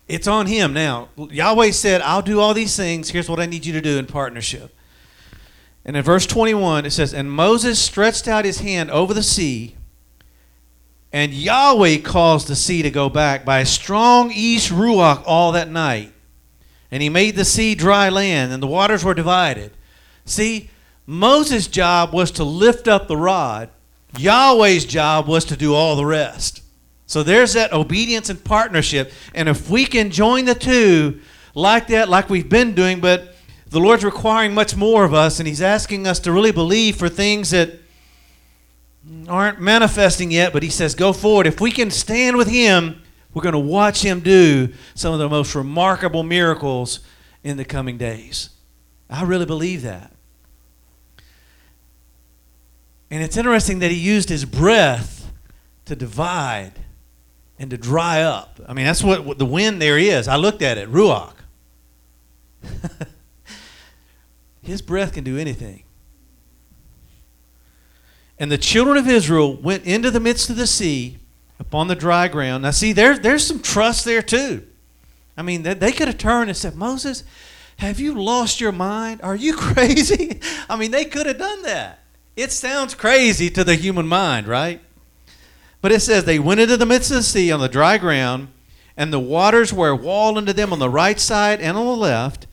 it's 0.07 0.27
on 0.27 0.45
him 0.45 0.73
now. 0.73 1.09
Yahweh 1.17 1.71
said, 1.71 2.01
I'll 2.01 2.21
do 2.21 2.39
all 2.39 2.53
these 2.53 2.77
things. 2.77 3.09
Here's 3.09 3.29
what 3.29 3.39
I 3.39 3.45
need 3.45 3.65
you 3.65 3.73
to 3.73 3.81
do 3.81 3.97
in 3.97 4.05
partnership. 4.05 4.73
And 5.83 5.97
in 5.97 6.03
verse 6.03 6.25
21, 6.25 6.85
it 6.85 6.91
says, 6.91 7.13
And 7.13 7.31
Moses 7.31 7.79
stretched 7.79 8.27
out 8.27 8.45
his 8.45 8.59
hand 8.59 8.89
over 8.91 9.13
the 9.13 9.23
sea, 9.23 9.75
and 11.11 11.33
Yahweh 11.33 11.97
caused 11.99 12.47
the 12.47 12.55
sea 12.55 12.81
to 12.81 12.91
go 12.91 13.09
back 13.09 13.45
by 13.45 13.59
a 13.59 13.65
strong 13.65 14.31
east 14.33 14.69
ruach 14.71 15.23
all 15.25 15.53
that 15.53 15.69
night. 15.69 16.13
And 16.91 17.03
he 17.03 17.09
made 17.09 17.35
the 17.35 17.45
sea 17.45 17.75
dry 17.75 18.09
land, 18.09 18.53
and 18.53 18.63
the 18.63 18.67
waters 18.67 19.03
were 19.03 19.13
divided. 19.13 19.71
See, 20.25 20.69
Moses' 21.05 21.67
job 21.67 22.13
was 22.13 22.31
to 22.31 22.43
lift 22.43 22.87
up 22.87 23.07
the 23.07 23.17
rod, 23.17 23.69
Yahweh's 24.19 24.85
job 24.85 25.27
was 25.27 25.45
to 25.45 25.57
do 25.57 25.73
all 25.73 25.95
the 25.95 26.05
rest. 26.05 26.61
So 27.05 27.23
there's 27.23 27.53
that 27.53 27.71
obedience 27.71 28.29
and 28.29 28.43
partnership. 28.43 29.11
And 29.33 29.47
if 29.47 29.69
we 29.69 29.85
can 29.85 30.11
join 30.11 30.45
the 30.45 30.55
two 30.55 31.21
like 31.55 31.87
that, 31.87 32.09
like 32.09 32.29
we've 32.29 32.49
been 32.49 32.75
doing, 32.75 32.99
but 32.99 33.35
the 33.69 33.79
Lord's 33.79 34.03
requiring 34.03 34.53
much 34.53 34.75
more 34.75 35.03
of 35.03 35.13
us, 35.13 35.39
and 35.39 35.47
He's 35.47 35.61
asking 35.61 36.05
us 36.05 36.19
to 36.21 36.31
really 36.31 36.51
believe 36.51 36.97
for 36.97 37.09
things 37.09 37.51
that 37.51 37.79
aren't 39.27 39.61
manifesting 39.61 40.31
yet, 40.31 40.53
but 40.53 40.63
He 40.63 40.69
says, 40.69 40.95
go 40.95 41.13
forward. 41.13 41.47
If 41.47 41.61
we 41.61 41.71
can 41.71 41.91
stand 41.91 42.37
with 42.37 42.49
Him, 42.49 43.01
we're 43.33 43.43
going 43.43 43.53
to 43.53 43.59
watch 43.59 44.01
Him 44.03 44.19
do 44.19 44.73
some 44.95 45.13
of 45.13 45.19
the 45.19 45.29
most 45.29 45.55
remarkable 45.55 46.23
miracles 46.23 46.99
in 47.43 47.57
the 47.57 47.65
coming 47.65 47.97
days. 47.97 48.49
I 49.09 49.23
really 49.23 49.45
believe 49.45 49.83
that. 49.83 50.11
And 53.09 53.23
it's 53.23 53.37
interesting 53.37 53.79
that 53.79 53.91
He 53.91 53.97
used 53.97 54.29
His 54.29 54.45
breath 54.45 55.31
to 55.85 55.95
divide 55.95 56.73
and 57.59 57.69
to 57.71 57.77
dry 57.77 58.21
up. 58.21 58.59
I 58.67 58.73
mean, 58.73 58.85
that's 58.85 59.03
what, 59.03 59.25
what 59.25 59.37
the 59.37 59.45
wind 59.45 59.81
there 59.81 59.97
is. 59.97 60.27
I 60.27 60.35
looked 60.35 60.61
at 60.61 60.77
it, 60.77 60.91
ruach. 60.91 61.33
His 64.61 64.81
breath 64.81 65.13
can 65.13 65.23
do 65.23 65.37
anything. 65.37 65.83
And 68.39 68.51
the 68.51 68.57
children 68.57 68.97
of 68.97 69.07
Israel 69.07 69.55
went 69.55 69.85
into 69.85 70.11
the 70.11 70.19
midst 70.19 70.49
of 70.49 70.57
the 70.57 70.67
sea 70.67 71.17
upon 71.59 71.87
the 71.87 71.95
dry 71.95 72.27
ground. 72.27 72.63
Now, 72.63 72.71
see, 72.71 72.93
there, 72.93 73.17
there's 73.17 73.45
some 73.45 73.59
trust 73.59 74.05
there 74.05 74.21
too. 74.21 74.67
I 75.35 75.41
mean, 75.41 75.63
they, 75.63 75.73
they 75.73 75.91
could 75.91 76.07
have 76.07 76.17
turned 76.17 76.49
and 76.49 76.57
said, 76.57 76.75
Moses, 76.75 77.23
have 77.77 77.99
you 77.99 78.21
lost 78.21 78.59
your 78.59 78.71
mind? 78.71 79.21
Are 79.23 79.35
you 79.35 79.53
crazy? 79.57 80.39
I 80.69 80.75
mean, 80.75 80.91
they 80.91 81.05
could 81.05 81.25
have 81.25 81.37
done 81.37 81.63
that. 81.63 81.99
It 82.37 82.51
sounds 82.51 82.93
crazy 82.93 83.49
to 83.49 83.63
the 83.63 83.73
human 83.73 84.07
mind, 84.07 84.47
right? 84.47 84.79
But 85.81 85.91
it 85.91 86.01
says, 86.01 86.23
They 86.23 86.37
went 86.37 86.59
into 86.59 86.77
the 86.77 86.85
midst 86.85 87.09
of 87.09 87.17
the 87.17 87.23
sea 87.23 87.51
on 87.51 87.59
the 87.59 87.67
dry 87.67 87.97
ground, 87.97 88.49
and 88.95 89.11
the 89.11 89.19
waters 89.19 89.73
were 89.73 89.89
a 89.89 89.95
wall 89.95 90.37
unto 90.37 90.53
them 90.53 90.71
on 90.71 90.77
the 90.77 90.89
right 90.89 91.19
side 91.19 91.59
and 91.59 91.75
on 91.75 91.87
the 91.87 91.91
left. 91.93 92.45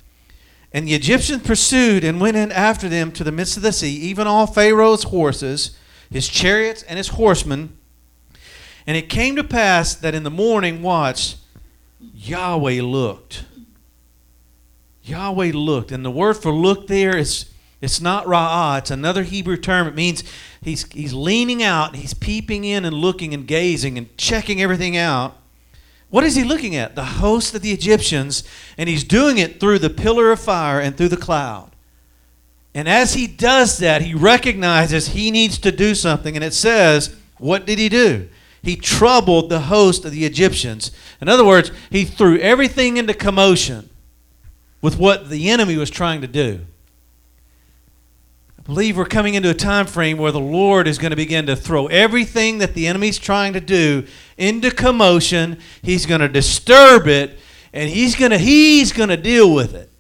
And 0.73 0.89
the 0.89 0.95
Egyptians 0.95 1.47
pursued 1.47 2.03
and 2.03 2.19
went 2.19 2.39
in 2.39 2.51
after 2.51 2.89
them 2.89 3.13
to 3.13 3.25
the 3.25 3.31
midst 3.31 3.59
of 3.59 3.63
the 3.63 3.73
sea, 3.73 3.95
even 3.97 4.27
all 4.27 4.47
Pharaoh's 4.47 5.05
horses, 5.05 5.79
his 6.11 6.29
chariots, 6.29 6.83
and 6.85 6.97
his 6.97 7.09
horsemen. 7.09 7.77
And 8.87 8.97
it 8.97 9.11
came 9.11 9.37
to 9.37 9.45
pass 9.45 9.95
that 9.95 10.15
in 10.15 10.23
the 10.23 10.31
morning 10.31 10.81
watch, 10.81 11.37
Yahweh 12.01 12.81
looked. 12.81 13.45
Yahweh 15.03 15.53
looked. 15.53 15.93
And 15.93 16.05
the 16.05 16.11
word 16.11 16.39
for 16.39 16.53
look 16.53 16.87
there 16.87 17.17
is 17.17 17.51
it's 17.85 18.01
not 18.01 18.25
ra'ah, 18.27 18.79
it's 18.79 18.91
another 18.91 19.23
Hebrew 19.23 19.57
term. 19.57 19.87
It 19.87 19.95
means 19.95 20.25
he's, 20.63 20.91
he's 20.93 21.13
leaning 21.13 21.63
out, 21.63 21.97
he's 21.97 22.15
peeping 22.15 22.65
in 22.65 22.85
and 22.85 22.95
looking 22.95 23.35
and 23.35 23.47
gazing 23.47 23.99
and 23.99 24.17
checking 24.17 24.63
everything 24.63 24.97
out. 24.97 25.37
What 26.11 26.25
is 26.25 26.37
he 26.37 26.45
looking 26.45 26.77
at? 26.77 26.95
The 26.95 27.05
host 27.05 27.55
of 27.55 27.63
the 27.63 27.73
Egyptians, 27.73 28.45
and 28.79 28.89
he's 28.89 29.05
doing 29.05 29.39
it 29.39 29.59
through 29.59 29.81
the 29.81 29.91
pillar 29.91 30.31
of 30.31 30.41
fire 30.41 30.81
and 30.81 30.97
through 30.97 31.09
the 31.09 31.17
cloud. 31.17 31.73
And 32.75 32.89
as 32.89 33.15
he 33.15 33.27
does 33.27 33.79
that, 33.79 34.03
he 34.03 34.15
recognizes 34.15 35.09
he 35.09 35.31
needs 35.31 35.59
to 35.59 35.73
do 35.73 35.95
something. 35.95 36.35
And 36.35 36.45
it 36.45 36.55
says, 36.55 37.15
what 37.39 37.67
did 37.67 37.79
he 37.79 37.89
do? 37.89 38.29
He 38.63 38.77
troubled 38.77 39.49
the 39.49 39.61
host 39.61 40.05
of 40.05 40.11
the 40.11 40.25
Egyptians. 40.25 40.91
In 41.21 41.29
other 41.29 41.45
words, 41.45 41.71
he 41.91 42.05
threw 42.05 42.39
everything 42.39 42.97
into 42.97 43.15
commotion 43.15 43.91
with 44.81 44.99
what 44.99 45.31
the 45.31 45.51
enemy 45.51 45.77
was 45.77 45.91
trying 45.91 46.21
to 46.21 46.27
do. 46.27 46.61
Believe 48.65 48.97
we're 48.97 49.05
coming 49.05 49.35
into 49.35 49.51
a 49.51 49.55
time 49.55 49.87
frame 49.87 50.17
where 50.17 50.33
the 50.33 50.41
Lord 50.41 50.89
is 50.89 50.97
going 50.97 51.11
to 51.11 51.17
begin 51.17 51.45
to 51.47 51.57
throw 51.57 51.87
everything 51.89 52.59
that 52.59 52.73
the 52.73 52.87
enemy's 52.87 53.19
trying 53.19 53.53
to 53.53 53.61
do 53.61 54.07
into 54.39 54.71
commotion. 54.71 55.59
He's 55.83 56.07
going 56.07 56.23
to 56.23 56.29
disturb 56.29 57.07
it 57.07 57.39
and 57.75 57.91
he's 57.91 58.15
going 58.15 58.31
to 58.31 58.39
he's 58.39 58.93
going 58.93 59.11
to 59.11 59.19
deal 59.19 59.53
with 59.53 59.75
it. 59.75 59.91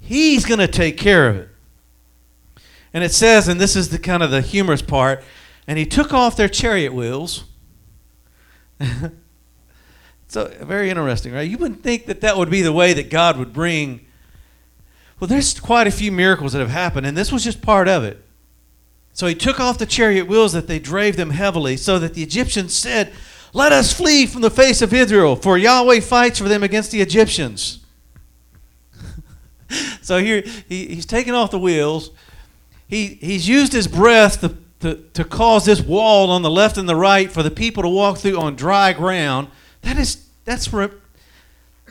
He's 0.00 0.44
going 0.44 0.58
to 0.58 0.66
take 0.66 0.96
care 0.96 1.28
of 1.28 1.36
it. 1.36 1.48
And 2.92 3.04
it 3.04 3.12
says 3.12 3.46
and 3.46 3.60
this 3.60 3.76
is 3.76 3.90
the 3.90 3.98
kind 3.98 4.24
of 4.24 4.32
the 4.32 4.40
humorous 4.40 4.82
part, 4.82 5.22
and 5.68 5.78
he 5.78 5.86
took 5.86 6.12
off 6.12 6.34
their 6.34 6.48
chariot 6.48 6.92
wheels. 6.92 7.44
so 10.26 10.48
very 10.62 10.90
interesting, 10.90 11.32
right? 11.32 11.48
You 11.48 11.58
wouldn't 11.58 11.84
think 11.84 12.06
that 12.06 12.22
that 12.22 12.36
would 12.36 12.50
be 12.50 12.62
the 12.62 12.72
way 12.72 12.92
that 12.94 13.08
God 13.08 13.36
would 13.36 13.52
bring 13.52 14.06
well, 15.20 15.28
there's 15.28 15.60
quite 15.60 15.86
a 15.86 15.90
few 15.90 16.10
miracles 16.10 16.54
that 16.54 16.60
have 16.60 16.70
happened, 16.70 17.06
and 17.06 17.16
this 17.16 17.30
was 17.30 17.44
just 17.44 17.60
part 17.62 17.86
of 17.86 18.02
it. 18.02 18.24
So 19.12 19.26
he 19.26 19.34
took 19.34 19.60
off 19.60 19.78
the 19.78 19.86
chariot 19.86 20.26
wheels 20.26 20.52
that 20.54 20.66
they 20.66 20.78
drave 20.78 21.16
them 21.16 21.30
heavily, 21.30 21.76
so 21.76 21.98
that 21.98 22.14
the 22.14 22.22
Egyptians 22.22 22.74
said, 22.74 23.12
Let 23.52 23.70
us 23.72 23.92
flee 23.92 24.26
from 24.26 24.40
the 24.40 24.50
face 24.50 24.82
of 24.82 24.94
Israel, 24.94 25.36
for 25.36 25.58
Yahweh 25.58 26.00
fights 26.00 26.38
for 26.38 26.48
them 26.48 26.62
against 26.62 26.90
the 26.90 27.02
Egyptians. 27.02 27.84
so 30.00 30.18
here 30.18 30.42
he, 30.68 30.86
he's 30.86 31.06
taken 31.06 31.34
off 31.34 31.50
the 31.50 31.58
wheels. 31.58 32.10
He, 32.88 33.18
he's 33.20 33.46
used 33.46 33.72
his 33.72 33.86
breath 33.86 34.40
to 34.40 34.56
to, 34.80 34.94
to 35.12 35.24
cause 35.24 35.66
this 35.66 35.80
wall 35.80 36.30
on 36.30 36.42
the 36.42 36.50
left 36.50 36.76
and 36.76 36.88
the 36.88 36.96
right 36.96 37.30
for 37.30 37.42
the 37.42 37.50
people 37.50 37.82
to 37.82 37.88
walk 37.88 38.18
through 38.18 38.38
on 38.38 38.56
dry 38.56 38.92
ground, 38.92 39.48
that 39.82 39.98
is, 39.98 40.26
that's, 40.44 40.72
re- 40.72 40.90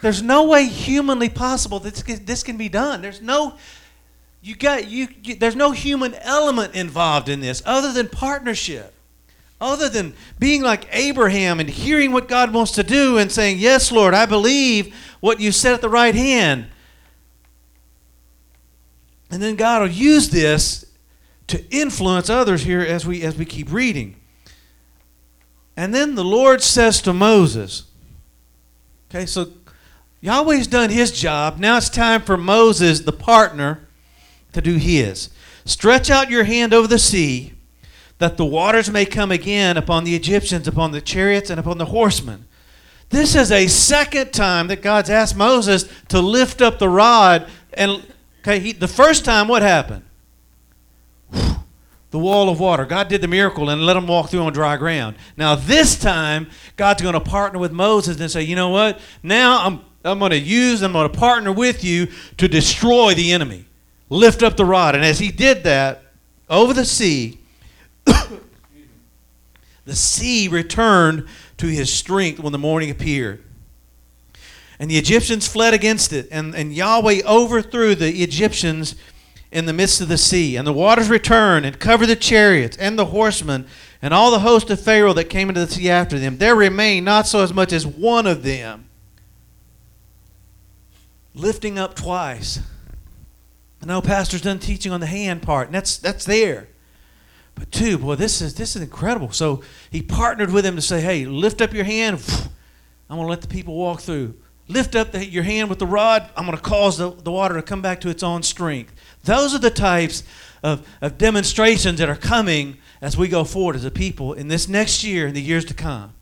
there's 0.01 0.21
no 0.21 0.47
way 0.47 0.65
humanly 0.65 1.29
possible 1.29 1.79
that 1.79 1.95
this 2.25 2.43
can, 2.43 2.57
be 2.57 2.69
done. 2.69 3.01
There's 3.01 3.21
no, 3.21 3.55
you 4.41 4.55
got, 4.55 4.87
you, 4.87 5.07
you, 5.23 5.35
there's 5.35 5.55
no 5.55 5.71
human 5.71 6.13
element 6.15 6.75
involved 6.75 7.29
in 7.29 7.39
this 7.39 7.61
other 7.65 7.91
than 7.91 8.07
partnership. 8.07 8.93
Other 9.61 9.89
than 9.89 10.13
being 10.37 10.61
like 10.61 10.87
Abraham 10.91 11.59
and 11.59 11.69
hearing 11.69 12.13
what 12.13 12.29
God 12.29 12.53
wants 12.53 12.71
to 12.73 12.83
do 12.83 13.17
and 13.17 13.29
saying, 13.29 13.57
Yes, 13.59 13.91
Lord, 13.91 14.13
I 14.13 14.25
believe 14.25 14.95
what 15.19 15.41
you 15.41 15.51
said 15.51 15.73
at 15.73 15.81
the 15.81 15.89
right 15.89 16.15
hand. 16.15 16.67
And 19.29 19.43
then 19.43 19.57
God 19.57 19.81
will 19.81 19.89
use 19.89 20.29
this 20.29 20.85
to 21.47 21.63
influence 21.69 22.29
others 22.29 22.63
here 22.63 22.79
as 22.79 23.05
we 23.05 23.21
as 23.21 23.35
we 23.35 23.43
keep 23.43 23.71
reading. 23.71 24.15
And 25.75 25.93
then 25.93 26.15
the 26.15 26.23
Lord 26.23 26.61
says 26.61 27.01
to 27.01 27.13
Moses, 27.13 27.83
Okay, 29.09 29.25
so 29.25 29.45
Yahweh's 30.21 30.67
done 30.67 30.89
his 30.89 31.11
job. 31.11 31.59
Now 31.59 31.77
it's 31.77 31.89
time 31.89 32.21
for 32.21 32.37
Moses, 32.37 33.01
the 33.01 33.13
partner, 33.13 33.87
to 34.53 34.61
do 34.61 34.75
his. 34.75 35.29
Stretch 35.65 36.09
out 36.09 36.29
your 36.29 36.43
hand 36.43 36.73
over 36.73 36.87
the 36.87 36.99
sea, 36.99 37.53
that 38.17 38.35
the 38.35 38.45
waters 38.45 38.89
may 38.89 39.05
come 39.05 39.31
again 39.31 39.77
upon 39.77 40.03
the 40.03 40.15
Egyptians, 40.15 40.67
upon 40.67 40.91
the 40.91 41.01
chariots, 41.01 41.49
and 41.49 41.59
upon 41.59 41.77
the 41.77 41.85
horsemen. 41.85 42.45
This 43.09 43.35
is 43.35 43.51
a 43.51 43.67
second 43.67 44.33
time 44.33 44.67
that 44.67 44.81
God's 44.81 45.09
asked 45.09 45.35
Moses 45.35 45.85
to 46.09 46.19
lift 46.19 46.61
up 46.61 46.79
the 46.79 46.89
rod. 46.89 47.49
And 47.73 48.03
okay, 48.41 48.59
he, 48.59 48.71
the 48.73 48.87
first 48.87 49.25
time, 49.25 49.47
what 49.47 49.61
happened? 49.61 50.03
The 52.11 52.19
wall 52.19 52.49
of 52.49 52.59
water. 52.59 52.85
God 52.85 53.07
did 53.07 53.21
the 53.21 53.27
miracle 53.27 53.69
and 53.69 53.85
let 53.85 53.93
them 53.93 54.07
walk 54.07 54.29
through 54.29 54.41
on 54.41 54.51
dry 54.51 54.77
ground. 54.77 55.15
Now 55.37 55.53
this 55.53 55.97
time, 55.97 56.49
God's 56.75 57.03
going 57.03 57.13
to 57.13 57.19
partner 57.19 57.59
with 57.59 57.71
Moses 57.71 58.19
and 58.19 58.31
say, 58.31 58.41
you 58.41 58.55
know 58.55 58.69
what? 58.69 58.99
Now 59.21 59.63
I'm 59.63 59.81
I'm 60.03 60.19
going 60.19 60.31
to 60.31 60.39
use, 60.39 60.81
I'm 60.81 60.93
going 60.93 61.11
to 61.11 61.17
partner 61.17 61.51
with 61.51 61.83
you 61.83 62.07
to 62.37 62.47
destroy 62.47 63.13
the 63.13 63.31
enemy. 63.33 63.65
Lift 64.09 64.43
up 64.43 64.57
the 64.57 64.65
rod. 64.65 64.95
And 64.95 65.03
as 65.03 65.19
he 65.19 65.29
did 65.31 65.63
that 65.63 66.03
over 66.49 66.73
the 66.73 66.85
sea, 66.85 67.39
the 68.05 69.95
sea 69.95 70.47
returned 70.47 71.27
to 71.57 71.67
his 71.67 71.91
strength 71.91 72.39
when 72.39 72.51
the 72.51 72.57
morning 72.57 72.89
appeared. 72.89 73.43
And 74.79 74.89
the 74.89 74.97
Egyptians 74.97 75.45
fled 75.45 75.73
against 75.73 76.13
it, 76.13 76.29
and, 76.31 76.55
and 76.55 76.73
Yahweh 76.73 77.21
overthrew 77.25 77.95
the 77.95 78.23
Egyptians 78.23 78.95
in 79.51 79.65
the 79.65 79.73
midst 79.73 79.99
of 79.99 80.07
the 80.07 80.17
sea. 80.17 80.55
And 80.55 80.65
the 80.65 80.73
waters 80.73 81.09
returned 81.09 81.65
and 81.65 81.77
covered 81.77 82.07
the 82.07 82.15
chariots 82.15 82.77
and 82.77 82.97
the 82.97 83.07
horsemen 83.07 83.67
and 84.01 84.13
all 84.13 84.31
the 84.31 84.39
host 84.39 84.69
of 84.69 84.79
Pharaoh 84.79 85.13
that 85.13 85.25
came 85.25 85.49
into 85.49 85.65
the 85.65 85.71
sea 85.71 85.89
after 85.89 86.17
them. 86.17 86.37
There 86.37 86.55
remained 86.55 87.05
not 87.05 87.27
so 87.27 87.41
as 87.41 87.53
much 87.53 87.73
as 87.73 87.85
one 87.85 88.25
of 88.25 88.43
them. 88.43 88.88
Lifting 91.39 91.79
up 91.79 91.95
twice. 91.95 92.59
I 93.81 93.85
know 93.85 94.01
Pastor's 94.01 94.41
done 94.41 94.59
teaching 94.59 94.91
on 94.91 94.99
the 94.99 95.05
hand 95.05 95.41
part, 95.41 95.67
and 95.67 95.75
that's 95.75 95.97
that's 95.97 96.25
there. 96.25 96.67
But 97.55 97.71
two, 97.71 97.97
boy, 97.97 98.15
this 98.15 98.41
is 98.41 98.55
this 98.55 98.75
is 98.75 98.81
incredible. 98.81 99.31
So 99.31 99.63
he 99.89 100.01
partnered 100.01 100.51
with 100.51 100.65
him 100.65 100.75
to 100.75 100.81
say, 100.81 100.99
"Hey, 100.99 101.23
lift 101.23 101.61
up 101.61 101.73
your 101.73 101.85
hand. 101.85 102.21
I'm 103.09 103.15
going 103.15 103.25
to 103.25 103.29
let 103.29 103.41
the 103.41 103.47
people 103.47 103.73
walk 103.75 104.01
through. 104.01 104.35
Lift 104.67 104.95
up 104.95 105.13
the, 105.13 105.25
your 105.25 105.43
hand 105.43 105.69
with 105.69 105.79
the 105.79 105.87
rod. 105.87 106.29
I'm 106.35 106.45
going 106.45 106.57
to 106.57 106.63
cause 106.63 106.97
the, 106.97 107.09
the 107.09 107.31
water 107.31 107.55
to 107.55 107.61
come 107.61 107.81
back 107.81 108.01
to 108.01 108.09
its 108.09 108.21
own 108.21 108.43
strength." 108.43 108.93
Those 109.23 109.55
are 109.55 109.59
the 109.59 109.71
types 109.71 110.23
of, 110.61 110.85
of 111.01 111.17
demonstrations 111.17 111.99
that 111.99 112.09
are 112.09 112.17
coming 112.17 112.79
as 113.01 113.15
we 113.15 113.29
go 113.29 113.45
forward 113.45 113.77
as 113.77 113.85
a 113.85 113.91
people 113.91 114.33
in 114.33 114.49
this 114.49 114.67
next 114.67 115.05
year 115.05 115.27
and 115.27 115.35
the 115.35 115.41
years 115.41 115.63
to 115.65 115.73
come. 115.73 116.13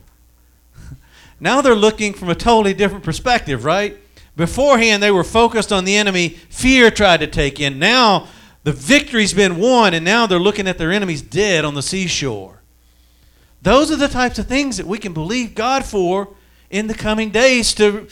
now 1.40 1.62
they're 1.62 1.74
looking 1.74 2.12
from 2.12 2.28
a 2.28 2.34
totally 2.34 2.74
different 2.74 3.02
perspective, 3.02 3.64
right? 3.64 3.96
Beforehand, 4.36 5.02
they 5.02 5.10
were 5.10 5.24
focused 5.24 5.72
on 5.72 5.86
the 5.86 5.96
enemy. 5.96 6.28
Fear 6.50 6.90
tried 6.90 7.20
to 7.20 7.26
take 7.26 7.58
in. 7.58 7.78
Now 7.78 8.28
the 8.64 8.72
victory's 8.72 9.32
been 9.32 9.56
won, 9.56 9.94
and 9.94 10.04
now 10.04 10.26
they're 10.26 10.38
looking 10.38 10.68
at 10.68 10.76
their 10.76 10.92
enemies 10.92 11.22
dead 11.22 11.64
on 11.64 11.72
the 11.72 11.82
seashore. 11.82 12.60
Those 13.62 13.90
are 13.90 13.96
the 13.96 14.08
types 14.08 14.38
of 14.38 14.46
things 14.46 14.76
that 14.76 14.86
we 14.86 14.98
can 14.98 15.14
believe 15.14 15.54
God 15.54 15.86
for 15.86 16.28
in 16.68 16.86
the 16.86 16.94
coming 16.94 17.30
days 17.30 17.72
to 17.74 18.06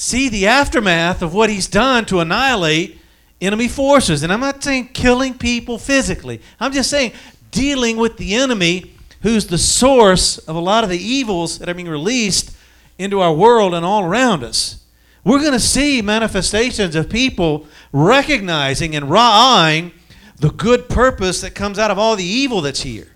see 0.00 0.30
the 0.30 0.46
aftermath 0.46 1.20
of 1.20 1.34
what 1.34 1.50
He's 1.50 1.66
done 1.66 2.06
to 2.06 2.20
annihilate 2.20 2.98
enemy 3.40 3.68
forces. 3.68 4.22
And 4.22 4.32
I'm 4.32 4.40
not 4.40 4.62
saying 4.64 4.88
killing 4.88 5.34
people 5.34 5.78
physically, 5.78 6.40
I'm 6.58 6.72
just 6.72 6.90
saying 6.90 7.12
dealing 7.50 7.96
with 7.96 8.16
the 8.16 8.34
enemy 8.34 8.92
who's 9.22 9.46
the 9.48 9.58
source 9.58 10.38
of 10.38 10.56
a 10.56 10.60
lot 10.60 10.84
of 10.84 10.90
the 10.90 10.98
evils 10.98 11.58
that 11.58 11.68
are 11.68 11.74
being 11.74 11.88
released 11.88 12.56
into 12.98 13.20
our 13.20 13.34
world 13.34 13.74
and 13.74 13.84
all 13.84 14.04
around 14.04 14.42
us. 14.42 14.82
We're 15.22 15.40
going 15.40 15.52
to 15.52 15.60
see 15.60 16.00
manifestations 16.00 16.94
of 16.94 17.10
people 17.10 17.66
recognizing 17.92 18.96
and 18.96 19.06
ra'aing 19.06 19.92
the 20.38 20.50
good 20.50 20.88
purpose 20.88 21.42
that 21.42 21.54
comes 21.54 21.78
out 21.78 21.90
of 21.90 21.98
all 21.98 22.16
the 22.16 22.24
evil 22.24 22.62
that's 22.62 22.80
here. 22.80 23.08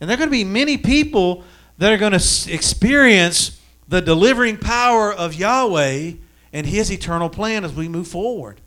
And 0.00 0.10
there 0.10 0.16
are 0.16 0.18
going 0.18 0.28
to 0.28 0.32
be 0.32 0.42
many 0.42 0.76
people 0.76 1.44
that 1.78 1.92
are 1.92 1.96
going 1.96 2.18
to 2.18 2.52
experience 2.52 3.60
the 3.88 4.00
delivering 4.00 4.56
power 4.56 5.12
of 5.12 5.34
Yahweh 5.34 6.12
and 6.52 6.66
His 6.66 6.90
eternal 6.90 7.28
plan 7.28 7.64
as 7.64 7.72
we 7.72 7.88
move 7.88 8.08
forward. 8.08 8.60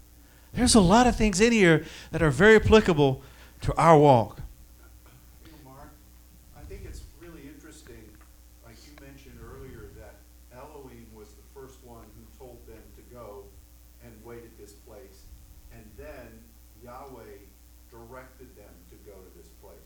There's 0.53 0.75
a 0.75 0.81
lot 0.81 1.07
of 1.07 1.15
things 1.15 1.39
in 1.41 1.51
here 1.51 1.85
that 2.11 2.21
are 2.21 2.31
very 2.31 2.55
applicable 2.55 3.21
to 3.61 3.75
our 3.75 3.97
walk. 3.97 4.39
You 5.45 5.51
know, 5.51 5.71
Mark, 5.71 5.89
I 6.57 6.61
think 6.61 6.81
it's 6.85 7.01
really 7.21 7.41
interesting, 7.47 8.01
like 8.65 8.75
you 8.85 8.93
mentioned 9.05 9.39
earlier, 9.43 9.89
that 9.99 10.15
Elohim 10.57 11.05
was 11.13 11.27
the 11.29 11.59
first 11.59 11.77
one 11.83 12.05
who 12.17 12.23
told 12.39 12.57
them 12.67 12.81
to 12.95 13.13
go 13.13 13.43
and 14.03 14.13
wait 14.23 14.39
at 14.39 14.57
this 14.57 14.73
place. 14.87 15.27
And 15.73 15.83
then 15.97 16.39
Yahweh 16.83 17.45
directed 17.91 18.55
them 18.55 18.73
to 18.89 18.95
go 19.05 19.13
to 19.13 19.37
this 19.37 19.49
place. 19.61 19.85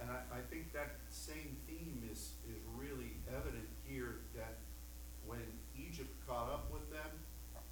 And 0.00 0.10
I, 0.10 0.38
I 0.38 0.40
think 0.50 0.72
that 0.72 0.96
same 1.10 1.56
theme 1.68 2.02
is, 2.10 2.32
is 2.48 2.58
really 2.76 3.12
evident 3.28 3.68
here 3.86 4.16
that 4.34 4.56
when 5.26 5.44
Egypt 5.78 6.10
caught 6.26 6.50
up 6.50 6.72
with 6.72 6.90
them, 6.90 7.10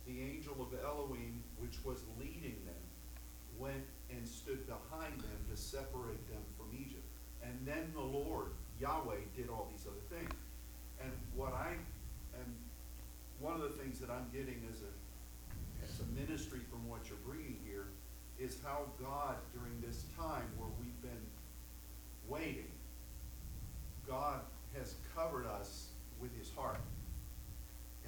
the 0.06 0.22
angel 0.22 0.54
of 0.60 0.68
Elohim, 0.84 1.42
which 1.58 1.76
was 1.84 1.98
leading 2.18 2.56
them, 2.64 2.82
went 3.58 3.84
and 4.10 4.26
stood 4.26 4.66
behind 4.66 5.12
them 5.20 5.40
to 5.50 5.56
separate 5.56 6.22
them 6.30 6.40
from 6.56 6.66
Egypt. 6.72 7.04
And 7.42 7.54
then 7.66 7.92
the 7.94 8.00
Lord, 8.00 8.48
Yahweh, 8.88 9.20
did 9.36 9.48
all 9.50 9.68
these 9.70 9.84
other 9.86 10.04
things. 10.08 10.32
And 11.02 11.12
what 11.36 11.52
I, 11.52 11.76
and 12.40 12.48
one 13.38 13.54
of 13.54 13.62
the 13.62 13.76
things 13.76 14.00
that 14.00 14.10
I'm 14.10 14.26
getting 14.32 14.64
as 14.72 14.80
a, 14.80 14.92
as 15.84 16.00
a 16.00 16.06
ministry 16.18 16.60
from 16.70 16.88
what 16.88 17.00
you're 17.08 17.22
bringing 17.26 17.56
here 17.66 17.86
is 18.38 18.58
how 18.64 18.86
God, 19.00 19.36
during 19.52 19.80
this 19.84 20.04
time 20.16 20.48
where 20.56 20.70
we've 20.80 21.02
been 21.02 21.26
waiting, 22.28 22.70
God 24.06 24.40
has 24.76 24.94
covered 25.14 25.46
us 25.46 25.88
with 26.20 26.36
his 26.38 26.50
heart. 26.56 26.80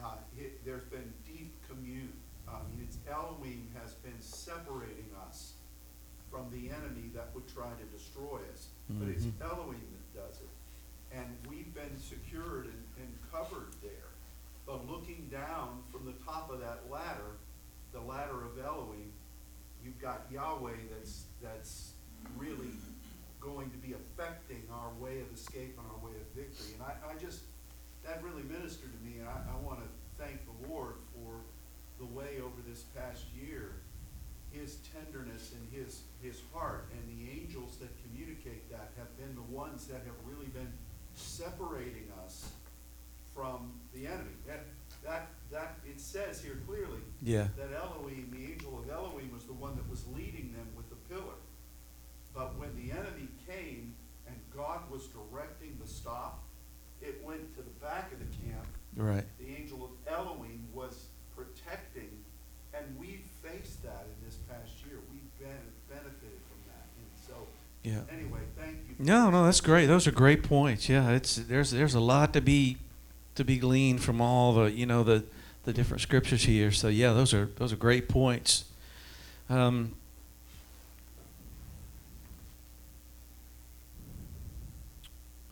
Uh, 0.02 0.14
it, 0.38 0.64
there's 0.64 0.84
been 0.84 1.12
deep 1.26 1.52
commune. 1.68 2.12
I 2.48 2.58
mean, 2.70 2.86
it's 2.88 2.96
Elohim 3.10 3.68
has 3.80 3.92
been 3.94 4.18
separating 4.20 5.10
us 5.28 5.52
from 6.30 6.48
the 6.50 6.70
enemy 6.70 7.10
that 7.14 7.28
would 7.34 7.46
try 7.52 7.68
to 7.68 7.96
destroy 7.96 8.40
us. 8.52 8.68
But 8.88 9.08
it's 9.08 9.26
Elohim 9.42 9.86
that 10.14 10.26
does 10.26 10.40
it. 10.40 10.49
And 11.12 11.26
we've 11.48 11.74
been 11.74 11.98
secured 11.98 12.66
and, 12.66 12.82
and 12.98 13.18
covered 13.32 13.72
there. 13.82 14.10
But 14.66 14.88
looking 14.88 15.28
down 15.30 15.82
from 15.90 16.06
the 16.06 16.14
top 16.24 16.52
of 16.52 16.60
that 16.60 16.84
ladder, 16.90 17.38
the 17.92 18.00
ladder 18.00 18.44
of 18.44 18.64
Elohim, 18.64 19.12
you've 19.84 20.00
got 20.00 20.26
Yahweh 20.30 20.76
that's, 20.94 21.24
that's 21.42 21.92
really 22.36 22.70
going 23.40 23.70
to 23.70 23.76
be 23.78 23.94
affecting 23.94 24.62
our 24.70 24.90
way 25.00 25.20
of 25.20 25.32
escape 25.34 25.78
and 25.78 25.86
our 25.90 25.98
way 26.04 26.14
of 26.14 26.26
victory. 26.36 26.74
And 26.74 26.82
I, 26.82 26.94
I 27.10 27.18
just, 27.18 27.40
that 28.04 28.22
really 28.22 28.44
ministered 28.44 28.92
to 28.92 29.00
me, 29.04 29.18
and 29.18 29.28
I, 29.28 29.40
I 29.50 29.56
want 29.64 29.80
to 29.80 29.88
thank 30.22 30.38
the 30.44 30.68
Lord 30.68 30.94
for 31.14 31.40
the 31.98 32.06
way 32.06 32.38
over 32.38 32.60
this 32.68 32.84
past 32.94 33.24
year, 33.34 33.72
his 34.52 34.78
tenderness 34.92 35.52
and 35.54 35.64
his, 35.72 36.02
his 36.22 36.42
heart, 36.52 36.88
and 36.92 37.02
the 37.08 37.30
angels 37.30 37.76
that 37.80 37.88
communicate 38.04 38.70
that 38.70 38.92
have 38.98 39.10
been 39.16 39.34
the 39.34 39.48
ones 39.54 39.86
that 39.86 40.02
have 40.04 40.18
really 40.26 40.48
been 40.48 40.72
separating 41.20 42.08
us 42.24 42.50
from 43.34 43.72
the 43.94 44.06
enemy. 44.06 44.34
That, 44.46 44.64
that, 45.04 45.28
that, 45.50 45.76
it 45.88 46.00
says 46.00 46.42
here 46.42 46.58
clearly 46.66 47.00
Yeah. 47.22 47.48
that 47.56 47.68
Elohim, 47.72 48.30
the 48.32 48.52
angel 48.52 48.78
of 48.78 48.90
Elohim, 48.90 49.32
was 49.32 49.44
the 49.44 49.52
one 49.52 49.76
that 49.76 49.88
was 49.88 50.04
leading 50.14 50.52
them 50.52 50.66
with 50.76 50.88
the 50.90 50.96
pillar. 51.12 51.38
But 52.34 52.58
when 52.58 52.74
the 52.76 52.92
enemy 52.92 53.28
came 53.46 53.94
and 54.26 54.36
God 54.54 54.80
was 54.90 55.08
directing 55.08 55.76
the 55.82 55.88
stop, 55.88 56.42
it 57.00 57.20
went 57.24 57.54
to 57.56 57.62
the 57.62 57.74
back 57.80 58.12
of 58.12 58.18
the 58.18 58.30
camp. 58.46 58.66
Right. 58.96 59.24
The 59.38 59.54
angel 59.56 59.84
of 59.84 60.12
Elohim 60.12 60.66
was 60.74 61.06
protecting, 61.34 62.10
and 62.74 62.84
we 62.98 63.22
faced 63.42 63.82
that 63.82 64.04
in 64.06 64.26
this 64.26 64.36
past 64.50 64.84
year. 64.86 64.98
We've 65.10 65.38
been, 65.38 65.64
benefited 65.88 66.38
from 66.46 66.60
that. 66.68 66.86
And 66.98 67.08
so, 67.26 67.34
Yeah. 67.82 68.02
anyway, 68.14 68.40
thank 68.54 68.58
you. 68.58 68.59
for 68.59 68.59
No, 69.02 69.30
no, 69.30 69.46
that's 69.46 69.62
great. 69.62 69.86
Those 69.86 70.06
are 70.06 70.12
great 70.12 70.42
points. 70.42 70.86
Yeah, 70.86 71.08
it's 71.12 71.36
there's 71.36 71.70
there's 71.70 71.94
a 71.94 72.00
lot 72.00 72.34
to 72.34 72.42
be 72.42 72.76
to 73.34 73.44
be 73.44 73.56
gleaned 73.56 74.02
from 74.02 74.20
all 74.20 74.52
the 74.52 74.70
you 74.70 74.84
know 74.84 75.02
the 75.02 75.24
the 75.64 75.72
different 75.72 76.02
scriptures 76.02 76.44
here. 76.44 76.70
So 76.70 76.88
yeah, 76.88 77.14
those 77.14 77.32
are 77.32 77.46
those 77.56 77.72
are 77.72 77.76
great 77.76 78.10
points. 78.10 78.66
Um, 79.48 79.94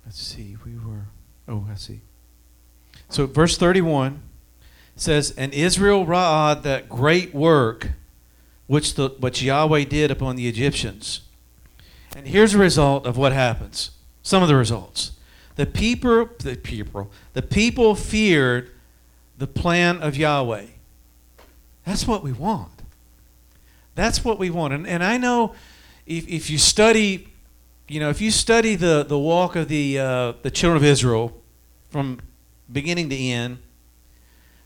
let's 0.05 0.21
see, 0.21 0.59
we 0.67 0.75
were. 0.75 1.07
Oh, 1.49 1.67
I 1.73 1.77
see. 1.77 2.01
So 3.09 3.27
verse 3.27 3.57
thirty-one 3.57 4.21
says, 4.95 5.31
"And 5.39 5.55
Israel 5.55 6.05
ra'ah 6.05 6.63
that 6.65 6.91
great 6.91 7.35
work, 7.35 7.93
which 8.67 8.93
the 8.93 9.09
which 9.09 9.41
Yahweh 9.41 9.85
did 9.85 10.11
upon 10.11 10.37
the 10.37 10.47
Egyptians." 10.47 11.23
And 12.17 12.27
here's 12.27 12.55
a 12.55 12.59
result 12.59 13.07
of 13.07 13.17
what 13.17 13.33
happens. 13.33 13.91
Some 14.23 14.43
of 14.43 14.49
the 14.49 14.57
results. 14.57 15.13
The 15.57 15.67
people, 15.67 16.29
the 16.39 16.57
people, 16.57 17.11
the 17.33 17.43
people 17.43 17.95
feared 17.95 18.71
the 19.37 19.47
plan 19.47 20.01
of 20.03 20.17
Yahweh. 20.17 20.67
That's 21.85 22.07
what 22.07 22.23
we 22.23 22.33
want. 22.33 22.83
That's 23.95 24.25
what 24.25 24.39
we 24.39 24.51
want. 24.51 24.75
And, 24.75 24.87
and 24.87 25.03
I 25.03 25.17
know 25.17 25.55
if, 26.07 26.29
if 26.29 26.51
you 26.51 26.59
study, 26.59 27.29
you 27.89 27.99
know, 27.99 28.11
if 28.11 28.21
you 28.21 28.31
study 28.31 28.77
the, 28.77 29.05
the 29.05 29.19
walk 29.19 29.57
of 29.57 29.69
the, 29.69 29.99
uh, 29.99 30.33
the 30.43 30.51
children 30.51 30.77
of 30.77 30.85
Israel 30.85 31.41
from 31.91 32.21
beginning 32.71 33.09
to 33.11 33.17
end, 33.17 33.59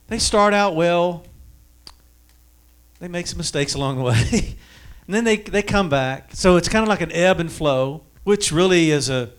they 0.09 0.19
start 0.19 0.53
out 0.53 0.75
well. 0.75 1.25
They 3.01 3.09
make 3.09 3.27
some 3.27 3.39
mistakes 3.39 3.75
along 3.75 3.97
the 3.97 4.03
way. 4.03 4.57
and 5.07 5.15
then 5.15 5.25
they, 5.25 5.37
they 5.37 5.63
come 5.63 5.89
back. 5.89 6.31
So 6.33 6.57
it's 6.57 6.69
kind 6.69 6.83
of 6.83 6.89
like 6.89 7.01
an 7.01 7.13
ebb 7.13 7.41
and 7.41 7.51
flow, 7.51 8.03
which 8.25 8.53
really 8.53 8.91
is 8.91 9.11
a 9.11 9.31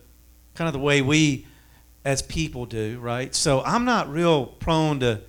kind 0.54 0.68
of 0.68 0.72
the 0.72 0.78
way 0.78 1.02
we 1.02 1.46
as 2.04 2.20
people 2.22 2.66
do, 2.66 2.98
right? 3.00 3.34
So 3.34 3.62
I'm 3.62 3.84
not 3.84 4.10
real 4.10 4.46
prone 4.46 5.00
to, 5.00 5.20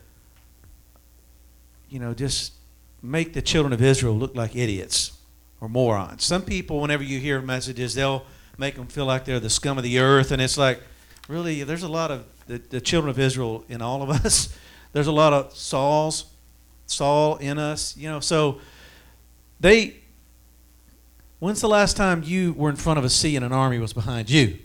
you 1.90 2.00
know, 2.00 2.14
just 2.14 2.54
make 3.02 3.34
the 3.34 3.42
children 3.42 3.72
of 3.72 3.82
Israel 3.82 4.16
look 4.18 4.36
like 4.36 4.56
idiots 4.56 5.14
or 5.62 5.70
morons. 5.70 6.26
Some 6.26 6.42
people, 6.42 6.82
whenever 6.82 7.04
you 7.04 7.20
hear 7.20 7.42
messages, 7.42 7.96
they'll 7.96 8.26
make 8.58 8.76
them 8.76 8.88
feel 8.88 9.06
like 9.06 9.26
they're 9.26 9.40
the 9.40 9.50
scum 9.50 9.78
of 9.78 9.84
the 9.84 10.00
earth. 10.00 10.32
And 10.32 10.42
it's 10.42 10.58
like, 10.58 10.82
really, 11.28 11.64
there's 11.64 11.84
a 11.84 11.88
lot 11.88 12.12
of 12.12 12.26
the, 12.48 12.58
the 12.58 12.82
children 12.82 13.10
of 13.10 13.20
Israel 13.20 13.64
in 13.70 13.82
all 13.82 14.02
of 14.02 14.10
us. 14.26 14.56
There's 14.92 15.08
a 15.08 15.14
lot 15.14 15.34
of 15.34 15.56
Saul's, 15.56 16.26
Saul 16.88 17.38
in 17.38 17.58
us, 17.58 17.96
you 17.96 18.10
know. 18.10 18.20
So 18.20 18.60
they, 19.60 19.96
when's 21.40 21.62
the 21.62 21.70
last 21.70 21.98
time 21.98 22.24
you 22.24 22.54
were 22.54 22.70
in 22.70 22.76
front 22.76 23.00
of 23.00 23.06
a 23.06 23.10
sea 23.10 23.36
and 23.36 23.46
an 23.46 23.52
army 23.52 23.80
was 23.80 23.94
behind 23.94 24.30
you? 24.30 24.58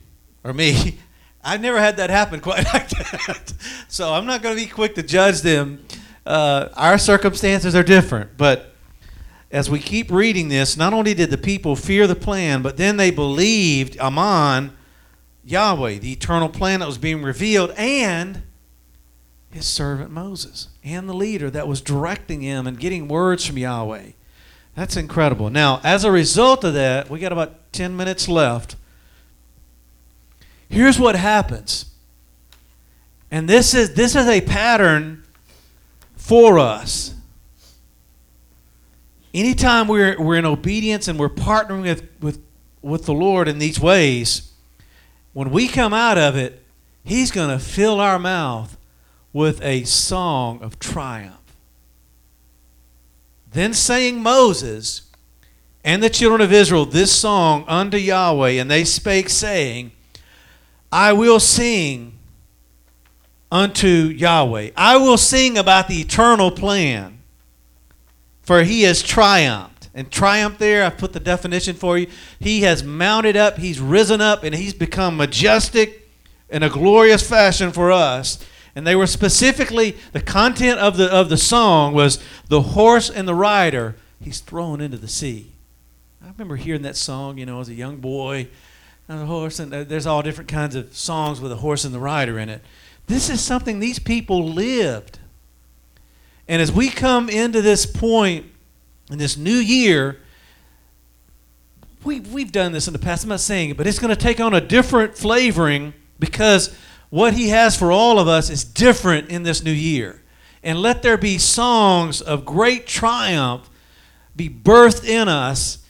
Or 0.45 0.53
me? 0.53 0.99
I've 1.43 1.61
never 1.61 1.79
had 1.79 1.97
that 1.97 2.11
happen 2.11 2.41
quite 2.41 2.65
like 2.75 2.89
that. 2.89 3.53
So 3.89 4.13
I'm 4.13 4.27
not 4.27 4.43
going 4.43 4.57
to 4.57 4.63
be 4.63 4.69
quick 4.69 4.95
to 4.97 5.03
judge 5.03 5.41
them. 5.41 5.85
Uh, 6.27 6.69
our 6.75 6.99
circumstances 6.99 7.75
are 7.75 7.83
different, 7.83 8.37
but 8.37 8.75
as 9.51 9.69
we 9.69 9.81
keep 9.81 10.11
reading 10.11 10.49
this, 10.49 10.77
not 10.77 10.93
only 10.93 11.15
did 11.15 11.31
the 11.31 11.39
people 11.39 11.75
fear 11.75 12.07
the 12.07 12.15
plan, 12.15 12.63
but 12.63 12.77
then 12.77 12.99
they 12.99 13.11
believed 13.11 13.99
aman, 13.99 14.73
Yahweh, 15.45 15.99
the 15.99 16.13
eternal 16.13 16.49
plan 16.49 16.81
that 16.81 16.87
was 16.87 16.99
being 16.99 17.23
revealed, 17.23 17.73
and 17.77 18.43
his 19.51 19.67
servant 19.67 20.13
Moses, 20.13 20.69
and 20.85 21.09
the 21.09 21.15
leader 21.15 21.51
that 21.51 21.67
was 21.67 21.81
directing 21.81 22.43
him 22.43 22.67
and 22.67 22.79
getting 22.79 23.09
words 23.09 23.45
from 23.45 23.59
Yahweh. 23.59 24.11
That's 24.75 24.97
incredible. 24.97 25.51
Now, 25.51 25.81
as 25.83 26.05
a 26.05 26.11
result 26.11 26.65
of 26.65 26.75
that, 26.75 27.11
we 27.11 27.19
got 27.19 27.33
about 27.33 27.73
10 27.73 27.97
minutes 27.97 28.29
left. 28.29 28.77
Here's 30.69 30.99
what 30.99 31.17
happens. 31.17 31.87
And 33.31 33.49
this 33.49 33.75
is 33.75 33.95
this 33.95 34.17
is 34.17 34.27
a 34.27 34.41
pattern 34.41 35.25
for 36.17 36.59
us. 36.59 37.15
Anytime 39.33 39.87
we're, 39.87 40.21
we're 40.21 40.37
in 40.37 40.45
obedience 40.45 41.07
and 41.07 41.19
we're 41.19 41.29
partnering 41.29 41.83
with, 41.83 42.09
with, 42.21 42.43
with 42.83 43.07
the 43.07 43.13
Lord 43.13 43.47
in 43.47 43.59
these 43.61 43.79
ways, 43.79 44.53
when 45.33 45.51
we 45.51 45.69
come 45.69 45.93
out 45.93 46.19
of 46.19 46.37
it, 46.37 46.63
He's 47.03 47.31
going 47.31 47.51
to 47.51 47.65
fill 47.65 48.01
our 48.01 48.19
mouth 48.19 48.77
with 49.33 49.63
a 49.63 49.85
song 49.85 50.61
of 50.63 50.79
triumph. 50.79 51.40
Then 53.53 53.75
sang 53.75 54.23
Moses 54.23 55.03
and 55.85 56.03
the 56.03 56.11
children 56.11 56.41
of 56.41 56.53
Israel 56.53 56.85
this 56.85 57.11
song 57.11 57.65
unto 57.67 57.97
Yahweh, 57.97 58.51
and 58.51 58.71
they 58.71 58.85
spake, 58.85 59.29
saying, 59.29 59.93
I 60.93 61.13
will 61.13 61.41
sing 61.41 62.19
unto 63.51 63.87
Yahweh. 63.87 64.71
I 64.77 64.97
will 64.97 65.17
sing 65.17 65.59
about 65.59 65.89
the 65.89 66.01
eternal 66.01 66.51
plan, 66.51 67.19
for 68.43 68.63
he 68.63 68.83
has 68.83 69.03
triumphed. 69.03 69.89
And 69.93 70.11
triumph 70.11 70.59
there, 70.59 70.85
I've 70.85 70.99
put 70.99 71.13
the 71.13 71.21
definition 71.21 71.75
for 71.75 71.99
you. 71.99 72.07
He 72.39 72.61
has 72.63 72.85
mounted 72.85 73.37
up, 73.37 73.59
he's 73.59 73.81
risen 73.81 74.21
up, 74.21 74.45
and 74.45 74.55
he's 74.55 74.75
become 74.75 75.17
majestic 75.17 76.09
in 76.49 76.63
a 76.63 76.71
glorious 76.71 77.29
fashion 77.29 77.73
for 77.73 77.91
us. 77.91 78.39
And 78.81 78.87
they 78.87 78.97
were 78.97 79.07
specifically 79.07 79.99
the 80.13 80.23
content 80.23 80.79
of 80.79 80.97
the 80.97 81.13
of 81.13 81.29
the 81.29 81.37
song 81.37 81.93
was 81.93 82.19
the 82.49 82.63
horse 82.63 83.11
and 83.11 83.29
the 83.29 83.35
rider. 83.35 83.95
He's 84.23 84.41
thrown 84.41 84.81
into 84.81 84.97
the 84.97 85.07
sea. 85.07 85.53
I 86.25 86.29
remember 86.29 86.57
hearing 86.57 86.81
that 86.81 86.97
song, 86.97 87.37
you 87.37 87.45
know, 87.45 87.61
as 87.61 87.69
a 87.69 87.75
young 87.75 87.99
boy, 87.99 88.49
and 89.07 89.21
the 89.21 89.27
horse, 89.27 89.59
and 89.59 89.75
uh, 89.75 89.85
there's 89.85 90.07
all 90.07 90.23
different 90.23 90.49
kinds 90.49 90.77
of 90.77 90.97
songs 90.97 91.43
with 91.43 91.53
a 91.53 91.57
horse 91.57 91.85
and 91.85 91.95
the 91.95 91.99
rider 91.99 92.39
in 92.39 92.49
it. 92.49 92.63
This 93.07 93.29
is 93.29 93.43
something 93.43 93.81
these 93.81 93.99
people 93.99 94.49
lived. 94.49 95.19
And 96.49 96.63
as 96.63 96.73
we 96.73 96.89
come 96.89 97.29
into 97.29 97.61
this 97.61 97.85
point 97.85 98.47
in 99.11 99.19
this 99.19 99.37
new 99.37 99.59
year, 99.59 100.23
we, 102.03 102.21
we've 102.21 102.51
done 102.51 102.73
this 102.73 102.87
in 102.87 102.95
the 102.95 102.99
past. 102.99 103.25
I'm 103.25 103.29
not 103.29 103.41
saying 103.41 103.69
it, 103.69 103.77
but 103.77 103.87
it's 103.87 103.99
going 103.99 104.09
to 104.09 104.17
take 104.17 104.41
on 104.41 104.55
a 104.55 104.61
different 104.63 105.19
flavoring 105.19 105.93
because 106.19 106.75
what 107.11 107.35
he 107.35 107.49
has 107.49 107.77
for 107.77 107.93
all 107.93 108.19
of 108.19 108.29
us 108.29 108.51
is 108.51 108.65
different 108.65 109.29
in 109.29 109.43
this 109.43 109.63
new 109.63 109.73
year. 109.73 110.23
And 110.63 110.79
let 110.79 111.03
there 111.03 111.17
be 111.17 111.39
songs 111.39 112.21
of 112.21 112.45
great 112.45 112.87
triumph 112.87 113.69
be 114.37 114.49
birthed 114.49 115.07
in 115.07 115.29
us, 115.29 115.85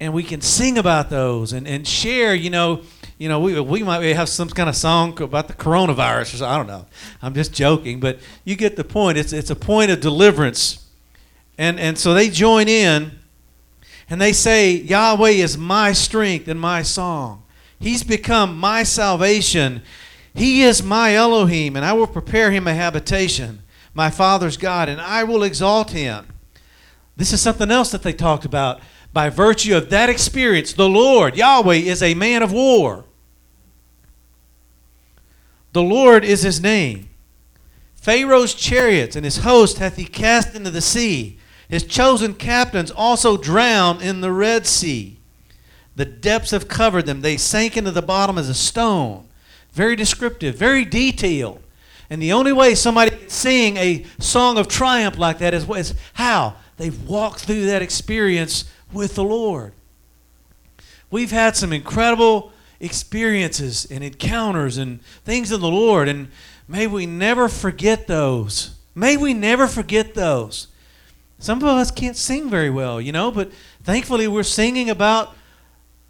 and 0.00 0.12
we 0.12 0.22
can 0.22 0.40
sing 0.40 0.76
about 0.76 1.08
those 1.08 1.52
and, 1.52 1.66
and 1.66 1.86
share, 1.86 2.34
you 2.34 2.50
know. 2.50 2.82
You 3.18 3.30
know, 3.30 3.40
we, 3.40 3.58
we 3.58 3.82
might 3.82 4.02
have 4.02 4.28
some 4.28 4.50
kind 4.50 4.68
of 4.68 4.76
song 4.76 5.18
about 5.22 5.48
the 5.48 5.54
coronavirus 5.54 6.20
or 6.20 6.24
something. 6.36 6.48
I 6.48 6.56
don't 6.58 6.66
know. 6.66 6.84
I'm 7.22 7.32
just 7.32 7.54
joking, 7.54 7.98
but 7.98 8.18
you 8.44 8.56
get 8.56 8.76
the 8.76 8.84
point. 8.84 9.16
It's, 9.16 9.32
it's 9.32 9.48
a 9.48 9.56
point 9.56 9.90
of 9.90 10.00
deliverance. 10.00 10.86
And, 11.56 11.80
and 11.80 11.96
so 11.96 12.12
they 12.12 12.28
join 12.28 12.68
in 12.68 13.12
and 14.10 14.20
they 14.20 14.34
say, 14.34 14.72
Yahweh 14.72 15.30
is 15.30 15.56
my 15.56 15.92
strength 15.92 16.46
and 16.46 16.60
my 16.60 16.82
song. 16.82 17.42
He's 17.78 18.02
become 18.02 18.58
my 18.58 18.82
salvation. 18.82 19.80
He 20.36 20.62
is 20.62 20.82
my 20.82 21.14
Elohim, 21.14 21.76
and 21.76 21.84
I 21.84 21.94
will 21.94 22.06
prepare 22.06 22.50
him 22.50 22.66
a 22.66 22.74
habitation, 22.74 23.62
my 23.94 24.10
father's 24.10 24.58
God, 24.58 24.88
and 24.88 25.00
I 25.00 25.24
will 25.24 25.42
exalt 25.42 25.92
him. 25.92 26.26
This 27.16 27.32
is 27.32 27.40
something 27.40 27.70
else 27.70 27.90
that 27.92 28.02
they 28.02 28.12
talked 28.12 28.44
about. 28.44 28.80
By 29.14 29.30
virtue 29.30 29.74
of 29.74 29.88
that 29.88 30.10
experience, 30.10 30.74
the 30.74 30.90
Lord, 30.90 31.36
Yahweh, 31.36 31.76
is 31.76 32.02
a 32.02 32.12
man 32.12 32.42
of 32.42 32.52
war. 32.52 33.04
The 35.72 35.82
Lord 35.82 36.22
is 36.22 36.42
his 36.42 36.60
name. 36.60 37.08
Pharaoh's 37.94 38.54
chariots 38.54 39.16
and 39.16 39.24
his 39.24 39.38
host 39.38 39.78
hath 39.78 39.96
he 39.96 40.04
cast 40.04 40.54
into 40.54 40.70
the 40.70 40.82
sea. 40.82 41.38
His 41.68 41.84
chosen 41.84 42.34
captains 42.34 42.90
also 42.90 43.38
drowned 43.38 44.02
in 44.02 44.20
the 44.20 44.32
Red 44.32 44.66
Sea. 44.66 45.18
The 45.96 46.04
depths 46.04 46.50
have 46.50 46.68
covered 46.68 47.06
them. 47.06 47.22
They 47.22 47.38
sank 47.38 47.76
into 47.76 47.90
the 47.90 48.02
bottom 48.02 48.36
as 48.36 48.50
a 48.50 48.54
stone. 48.54 49.25
Very 49.76 49.94
descriptive, 49.94 50.56
very 50.56 50.86
detailed. 50.86 51.62
And 52.08 52.22
the 52.22 52.32
only 52.32 52.52
way 52.52 52.74
somebody 52.74 53.10
can 53.10 53.28
sing 53.28 53.76
a 53.76 54.06
song 54.18 54.56
of 54.56 54.68
triumph 54.68 55.18
like 55.18 55.38
that 55.38 55.52
is, 55.52 55.68
is 55.68 55.94
how? 56.14 56.54
They've 56.78 57.02
walked 57.06 57.40
through 57.40 57.66
that 57.66 57.82
experience 57.82 58.64
with 58.90 59.16
the 59.16 59.24
Lord. 59.24 59.74
We've 61.10 61.30
had 61.30 61.56
some 61.56 61.74
incredible 61.74 62.52
experiences 62.80 63.86
and 63.90 64.02
encounters 64.02 64.78
and 64.78 65.02
things 65.24 65.52
in 65.52 65.60
the 65.60 65.68
Lord, 65.68 66.08
and 66.08 66.28
may 66.66 66.86
we 66.86 67.04
never 67.04 67.46
forget 67.46 68.06
those. 68.06 68.76
May 68.94 69.18
we 69.18 69.34
never 69.34 69.66
forget 69.66 70.14
those. 70.14 70.68
Some 71.38 71.58
of 71.58 71.64
us 71.64 71.90
can't 71.90 72.16
sing 72.16 72.48
very 72.48 72.70
well, 72.70 72.98
you 72.98 73.12
know, 73.12 73.30
but 73.30 73.52
thankfully 73.82 74.26
we're 74.26 74.42
singing 74.42 74.88
about, 74.88 75.35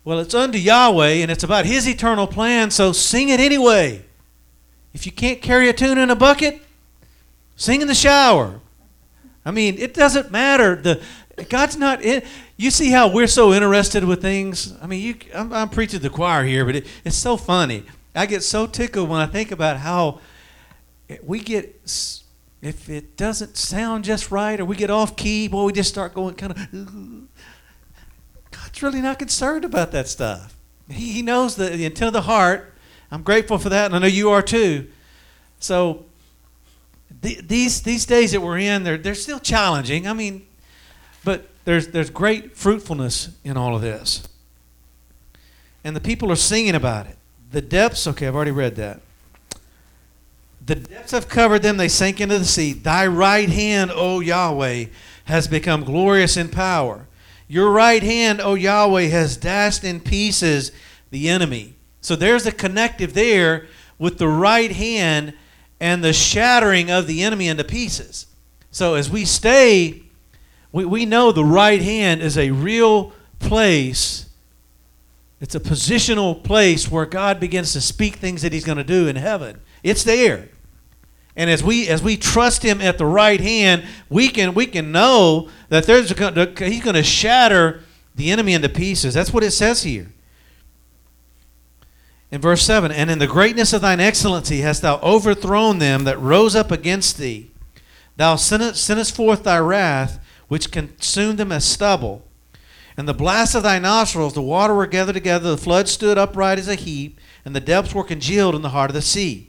well, 0.07 0.20
it's 0.20 0.34
unto 0.34 0.57
Yahweh 0.57 1.14
and 1.14 1.32
it's 1.32 1.42
about 1.42 1.66
His 1.66 1.88
eternal 1.88 2.28
plan, 2.28 2.70
so 2.70 2.92
sing 2.92 3.28
it 3.28 3.40
anyway. 3.40 4.04
If 4.94 5.04
you 5.04 5.11
can't 5.11 5.42
carry 5.42 5.68
a 5.68 5.72
tune 5.72 5.98
in 5.98 6.11
a 6.11 6.14
bucket, 6.14 6.62
sing 7.57 7.82
in 7.82 7.88
the 7.88 7.94
shower. 7.94 8.61
I 9.44 9.50
mean, 9.50 9.76
it 9.78 9.94
doesn't 9.94 10.30
matter. 10.30 10.76
The 10.76 11.02
God's 11.48 11.76
not 11.76 12.02
in. 12.02 12.22
You 12.57 12.70
see 12.70 12.92
how 12.92 13.12
we're 13.12 13.26
so 13.26 13.52
interested 13.52 14.04
with 14.04 14.22
things. 14.22 14.74
I 14.80 14.86
mean, 14.86 15.02
you. 15.02 15.16
I'm, 15.34 15.52
I'm 15.52 15.68
preaching 15.70 15.98
the 15.98 16.09
choir 16.09 16.44
here, 16.44 16.64
but 16.64 16.76
it, 16.76 16.86
it's 17.04 17.16
so 17.16 17.36
funny. 17.36 17.82
I 18.14 18.26
get 18.26 18.44
so 18.44 18.68
tickled 18.68 19.09
when 19.09 19.20
I 19.20 19.26
think 19.26 19.50
about 19.50 19.78
how 19.78 20.20
we 21.24 21.40
get. 21.40 21.80
If 22.62 22.88
it 22.88 23.16
doesn't 23.16 23.57
sound 23.57 24.04
just 24.04 24.30
right, 24.30 24.61
or 24.61 24.64
we 24.64 24.76
get 24.76 24.88
off 24.88 25.16
key, 25.16 25.48
boy, 25.48 25.64
we 25.64 25.72
just 25.72 25.88
start 25.88 26.14
going 26.14 26.36
kind 26.36 26.52
of. 26.52 27.26
God's 28.66 28.82
really 28.82 29.00
not 29.00 29.18
concerned 29.20 29.64
about 29.64 29.92
that 29.92 30.08
stuff. 30.08 30.54
He, 30.88 31.12
he 31.12 31.22
knows 31.22 31.54
the, 31.54 31.72
intent 31.72 32.08
of 32.08 32.12
the 32.12 32.22
heart. 32.22 32.74
I'm 33.12 33.22
grateful 33.22 33.58
for 33.58 33.68
that, 33.68 33.86
and 33.86 33.94
I 33.94 33.98
know 34.00 34.06
you 34.08 34.30
are 34.30 34.42
too. 34.42 34.88
So 35.60 36.04
the, 37.20 37.40
these 37.40 37.82
these 37.82 38.04
days 38.04 38.32
that 38.32 38.40
we're 38.40 38.58
in, 38.58 38.82
they're 38.82 38.98
they're 38.98 39.14
still 39.14 39.38
challenging. 39.38 40.08
I 40.08 40.12
mean, 40.12 40.46
but 41.24 41.46
there's 41.64 41.88
there's 41.88 42.10
great 42.10 42.56
fruitfulness 42.56 43.30
in 43.44 43.56
all 43.56 43.76
of 43.76 43.82
this, 43.82 44.26
and 45.84 45.94
the 45.94 46.00
people 46.00 46.32
are 46.32 46.36
singing 46.36 46.74
about 46.74 47.06
it. 47.06 47.16
The 47.52 47.62
depths. 47.62 48.06
Okay, 48.08 48.26
I've 48.26 48.34
already 48.34 48.50
read 48.50 48.74
that. 48.76 49.00
The 50.64 50.74
depths 50.74 51.12
have 51.12 51.28
covered 51.28 51.62
them; 51.62 51.76
they 51.76 51.88
sank 51.88 52.20
into 52.20 52.40
the 52.40 52.44
sea. 52.44 52.72
Thy 52.72 53.06
right 53.06 53.48
hand, 53.48 53.92
O 53.94 54.18
Yahweh, 54.18 54.86
has 55.26 55.46
become 55.46 55.84
glorious 55.84 56.36
in 56.36 56.48
power. 56.48 57.06
Your 57.49 57.70
right 57.70 58.03
hand, 58.03 58.40
O 58.40 58.55
Yahweh, 58.55 59.09
has 59.09 59.36
dashed 59.36 59.84
in 59.84 60.01
pieces 60.01 60.72
the 61.11 61.28
enemy. 61.28 61.74
So 62.01 62.16
there's 62.16 62.47
a 62.47 62.53
connective 62.53 63.14
there 63.14 63.66
with 63.99 64.18
the 64.18 64.28
right 64.28 64.72
hand 64.72 65.34
and 65.80 66.03
the 66.03 66.12
shattering 66.12 66.90
of 66.90 67.07
the 67.07 67.22
enemy 67.22 67.49
into 67.49 67.64
pieces. 67.64 68.26
So 68.70 68.94
as 68.94 69.11
we 69.11 69.24
stay, 69.24 70.03
we, 70.72 70.84
we 70.84 71.07
know 71.07 71.32
the 71.32 71.44
right 71.44 71.80
hand 71.80 72.20
is 72.22 72.36
a 72.36 72.51
real 72.51 73.12
place. 73.38 74.28
It's 75.40 75.55
a 75.55 75.61
positional 75.61 76.42
place 76.42 76.90
where 76.90 77.07
God 77.07 77.40
begins 77.40 77.72
to 77.74 77.80
speak 77.80 78.16
things 78.16 78.42
that 78.42 78.53
He's 78.53 78.64
going 78.64 78.78
to 78.78 78.84
do 78.84 79.07
in 79.07 79.16
heaven. 79.16 79.61
It's 79.82 80.05
there. 80.05 80.49
And 81.37 81.51
as 81.51 81.62
we 81.62 81.89
as 81.89 82.03
we 82.03 82.16
trust 82.16 82.62
Him 82.62 82.80
at 82.80 82.99
the 82.99 83.07
right 83.07 83.41
hand, 83.41 83.84
we 84.09 84.28
can 84.28 84.55
we 84.55 84.66
can 84.66 84.91
know 84.91 85.51
that 85.68 85.84
there's 85.84 86.09
He's 86.09 86.82
going 86.82 86.95
to 86.95 87.03
shatter 87.03 87.82
the 88.14 88.30
enemy 88.30 88.55
into 88.55 88.70
pieces. 88.70 89.14
That's 89.14 89.32
what 89.32 89.45
it 89.45 89.51
says 89.51 89.82
here. 89.82 90.11
In 92.30 92.41
verse 92.41 92.62
7 92.62 92.91
And 92.91 93.11
in 93.11 93.18
the 93.18 93.26
greatness 93.26 93.72
of 93.72 93.82
thine 93.82 94.01
excellency 94.01 94.61
hast 94.61 94.82
thou 94.82 94.99
overthrown 95.01 95.78
them 95.78 96.05
that 96.05 96.18
rose 96.18 96.57
up 96.57 96.70
against 96.70 97.18
thee. 97.18 97.51
Thou 98.16 98.37
sentest 98.37 99.14
forth 99.14 99.45
thy 99.45 99.59
wrath, 99.59 100.24
which 100.49 100.72
consumed 100.72 101.39
them 101.39 101.53
as 101.53 101.64
stubble. 101.64 102.24
And 102.97 103.07
the 103.07 103.14
blast 103.14 103.55
of 103.55 103.62
thy 103.62 103.78
nostrils, 103.78 104.32
the 104.32 104.41
water 104.41 104.74
were 104.74 104.87
gathered 104.87 105.12
together, 105.12 105.51
the 105.51 105.59
flood 105.59 105.87
stood 105.87 106.16
upright 106.16 106.59
as 106.59 106.66
a 106.66 106.76
heap, 106.76 107.20
and 107.45 107.55
the 107.55 107.61
depths 107.61 107.95
were 107.95 108.05
congealed 108.05 108.55
in 108.55 108.62
the 108.62 108.70
heart 108.70 108.89
of 108.89 108.95
the 108.95 109.03
sea. 109.03 109.45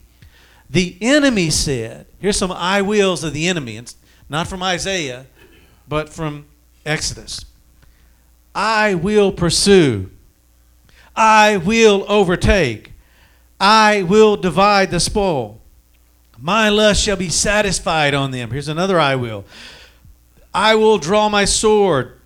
The 0.70 0.98
enemy 1.02 1.50
said, 1.50 2.06
Here's 2.20 2.38
some 2.38 2.52
I 2.52 2.82
wills 2.82 3.24
of 3.24 3.34
the 3.34 3.48
enemy. 3.48 3.78
It's 3.78 3.96
not 4.30 4.48
from 4.48 4.62
Isaiah, 4.62 5.26
but 5.88 6.10
from 6.10 6.46
Exodus. 6.86 7.46
I 8.54 8.96
will 8.96 9.32
pursue. 9.32 10.10
I 11.16 11.58
will 11.58 12.06
overtake. 12.08 12.94
I 13.60 14.04
will 14.04 14.36
divide 14.36 14.92
the 14.92 15.00
spoil. 15.00 15.60
My 16.38 16.70
lust 16.70 17.02
shall 17.02 17.16
be 17.18 17.30
satisfied 17.30 18.14
on 18.14 18.32
them. 18.32 18.52
Here's 18.52 18.68
another 18.68 19.00
I 19.00 19.16
will. 19.16 19.46
I 20.54 20.76
will 20.76 20.98
draw 20.98 21.30
my 21.30 21.46
sword, 21.46 22.20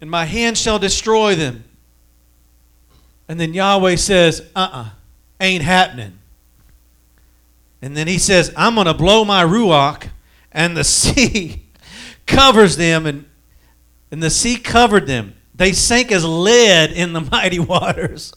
and 0.00 0.10
my 0.10 0.24
hand 0.24 0.58
shall 0.58 0.78
destroy 0.78 1.34
them. 1.34 1.64
And 3.28 3.40
then 3.40 3.54
Yahweh 3.54 3.96
says, 3.96 4.42
uh 4.54 4.68
uh 4.72 4.88
ain't 5.40 5.62
happening. 5.62 6.18
And 7.82 7.96
then 7.96 8.06
he 8.06 8.18
says, 8.18 8.52
I'm 8.56 8.74
going 8.74 8.86
to 8.86 8.94
blow 8.94 9.24
my 9.24 9.44
ruach, 9.44 10.08
and 10.52 10.76
the 10.76 10.84
sea 10.84 11.66
covers 12.26 12.76
them, 12.76 13.06
and, 13.06 13.26
and 14.10 14.22
the 14.22 14.30
sea 14.30 14.56
covered 14.56 15.06
them. 15.06 15.34
They 15.54 15.72
sank 15.72 16.12
as 16.12 16.24
lead 16.24 16.92
in 16.92 17.12
the 17.12 17.20
mighty 17.32 17.58
waters. 17.58 18.32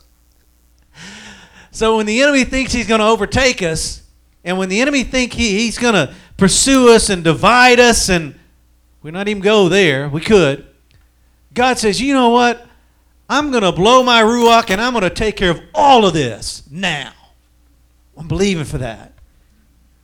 So 1.72 1.98
when 1.98 2.06
the 2.06 2.22
enemy 2.22 2.44
thinks 2.44 2.74
he's 2.74 2.88
going 2.88 3.00
to 3.00 3.08
overtake 3.08 3.62
us, 3.62 4.04
and 4.44 4.58
when 4.58 4.70
the 4.70 4.82
enemy 4.82 5.04
think 5.04 5.34
he, 5.34 5.60
he's 5.60 5.78
going 5.78 5.94
to 5.94 6.14
pursue 6.38 6.94
us 6.94 7.10
and 7.10 7.24
divide 7.24 7.80
us, 7.80 8.10
and 8.10 8.36
we're 9.02 9.12
not 9.12 9.28
even 9.28 9.42
go 9.42 9.70
there, 9.70 10.10
we 10.10 10.22
could. 10.22 10.66
God 11.54 11.78
says, 11.78 12.02
you 12.02 12.14
know 12.14 12.30
what? 12.30 12.66
I'm 13.30 13.52
going 13.52 13.64
to 13.64 13.72
blow 13.72 14.02
my 14.02 14.22
ruach, 14.24 14.70
and 14.70 14.82
I'm 14.82 14.94
going 14.94 15.04
to 15.04 15.10
take 15.10 15.36
care 15.36 15.52
of 15.52 15.62
all 15.74 16.06
of 16.06 16.14
this 16.14 16.64
now. 16.72 17.14
I'm 18.18 18.28
believing 18.28 18.66
for 18.66 18.80
that. 18.80 19.09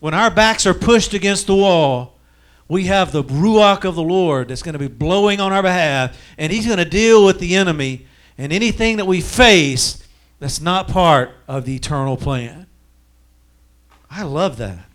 When 0.06 0.14
our 0.14 0.30
backs 0.30 0.68
are 0.68 0.76
pushed 0.76 1.16
against 1.16 1.48
the 1.48 1.56
wall, 1.56 2.20
we 2.68 2.84
have 2.84 3.12
the 3.12 3.24
ruach 3.24 3.86
of 3.86 3.96
the 3.96 4.04
Lord 4.04 4.50
that's 4.50 4.62
going 4.62 4.74
to 4.74 4.78
be 4.80 4.88
blowing 4.88 5.40
on 5.40 5.52
our 5.52 5.64
behalf, 5.64 6.16
and 6.38 6.54
He's 6.54 6.68
going 6.68 6.78
to 6.78 6.86
deal 6.86 7.26
with 7.26 7.40
the 7.40 7.56
enemy 7.56 8.06
and 8.38 8.54
anything 8.54 8.98
that 8.98 9.08
we 9.08 9.20
face 9.20 10.08
that's 10.38 10.62
not 10.62 10.88
part 10.88 11.32
of 11.48 11.66
the 11.66 11.76
eternal 11.76 12.18
plan. 12.18 12.68
I 14.08 14.22
love 14.22 14.58
that. 14.58 14.86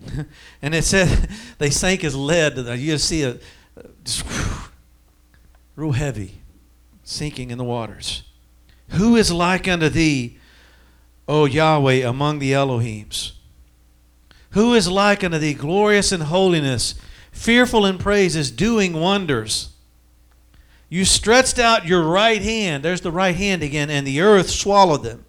and 0.62 0.74
it 0.74 0.84
said 0.84 1.28
they 1.58 1.68
sank 1.68 2.04
as 2.04 2.16
lead. 2.16 2.56
You 2.56 2.96
see 2.96 3.22
a 3.22 3.32
uh, 3.32 3.82
just 4.02 4.22
whew, 4.22 4.70
real 5.76 5.92
heavy 5.92 6.36
sinking 7.04 7.50
in 7.50 7.58
the 7.58 7.64
waters. 7.64 8.22
Who 8.92 9.14
is 9.14 9.30
like 9.30 9.68
unto 9.68 9.90
thee, 9.90 10.38
O 11.28 11.44
Yahweh, 11.44 12.06
among 12.06 12.38
the 12.38 12.52
Elohims? 12.52 13.32
Who 14.50 14.74
is 14.74 14.88
like 14.88 15.24
unto 15.24 15.38
thee, 15.38 15.54
glorious 15.54 16.12
in 16.12 16.22
holiness, 16.22 16.94
fearful 17.32 17.84
in 17.84 17.98
praises, 17.98 18.50
doing 18.50 18.94
wonders? 18.94 19.70
You 20.88 21.04
stretched 21.04 21.58
out 21.58 21.86
your 21.86 22.02
right 22.02 22.40
hand, 22.40 22.84
there's 22.84 23.00
the 23.00 23.10
right 23.10 23.34
hand 23.34 23.62
again, 23.62 23.90
and 23.90 24.06
the 24.06 24.20
earth 24.20 24.48
swallowed 24.48 25.02
them. 25.02 25.24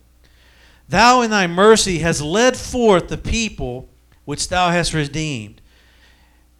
Thou 0.88 1.22
in 1.22 1.32
thy 1.32 1.48
mercy 1.48 2.00
hast 2.00 2.22
led 2.22 2.56
forth 2.56 3.08
the 3.08 3.18
people 3.18 3.90
which 4.26 4.48
thou 4.48 4.70
hast 4.70 4.94
redeemed. 4.94 5.62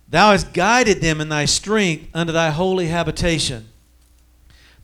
Thou 0.10 0.32
hast 0.32 0.54
guided 0.54 1.02
them 1.02 1.22
in 1.22 1.30
thy 1.30 1.46
strength 1.46 2.10
unto 2.14 2.34
thy 2.34 2.50
holy 2.50 2.88
habitation. 2.88 3.70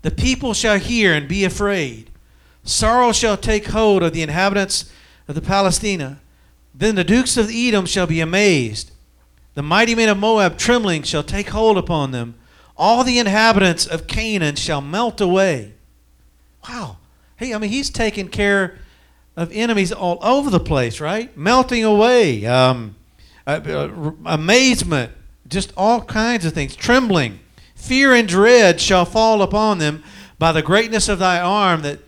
The 0.02 0.12
people 0.12 0.54
shall 0.54 0.78
hear 0.78 1.14
and 1.14 1.28
be 1.28 1.44
afraid. 1.44 2.10
Sorrow 2.64 3.12
shall 3.12 3.38
take 3.38 3.68
hold 3.68 4.04
of 4.04 4.14
the 4.14 4.22
inhabitants 4.22 4.92
of 5.28 5.36
the 5.36 5.42
Palestina. 5.42 6.20
Then 6.74 6.96
the 6.96 7.04
dukes 7.04 7.38
of 7.38 7.50
Edom 7.52 7.86
shall 7.86 8.08
be 8.08 8.20
amazed. 8.20 8.92
The 9.54 9.62
mighty 9.62 9.94
men 9.94 10.10
of 10.10 10.18
Moab 10.18 10.58
trembling 10.58 11.04
shall 11.04 11.24
take 11.24 11.50
hold 11.50 11.78
upon 11.78 12.12
them. 12.12 12.36
All 12.76 13.04
the 13.04 13.20
inhabitants 13.20 13.86
of 13.86 14.08
Canaan 14.08 14.56
shall 14.56 14.82
melt 14.82 15.22
away. 15.22 15.74
Wow. 16.68 16.98
Hey, 17.36 17.54
I 17.54 17.58
mean, 17.58 17.70
he's 17.70 17.90
taking 17.90 18.30
care 18.30 18.80
of 19.36 19.52
enemies 19.52 19.92
all 19.92 20.18
over 20.22 20.50
the 20.50 20.60
place, 20.60 21.00
right? 21.00 21.36
Melting 21.38 21.84
away, 21.84 22.46
um, 22.46 22.96
uh, 23.46 23.60
uh, 23.66 24.12
amazement, 24.26 25.12
just 25.48 25.74
all 25.76 26.02
kinds 26.02 26.46
of 26.46 26.54
things. 26.54 26.76
Trembling, 26.76 27.40
fear 27.76 28.14
and 28.14 28.28
dread 28.28 28.80
shall 28.80 29.06
fall 29.06 29.42
upon 29.42 29.78
them 29.78 30.04
by 30.40 30.52
the 30.52 30.62
greatness 30.62 31.10
of 31.10 31.20
thy 31.20 31.40
arm, 31.40 31.82
that 31.82 32.00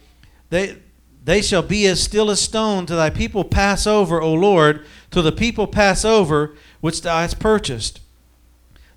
they 0.50 0.78
they 1.26 1.42
shall 1.42 1.64
be 1.64 1.88
as 1.88 2.02
still 2.02 2.30
as 2.30 2.40
stone 2.40 2.86
till 2.86 2.98
thy 2.98 3.10
people 3.10 3.44
pass 3.44 3.88
over, 3.88 4.22
O 4.22 4.32
Lord, 4.32 4.86
till 5.10 5.24
the 5.24 5.32
people 5.32 5.66
pass 5.66 6.06
over 6.06 6.56
which 6.82 7.02
thou 7.02 7.20
hast 7.20 7.40
purchased. 7.40 8.00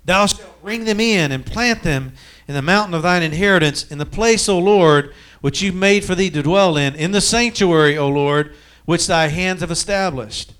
Thou 0.05 0.27
shalt 0.27 0.61
bring 0.61 0.85
them 0.85 0.99
in 0.99 1.31
and 1.31 1.43
plant 1.43 1.81
them 1.81 2.13
in 2.47 2.53
the 2.53 2.61
mountain 2.61 2.93
of 2.93 3.01
thine 3.01 3.23
inheritance, 3.23 3.89
in 3.89 3.97
the 3.97 4.05
place, 4.05 4.47
O 4.47 4.59
Lord, 4.59 5.13
which 5.41 5.63
you 5.63 5.71
made 5.71 6.05
for 6.05 6.13
thee 6.13 6.29
to 6.29 6.43
dwell 6.43 6.77
in, 6.77 6.93
in 6.95 7.11
the 7.11 7.21
sanctuary, 7.21 7.97
O 7.97 8.07
Lord, 8.07 8.53
which 8.85 9.07
thy 9.07 9.27
hands 9.27 9.61
have 9.61 9.71
established. 9.71 10.53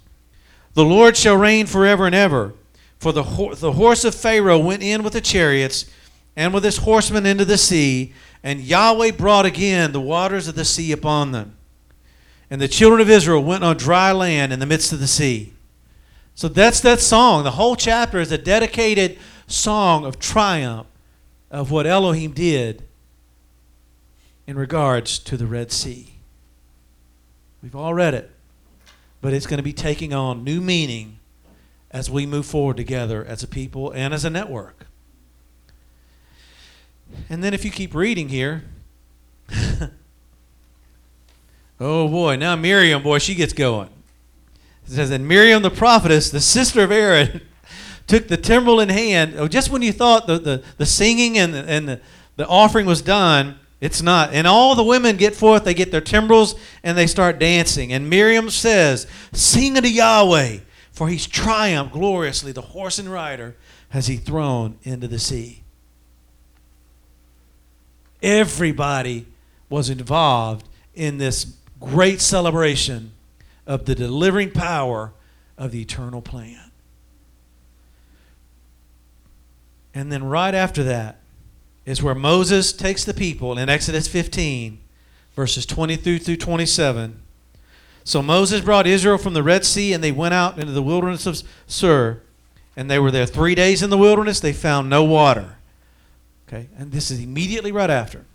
The 0.73 0.85
Lord 0.85 1.17
shall 1.17 1.35
reign 1.35 1.67
forever 1.67 2.05
and 2.05 2.15
ever. 2.15 2.53
For 2.97 3.11
the, 3.11 3.23
ho- 3.23 3.53
the 3.53 3.73
horse 3.73 4.03
of 4.03 4.13
Pharaoh 4.15 4.59
went 4.59 4.83
in 4.83 5.03
with 5.03 5.13
the 5.13 5.21
chariots 5.21 5.85
and 6.39 6.53
with 6.53 6.63
his 6.63 6.77
horsemen 6.77 7.25
into 7.25 7.43
the 7.43 7.57
sea, 7.57 8.13
and 8.43 8.61
Yahweh 8.61 9.11
brought 9.11 9.45
again 9.45 9.91
the 9.91 9.99
waters 9.99 10.47
of 10.47 10.55
the 10.55 10.63
sea 10.63 10.93
upon 10.93 11.33
them. 11.33 11.57
And 12.49 12.61
the 12.61 12.69
children 12.69 13.01
of 13.01 13.09
Israel 13.09 13.43
went 13.43 13.65
on 13.65 13.75
dry 13.75 14.13
land 14.13 14.53
in 14.53 14.59
the 14.59 14.65
midst 14.65 14.93
of 14.93 15.01
the 15.01 15.07
sea. 15.07 15.51
So 16.35 16.47
that's 16.47 16.79
that 16.79 17.01
song. 17.01 17.43
The 17.43 17.51
whole 17.51 17.75
chapter 17.75 18.21
is 18.21 18.31
a 18.31 18.37
dedicated 18.37 19.19
song 19.47 20.05
of 20.05 20.17
triumph 20.17 20.87
of 21.51 21.71
what 21.71 21.85
Elohim 21.85 22.31
did 22.31 22.83
in 24.47 24.57
regards 24.57 25.19
to 25.19 25.35
the 25.35 25.45
Red 25.45 25.73
Sea. 25.73 26.13
We've 27.61 27.75
all 27.75 27.93
read 27.93 28.13
it, 28.13 28.31
but 29.19 29.33
it's 29.33 29.45
going 29.45 29.57
to 29.57 29.63
be 29.63 29.73
taking 29.73 30.13
on 30.13 30.45
new 30.45 30.61
meaning 30.61 31.19
as 31.91 32.09
we 32.09 32.25
move 32.25 32.45
forward 32.45 32.77
together 32.77 33.25
as 33.25 33.43
a 33.43 33.47
people 33.47 33.91
and 33.91 34.13
as 34.13 34.23
a 34.23 34.29
network. 34.29 34.85
And 37.29 37.43
then 37.43 37.53
if 37.53 37.63
you 37.63 37.71
keep 37.71 37.93
reading 37.93 38.29
here, 38.29 38.63
oh 41.79 42.07
boy, 42.07 42.35
now 42.35 42.55
Miriam, 42.55 43.03
boy, 43.03 43.19
she 43.19 43.35
gets 43.35 43.53
going. 43.53 43.89
It 44.85 44.91
says, 44.91 45.11
And 45.11 45.27
Miriam 45.27 45.61
the 45.61 45.69
prophetess, 45.69 46.31
the 46.31 46.41
sister 46.41 46.83
of 46.83 46.91
Aaron, 46.91 47.41
took 48.07 48.27
the 48.27 48.37
timbrel 48.37 48.79
in 48.79 48.89
hand. 48.89 49.35
Oh, 49.37 49.47
just 49.47 49.69
when 49.69 49.81
you 49.81 49.91
thought 49.91 50.27
the, 50.27 50.39
the, 50.39 50.63
the 50.77 50.85
singing 50.85 51.37
and, 51.37 51.53
the, 51.53 51.69
and 51.69 51.87
the, 51.87 52.01
the 52.37 52.47
offering 52.47 52.85
was 52.85 53.01
done, 53.01 53.59
it's 53.81 54.01
not. 54.01 54.33
And 54.33 54.45
all 54.45 54.75
the 54.75 54.83
women 54.83 55.15
get 55.15 55.35
forth, 55.35 55.63
they 55.63 55.73
get 55.73 55.91
their 55.91 56.01
timbrels, 56.01 56.55
and 56.83 56.97
they 56.97 57.07
start 57.07 57.39
dancing. 57.39 57.93
And 57.93 58.09
Miriam 58.09 58.49
says, 58.49 59.07
Sing 59.31 59.77
unto 59.77 59.87
Yahweh, 59.87 60.59
for 60.91 61.07
he's 61.07 61.27
triumphed 61.27 61.93
gloriously. 61.93 62.51
The 62.51 62.61
horse 62.61 62.99
and 62.99 63.09
rider 63.09 63.55
has 63.89 64.07
he 64.07 64.17
thrown 64.17 64.77
into 64.83 65.07
the 65.07 65.19
sea. 65.19 65.58
Everybody 68.21 69.25
was 69.69 69.89
involved 69.89 70.67
in 70.93 71.17
this 71.17 71.53
great 71.79 72.21
celebration 72.21 73.11
of 73.65 73.85
the 73.85 73.95
delivering 73.95 74.51
power 74.51 75.13
of 75.57 75.71
the 75.71 75.81
eternal 75.81 76.21
plan. 76.21 76.71
And 79.93 80.11
then 80.11 80.23
right 80.23 80.53
after 80.53 80.83
that 80.83 81.17
is 81.85 82.03
where 82.03 82.15
Moses 82.15 82.73
takes 82.73 83.03
the 83.03 83.13
people 83.13 83.57
in 83.57 83.69
Exodus 83.69 84.07
15, 84.07 84.79
verses 85.35 85.65
22 85.65 86.19
through 86.19 86.37
27. 86.37 87.21
So 88.03 88.21
Moses 88.21 88.61
brought 88.61 88.87
Israel 88.87 89.17
from 89.17 89.33
the 89.33 89.43
Red 89.43 89.65
Sea, 89.65 89.93
and 89.93 90.03
they 90.03 90.11
went 90.11 90.33
out 90.33 90.59
into 90.59 90.71
the 90.71 90.81
wilderness 90.81 91.25
of 91.25 91.41
Shur. 91.67 92.21
And 92.75 92.89
they 92.89 92.99
were 92.99 93.11
there 93.11 93.25
three 93.25 93.55
days 93.55 93.83
in 93.83 93.89
the 93.89 93.97
wilderness. 93.97 94.39
They 94.39 94.53
found 94.53 94.89
no 94.89 95.03
water. 95.03 95.57
Okay, 96.49 96.67
and 96.75 96.91
this 96.91 97.11
is 97.11 97.19
immediately 97.19 97.71
right 97.71 97.91
after. 97.91 98.25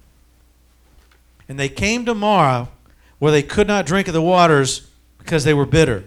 And 1.48 1.58
they 1.58 1.68
came 1.68 2.04
to 2.04 2.14
Marah, 2.14 2.68
where 3.18 3.32
they 3.32 3.42
could 3.42 3.66
not 3.66 3.86
drink 3.86 4.06
of 4.06 4.14
the 4.14 4.22
waters 4.22 4.88
because 5.18 5.42
they 5.42 5.52
were 5.52 5.66
bitter. 5.66 6.04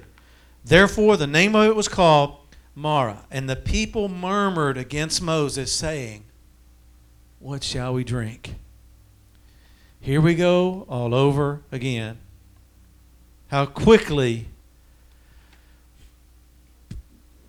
Therefore, 0.64 1.18
the 1.18 1.28
name 1.28 1.54
of 1.54 1.68
it 1.68 1.76
was 1.76 1.90
called 1.90 2.38
Marah. 2.74 3.26
And 3.30 3.50
the 3.50 3.58
people 3.58 4.08
murmured 4.08 4.78
against 4.78 5.22
Moses, 5.22 5.74
saying, 5.74 6.24
What 7.40 7.62
shall 7.62 7.94
we 7.94 8.06
drink? 8.06 8.56
Here 10.00 10.22
we 10.22 10.34
go 10.34 10.86
all 10.88 11.14
over 11.14 11.62
again. 11.74 12.20
How 13.48 13.66
quickly 13.66 14.48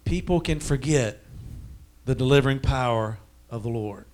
people 0.04 0.40
can 0.40 0.58
forget 0.58 1.22
the 2.06 2.16
delivering 2.16 2.58
power 2.58 3.18
of 3.50 3.62
the 3.62 3.68
Lord. 3.68 4.07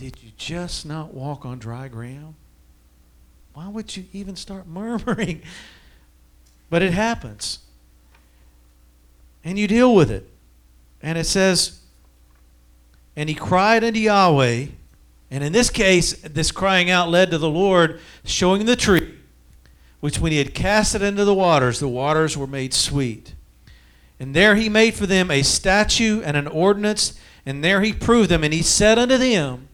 Did 0.00 0.22
you 0.22 0.30
just 0.38 0.86
not 0.86 1.12
walk 1.12 1.44
on 1.44 1.58
dry 1.58 1.86
ground? 1.88 2.34
Why 3.52 3.68
would 3.68 3.94
you 3.94 4.06
even 4.14 4.34
start 4.34 4.66
murmuring? 4.66 5.42
But 6.70 6.80
it 6.80 6.94
happens. 6.94 7.58
And 9.44 9.58
you 9.58 9.68
deal 9.68 9.94
with 9.94 10.10
it. 10.10 10.26
And 11.02 11.18
it 11.18 11.24
says, 11.24 11.80
And 13.14 13.28
he 13.28 13.34
cried 13.34 13.84
unto 13.84 14.00
Yahweh. 14.00 14.68
And 15.30 15.44
in 15.44 15.52
this 15.52 15.68
case, 15.68 16.14
this 16.22 16.50
crying 16.50 16.88
out 16.88 17.10
led 17.10 17.30
to 17.30 17.36
the 17.36 17.50
Lord 17.50 18.00
showing 18.24 18.64
the 18.64 18.76
tree, 18.76 19.16
which 20.00 20.18
when 20.18 20.32
he 20.32 20.38
had 20.38 20.54
cast 20.54 20.94
it 20.94 21.02
into 21.02 21.26
the 21.26 21.34
waters, 21.34 21.78
the 21.78 21.88
waters 21.88 22.38
were 22.38 22.46
made 22.46 22.72
sweet. 22.72 23.34
And 24.18 24.34
there 24.34 24.54
he 24.54 24.70
made 24.70 24.94
for 24.94 25.06
them 25.06 25.30
a 25.30 25.42
statue 25.42 26.22
and 26.22 26.38
an 26.38 26.46
ordinance, 26.46 27.20
and 27.44 27.62
there 27.62 27.82
he 27.82 27.92
proved 27.92 28.30
them. 28.30 28.42
And 28.42 28.54
he 28.54 28.62
said 28.62 28.98
unto 28.98 29.18
them, 29.18 29.66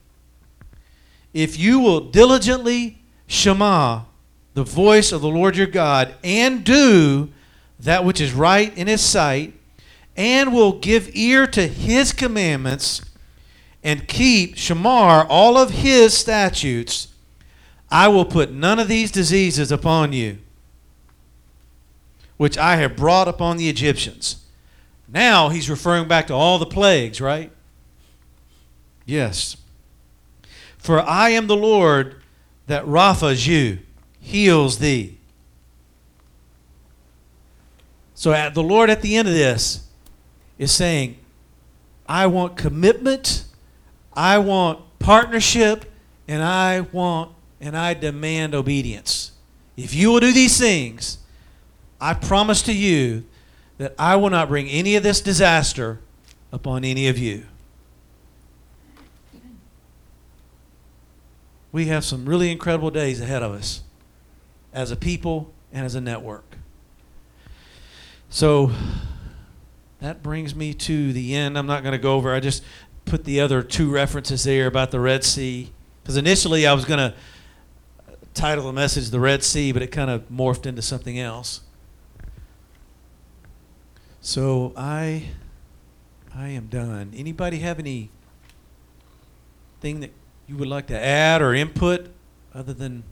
If 1.33 1.59
you 1.59 1.81
will 1.81 2.01
diligently 2.01 2.99
shema 3.27 4.03
the 4.55 4.65
voice 4.65 5.13
of 5.13 5.21
the 5.21 5.29
Lord 5.29 5.57
your 5.57 5.67
God, 5.67 6.15
and 6.25 6.65
do 6.65 7.29
that 7.79 8.05
which 8.05 8.21
is 8.21 8.33
right 8.33 8.77
in 8.77 8.87
his 8.87 9.03
sight, 9.03 9.53
and 10.17 10.55
will 10.55 10.79
give 10.79 11.11
ear 11.15 11.47
to 11.49 11.67
his 11.67 12.13
commandments, 12.13 13.03
and 13.85 14.09
keep 14.09 14.57
shamar 14.57 15.27
all 15.29 15.59
of 15.59 15.71
his 15.71 16.15
statutes, 16.15 17.09
I 17.91 18.09
will 18.09 18.25
put 18.25 18.51
none 18.51 18.79
of 18.79 18.89
these 18.89 19.11
diseases 19.11 19.71
upon 19.71 20.13
you, 20.13 20.39
which 22.37 22.57
I 22.57 22.77
have 22.77 22.97
brought 22.97 23.29
upon 23.29 23.59
the 23.59 23.69
Egyptians. 23.69 24.43
Now 25.07 25.51
he's 25.51 25.71
referring 25.71 26.09
back 26.09 26.27
to 26.29 26.35
all 26.35 26.59
the 26.59 26.67
plagues, 26.67 27.21
right? 27.21 27.53
Yes. 29.05 29.57
For 30.87 31.01
I 31.01 31.31
am 31.31 31.49
the 31.49 31.57
Lord 31.57 32.23
that 32.69 32.87
Rapha's 32.87 33.45
you, 33.45 33.81
heals 34.21 34.79
thee. 34.79 35.19
So 38.15 38.33
at 38.33 38.55
the 38.55 38.63
Lord 38.63 38.89
at 38.89 39.03
the 39.03 39.17
end 39.17 39.27
of 39.27 39.35
this 39.35 39.85
is 40.59 40.71
saying, 40.71 41.19
I 42.09 42.29
want 42.29 42.57
commitment, 42.57 43.47
I 44.13 44.39
want 44.39 44.79
partnership, 45.01 45.91
and 46.29 46.41
I 46.41 46.83
want 46.83 47.33
and 47.61 47.77
I 47.77 47.93
demand 47.95 48.55
obedience. 48.55 49.33
If 49.77 49.93
you 49.93 50.13
will 50.13 50.21
do 50.21 50.33
these 50.33 50.57
things, 50.57 51.19
I 52.01 52.15
promise 52.15 52.63
to 52.63 52.73
you 52.73 53.25
that 53.79 53.97
I 53.99 54.15
will 54.15 54.31
not 54.31 54.47
bring 54.47 54.69
any 54.69 54.95
of 54.95 55.03
this 55.03 55.21
disaster 55.21 55.99
upon 56.53 56.85
any 56.85 57.09
of 57.09 57.19
you. 57.19 57.47
We 61.77 61.89
have 61.89 62.07
some 62.07 62.25
really 62.25 62.51
incredible 62.51 62.91
days 62.91 63.21
ahead 63.21 63.43
of 63.43 63.53
us 63.53 63.83
as 64.73 64.91
a 64.91 64.97
people 64.97 65.53
and 65.71 65.85
as 65.85 65.95
a 65.95 66.01
network. 66.01 66.57
So 68.31 68.73
that 70.01 70.23
brings 70.23 70.55
me 70.55 70.73
to 70.73 71.13
the 71.13 71.35
end. 71.35 71.59
I'm 71.59 71.67
not 71.67 71.83
going 71.83 71.93
to 71.93 71.99
go 71.99 72.15
over. 72.15 72.33
I 72.33 72.41
just 72.41 72.65
put 73.05 73.25
the 73.25 73.43
other 73.43 73.63
two 73.63 73.91
references 73.91 74.45
there 74.45 74.67
about 74.67 74.91
the 74.91 75.01
Red 75.01 75.23
Sea 75.23 75.71
because 76.03 76.17
initially 76.17 76.67
I 76.67 76.73
was 76.73 76.87
going 76.87 77.11
to 77.11 77.15
title 78.33 78.65
the 78.65 78.73
message 78.73 79.11
"The 79.11 79.21
Red 79.21 79.45
Sea," 79.45 79.71
but 79.71 79.83
it 79.83 79.89
kind 79.89 80.09
of 80.09 80.31
morphed 80.31 80.65
into 80.65 80.81
something 80.81 81.19
else. 81.19 81.61
So 84.23 84.73
I 84.79 85.29
I 86.35 86.49
am 86.49 86.69
done. 86.69 87.13
Anybody 87.15 87.59
have 87.59 87.79
any 87.79 88.09
thing 89.83 90.01
that 90.01 90.13
you 90.47 90.57
would 90.57 90.69
like 90.69 90.87
to 90.87 90.99
add 90.99 91.43
or 91.43 91.55
input 91.55 92.09
other 92.55 92.73
than 92.73 93.03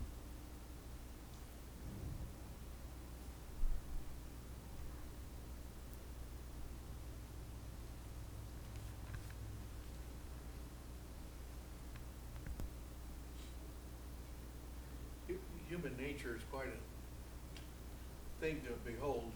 Hu- 15.27 15.37
Human 15.69 15.95
nature 15.97 16.35
is 16.35 16.41
quite 16.51 16.67
a 16.67 18.41
thing 18.41 18.61
to 18.65 18.91
behold, 18.91 19.31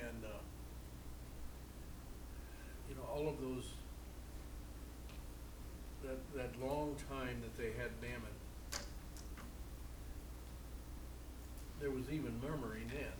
and, 0.00 0.24
uh, 0.24 0.28
you 2.88 2.94
know, 2.94 3.02
all 3.12 3.28
of 3.28 3.40
those, 3.40 3.64
that, 6.36 6.50
long 6.62 6.96
time 7.08 7.42
that 7.42 7.56
they 7.56 7.70
had 7.78 7.90
Mammon, 8.00 8.32
there 11.80 11.90
was 11.90 12.04
even 12.10 12.32
murmuring 12.40 12.86
then, 12.88 13.12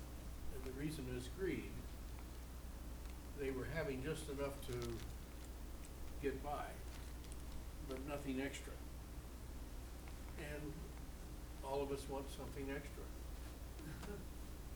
and 0.55 0.65
the 0.65 0.81
reason 0.81 1.05
is 1.19 1.29
greed. 1.39 1.71
They 3.41 3.51
were 3.51 3.67
having 3.75 4.03
just 4.05 4.29
enough 4.29 4.55
to 4.69 4.79
get 6.23 6.43
by, 6.45 6.71
but 7.89 7.99
nothing 8.09 8.41
extra. 8.41 8.73
And 10.39 10.73
all 11.65 11.83
of 11.83 11.91
us 11.91 12.03
want 12.09 12.27
something 12.31 12.71
extra. 12.71 13.03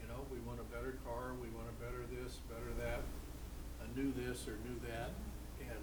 You 0.03 0.09
know, 0.09 0.21
we 0.33 0.39
want 0.41 0.59
a 0.61 0.75
better 0.75 0.99
car, 1.07 1.33
we 1.41 1.49
want 1.49 1.69
a 1.69 1.85
better 1.85 2.03
this, 2.11 2.39
better 2.51 2.73
that, 2.79 3.03
a 3.83 3.99
new 3.99 4.13
this 4.13 4.49
or 4.49 4.59
new 4.67 4.79
that, 4.89 5.11
and 5.61 5.79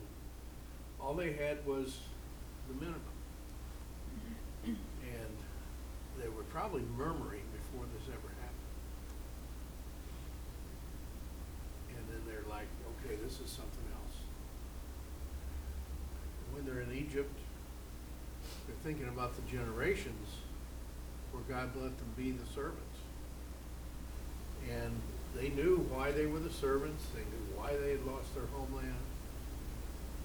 all 0.99 1.13
they 1.13 1.33
had 1.33 1.65
was 1.65 1.99
the 2.67 2.73
minimum. 2.75 3.01
And 4.65 5.35
they 6.21 6.29
were 6.29 6.43
probably 6.43 6.83
murmuring 6.97 7.43
before 7.53 7.85
this 7.93 8.07
ever 8.07 8.29
happened. 8.41 8.71
And 11.97 12.03
then 12.09 12.21
they're 12.27 12.49
like, 12.49 12.67
okay, 13.03 13.15
this 13.23 13.33
is 13.39 13.49
something 13.49 13.87
else. 13.91 14.17
When 16.53 16.65
they're 16.65 16.81
in 16.81 16.93
Egypt, 16.93 17.33
they're 18.67 18.83
thinking 18.83 19.07
about 19.07 19.35
the 19.35 19.41
generations 19.51 20.27
where 21.31 21.43
God 21.49 21.75
let 21.75 21.97
them 21.97 22.13
be 22.15 22.31
the 22.31 22.45
servants. 22.53 22.79
And 24.69 24.93
they 25.35 25.49
knew 25.49 25.85
why 25.89 26.11
they 26.11 26.25
were 26.25 26.39
the 26.39 26.53
servants, 26.53 27.03
they 27.13 27.21
knew 27.21 27.57
why 27.57 27.75
they 27.75 27.91
had 27.91 28.05
lost 28.05 28.33
their 28.35 28.45
homeland. 28.53 29.03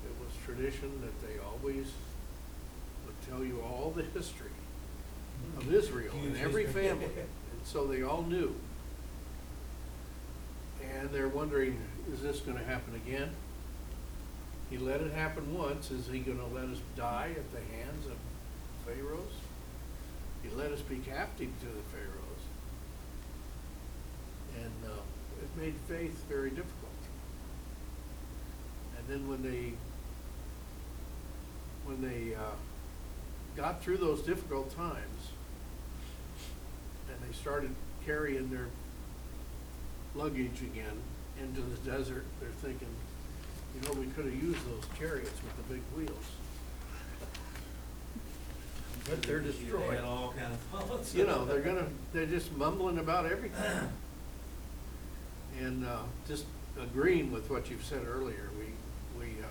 It 0.05 0.15
was 0.23 0.33
tradition 0.45 1.01
that 1.01 1.27
they 1.27 1.39
always 1.43 1.91
tell 3.29 3.45
you 3.45 3.61
all 3.63 3.93
the 3.95 4.03
history 4.03 4.51
of 5.57 5.73
Israel 5.73 6.15
and 6.25 6.37
every 6.37 6.67
family. 6.67 7.07
And 7.51 7.67
so 7.67 7.87
they 7.87 8.03
all 8.03 8.23
knew. 8.23 8.55
And 10.81 11.11
they're 11.11 11.29
wondering, 11.29 11.77
is 12.13 12.23
this 12.23 12.41
gonna 12.41 12.63
happen 12.63 12.95
again? 12.95 13.31
He 14.71 14.79
let 14.79 15.01
it 15.01 15.13
happen 15.13 15.57
once, 15.57 15.91
is 15.91 16.07
he 16.07 16.21
gonna 16.21 16.47
let 16.55 16.67
us 16.67 16.79
die 16.97 17.31
at 17.37 17.51
the 17.53 17.61
hands 17.75 18.07
of 18.07 18.17
pharaohs? 18.87 19.33
He 20.43 20.51
let 20.51 20.71
us 20.73 20.81
be 20.83 20.97
captive 20.97 21.49
to 21.61 21.67
the 21.67 21.83
pharaohs. 21.91 22.45
And, 24.63 24.91
uh, 24.91 25.01
it 25.43 25.61
made 25.61 25.75
faith 25.89 26.23
very 26.29 26.51
difficult. 26.51 26.75
And 28.97 29.09
then 29.09 29.29
when 29.29 29.43
they, 29.43 29.73
when 31.87 32.03
they, 32.03 32.35
uh, 32.35 32.55
got 33.59 33.83
through 33.83 33.97
those 33.97 34.23
difficult 34.23 34.75
times, 34.77 35.31
and 37.11 37.19
they 37.29 37.37
started 37.37 37.75
carrying 38.07 38.49
their 38.51 38.69
luggage 40.15 40.63
again 40.63 40.97
into 41.43 41.61
the 41.61 41.91
desert, 41.91 42.25
they're 42.41 42.51
thinking, 42.51 42.89
you 43.75 43.89
know, 43.89 43.95
we 43.99 44.07
could 44.07 44.27
have 44.27 44.43
used 44.43 44.65
those 44.67 44.85
chariots 44.97 45.41
with 45.43 45.57
the 45.57 45.75
big 45.75 45.83
wheels. 45.97 46.25
But 49.05 49.23
they're 49.23 49.41
destroyed. 49.41 49.95
Had 49.95 50.05
all 50.05 50.35
kind 50.39 50.53
of 50.53 50.61
thoughts. 50.61 51.15
You 51.15 51.27
know, 51.27 51.45
they're 51.45 51.61
gonna, 51.61 51.89
they're 52.13 52.27
just 52.27 52.53
mumbling 52.57 52.99
about 52.99 53.27
everything. 53.27 53.91
And, 55.61 55.85
uh, 55.85 56.03
just 56.29 56.45
agreeing 56.81 57.33
with 57.33 57.51
what 57.51 57.69
you've 57.71 57.85
said 57.85 58.03
earlier, 58.07 58.51
we, 58.57 58.67
we, 59.19 59.33
uh, 59.43 59.47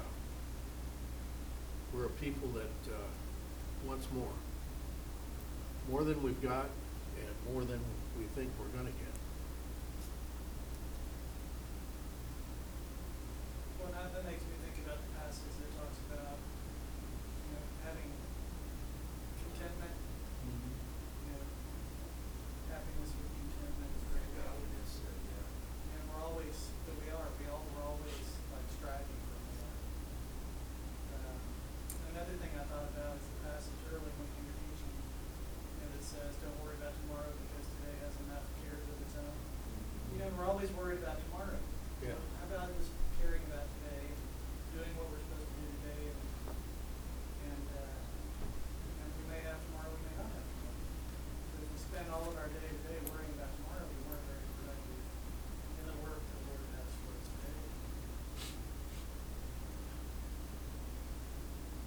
we're 1.94 2.06
a 2.06 2.10
people 2.10 2.48
that, 2.50 2.94
uh, 2.94 2.98
wants 3.88 4.08
more. 4.14 4.36
More 5.90 6.04
than 6.04 6.22
we've 6.22 6.42
got 6.42 6.68
and 7.16 7.54
more 7.54 7.64
than 7.64 7.80
we 8.20 8.26
think 8.36 8.52
we're 8.60 8.76
gonna 8.78 8.92
get. 8.92 9.16
Well, 13.80 13.96
that, 13.96 14.26
makes 14.28 14.44
me 14.44 14.60
think 14.60 14.84
about 14.84 15.00
the 15.00 15.12
passage 15.16 15.56
that 15.64 15.72
talks 15.80 15.96
about, 16.12 16.36
you 17.48 17.56
know, 17.56 17.64
having 17.88 18.12
contentment, 19.40 19.96
you 20.44 21.32
know, 21.32 21.48
happiness 22.68 23.16
with 23.16 23.32
contentment 23.32 23.92
is 23.96 24.04
very 24.12 24.28
godliness. 24.36 24.92
And 25.08 26.02
we're 26.12 26.20
always, 26.20 26.58
that 26.84 26.96
we 27.00 27.08
are, 27.16 27.28
we 27.40 27.48
all, 27.48 27.64
we're 27.72 27.88
always 27.88 28.28
like 28.52 28.68
striving 28.76 29.22
for 29.24 29.40
more. 29.56 29.72
Um, 31.16 31.40
Another 32.12 32.36
thing 32.44 32.52
I 32.60 32.68
thought 32.68 32.92
about 32.92 33.16
is 33.22 33.26
the 33.32 33.40
passage 33.48 33.80
early 33.94 34.12
when 34.12 34.28
you 34.36 34.44
were 34.52 34.58
teaching, 34.68 34.92
you 34.92 35.78
know, 35.86 35.90
that 35.96 36.04
says, 36.04 36.34
don't 36.44 36.58
worry 36.66 36.76
about 36.82 36.92
tomorrow 37.08 37.32
because 37.32 37.66
today 37.80 37.96
has 38.04 38.16
enough 38.28 38.44
cares 38.60 38.84
of 38.84 38.98
its 39.06 39.16
own. 39.16 39.38
You 40.12 40.18
know, 40.26 40.30
we're 40.36 40.50
always 40.50 40.68
worried 40.76 41.00
about 41.00 41.22
tomorrow. 41.24 41.56
Yeah. 42.04 42.18
How 42.42 42.46
about 42.52 42.74
just 42.82 42.92
caring 43.22 43.42
about 43.50 43.66
today, 43.82 44.14
doing 44.74 44.94
what 44.98 45.10
we're 45.14 45.22
supposed 45.26 45.46
to 45.46 45.58
do 45.58 45.68
today, 45.82 46.02
and, 46.10 46.22
and, 47.54 47.66
uh, 47.70 49.02
and 49.02 49.10
we 49.14 49.24
may 49.30 49.42
have 49.46 49.58
tomorrow, 49.70 49.90
we 49.94 50.02
may 50.06 50.16
not 50.22 50.30
have 50.34 50.46
tomorrow. 50.46 50.82
But 51.54 51.60
if 51.66 51.70
we 51.74 51.80
spend 51.82 52.06
all 52.14 52.26
of 52.30 52.34
our 52.38 52.50
day 52.50 52.70
today 52.82 52.98
worrying 53.10 53.34
about 53.38 53.50
tomorrow, 53.58 53.86
we 53.90 53.98
weren't 54.06 54.26
very 54.30 54.46
productive 54.58 55.02
in 55.82 55.86
the 55.90 55.98
work 56.06 56.22
the 56.22 56.42
Lord 56.50 56.66
has 56.78 56.90
for 57.02 57.10
us 57.18 57.26
today. 57.26 57.58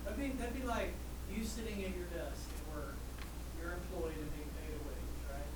That'd 0.03 0.09
be, 0.20 0.28
that'd 0.36 0.52
be 0.52 0.66
like 0.68 0.92
you 1.32 1.40
sitting 1.44 1.80
at 1.80 1.96
your 1.96 2.08
desk 2.12 2.44
at 2.52 2.62
work, 2.76 2.96
you're 3.56 3.72
employed 3.72 4.12
and 4.20 4.28
being 4.36 4.52
paid 4.60 4.76
a 4.76 4.80
wage, 4.84 5.16
right? 5.32 5.52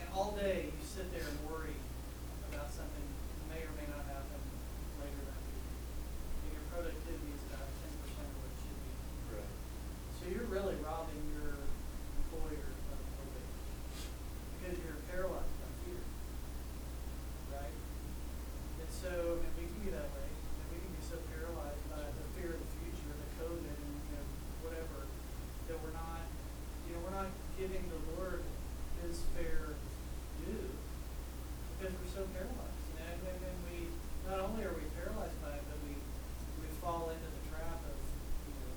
And 0.00 0.08
all 0.16 0.32
day 0.32 0.72
you 0.72 0.80
sit 0.80 1.12
there 1.12 1.28
and 1.28 1.38
worry 1.44 1.76
about 2.48 2.72
something 2.72 3.04
that 3.04 3.44
may 3.52 3.60
or 3.68 3.72
may 3.76 3.84
not 3.92 4.08
happen 4.08 4.40
later 5.02 5.22
that 5.28 5.40
week. 5.44 5.68
And 6.48 6.50
your 6.56 6.64
productivity 6.72 7.36
is 7.36 7.42
about 7.52 7.68
ten 7.68 7.92
percent 8.00 8.24
of 8.24 8.36
what 8.40 8.48
it 8.48 8.58
should 8.64 8.80
be. 8.80 8.92
Right. 9.36 9.54
So 10.16 10.22
you're 10.32 10.48
really 10.48 10.80
robbing 10.80 11.20
your 11.36 11.60
employer 12.24 12.64
of 12.64 12.96
a 12.96 13.24
wage. 13.28 14.08
Because 14.56 14.80
you're 14.80 15.02
paralyzed 15.10 15.52
by 15.60 15.68
fear. 15.84 16.00
Right? 17.52 17.76
And 18.80 18.88
so, 18.88 19.42
and 19.42 19.52
we 19.58 19.66
can 19.66 19.78
be 19.82 19.90
that 19.92 20.08
way, 20.14 20.30
and 20.30 20.66
we 20.70 20.78
can 20.78 20.94
be 20.94 21.02
so 21.02 21.18
paralyzed 21.34 21.82
by 21.90 22.06
the 22.06 22.24
fear 22.38 22.54
of 22.54 22.62
the 22.62 22.70
future, 22.78 23.10
the 23.18 23.30
COVID 23.42 23.66
and, 23.66 23.82
you 23.82 24.14
know, 24.14 24.26
whatever, 24.62 25.10
that 25.66 25.76
we're 25.82 25.92
not, 25.92 26.22
you 26.86 26.94
know, 26.94 27.02
we're 27.02 27.18
not 27.18 27.34
giving 27.58 27.82
the 27.90 28.00
Lord 28.14 28.46
his 29.02 29.26
fair 29.34 29.74
due 30.40 30.72
because 31.76 31.92
we're 32.00 32.14
so 32.14 32.24
paralyzed. 32.32 32.80
You 32.88 33.04
know, 33.04 33.08
and 33.10 33.20
then 33.28 33.36
then 33.44 33.56
we, 33.68 33.92
not 34.24 34.40
only 34.40 34.64
are 34.64 34.72
we 34.72 34.88
paralyzed 34.96 35.36
by 35.44 35.52
it, 35.60 35.64
but 35.68 35.78
we, 35.84 35.98
we 36.64 36.68
fall 36.80 37.12
into 37.12 37.28
the 37.28 37.42
trap 37.52 37.84
of, 37.84 37.98
you 38.48 38.54
know, 38.56 38.72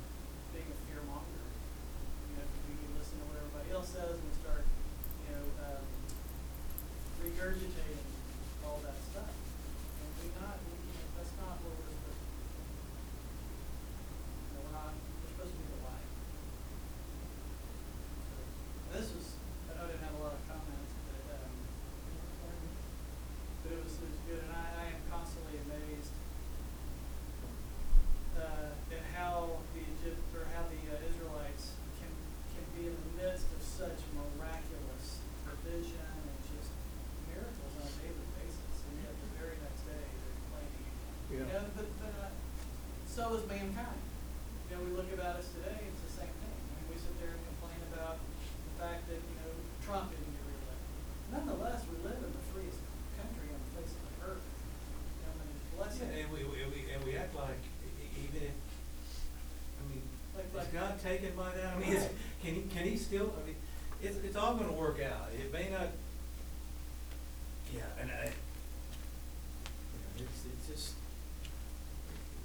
being 0.51 0.67
a 0.67 0.77
fear 0.89 0.99
monger. 1.07 1.45
You 2.27 2.41
know, 2.41 2.47
we 2.67 2.75
can 2.75 2.91
listen 2.99 3.15
to 3.21 3.25
what 3.31 3.39
everybody 3.39 3.71
else 3.71 3.76
says 3.87 4.19
and 4.19 4.27
we 4.27 4.35
start, 4.43 4.67
you 5.23 5.31
know, 5.31 5.47
um, 5.63 5.83
regurgitating 7.23 8.03
all 8.67 8.83
that 8.83 8.99
stuff. 8.99 9.31
And 9.31 10.11
we 10.19 10.27
not, 10.43 10.59
we, 10.67 10.75
you 10.75 10.99
know, 10.99 11.07
that's 11.15 11.31
not 11.39 11.55
what 11.63 11.71
we're 11.71 11.95
supposed 11.95 12.19
to 12.19 12.27
do. 12.27 12.43
You 14.43 14.51
know, 14.51 14.61
we're 14.67 14.75
not, 14.75 14.91
we're 14.91 15.31
supposed 15.31 15.55
to 15.55 15.59
be 15.63 15.67
the 15.71 15.79
light. 15.87 16.09
So, 18.27 18.35
This 18.91 19.07
was, 19.15 19.27
I 19.71 19.79
know 19.79 19.87
I 19.87 19.95
didn't 19.95 20.03
have 20.03 20.19
a 20.19 20.23
lot 20.27 20.35
of 20.35 20.43
comments, 20.51 20.91
but, 21.07 21.23
um, 21.31 21.51
but 23.63 23.71
it 23.71 23.79
was, 23.87 23.95
it 24.03 24.11
was 24.11 24.19
good, 24.27 24.43
and 24.43 24.51
I, 24.51 24.67
I 24.83 24.99
am 24.99 25.01
constantly 25.07 25.63
amazed, 25.63 26.11
uh, 28.35 28.75
at 28.91 29.03
how 29.15 29.63
the 29.71 29.79
Egypt, 29.79 30.19
or 30.35 30.43
how 30.51 30.67
the 30.67 30.81
uh, 30.91 31.07
Israelites 31.07 31.79
can, 32.03 32.11
can 32.51 32.67
be 32.75 32.91
in 32.91 32.95
the 32.99 33.11
midst 33.23 33.47
of 33.55 33.63
such 33.77 34.01
miraculous 34.17 35.21
provision 35.45 36.01
and 36.01 36.37
just 36.49 36.73
miracles 37.29 37.73
on 37.77 37.85
a 37.85 37.93
daily 38.01 38.25
basis, 38.41 38.73
and 38.89 38.95
yet 39.05 39.13
the 39.21 39.29
very 39.37 39.57
next 39.61 39.85
day 39.85 40.01
they're 40.01 40.37
complaining 40.41 40.81
again. 40.81 41.13
You 41.29 41.37
Yeah. 41.45 41.61
know, 41.61 41.63
but, 41.77 41.87
but, 42.01 42.13
uh, 42.25 42.33
so 43.05 43.37
is 43.37 43.45
mankind. 43.45 44.01
You 44.65 44.69
know, 44.73 44.81
we 44.81 44.91
look 44.97 45.13
about 45.13 45.37
us 45.37 45.53
today, 45.53 45.77
it's 45.93 46.01
the 46.09 46.13
same 46.25 46.33
thing. 46.41 46.57
I 46.57 46.69
mean, 46.73 46.85
we 46.89 46.97
sit 46.97 47.13
there 47.21 47.37
and 47.37 47.43
complain 47.53 47.77
about 47.93 48.17
the 48.17 48.73
fact 48.81 49.05
that, 49.13 49.21
you 49.21 49.35
know, 49.45 49.53
Trump 49.85 50.09
didn't 50.09 50.33
get 50.33 50.43
reelected. 50.49 50.89
Nonetheless, 51.37 51.79
we 51.85 51.95
live 52.01 52.17
in 52.17 52.31
the 52.33 52.45
freest 52.49 52.81
country 53.13 53.47
on 53.53 53.61
the 53.61 53.71
face 53.77 53.93
of 53.93 54.01
the 54.09 54.15
earth. 54.25 54.41
You 54.41 55.21
know, 55.21 55.31
I 55.37 55.43
mean, 55.45 55.57
blessed. 55.77 56.01
Yeah, 56.01 56.19
and 56.25 56.29
we, 56.33 56.41
we, 56.49 56.59
we- 56.65 56.89
and 56.89 56.99
we 57.05 57.13
act 57.13 57.37
like 57.37 57.61
e- 58.01 58.25
even 58.25 58.41
if, 58.41 58.57
I 58.57 59.81
mean, 59.85 60.01
Like- 60.33 60.49
is 60.49 60.57
like- 60.65 60.73
God 60.73 60.97
taken 60.97 61.31
by 61.37 61.53
that? 61.53 61.77
I 61.77 61.79
mean, 61.79 61.93
is, 61.93 62.09
can 62.41 62.51
he, 62.57 62.61
can 62.73 62.83
he 62.89 62.97
still, 62.97 63.31
I 63.37 63.45
mean, 63.45 63.55
it's, 64.01 64.17
it's 64.17 64.35
all 64.35 64.55
gonna 64.55 64.71
work 64.71 64.99
out. 65.01 65.29
It 65.33 65.51
may 65.51 65.69
not, 65.69 65.89
yeah, 67.73 67.81
and 68.01 68.11
I, 68.11 68.25
you 68.25 68.29
know, 68.29 70.19
it's, 70.19 70.45
it's 70.45 70.67
just, 70.67 70.93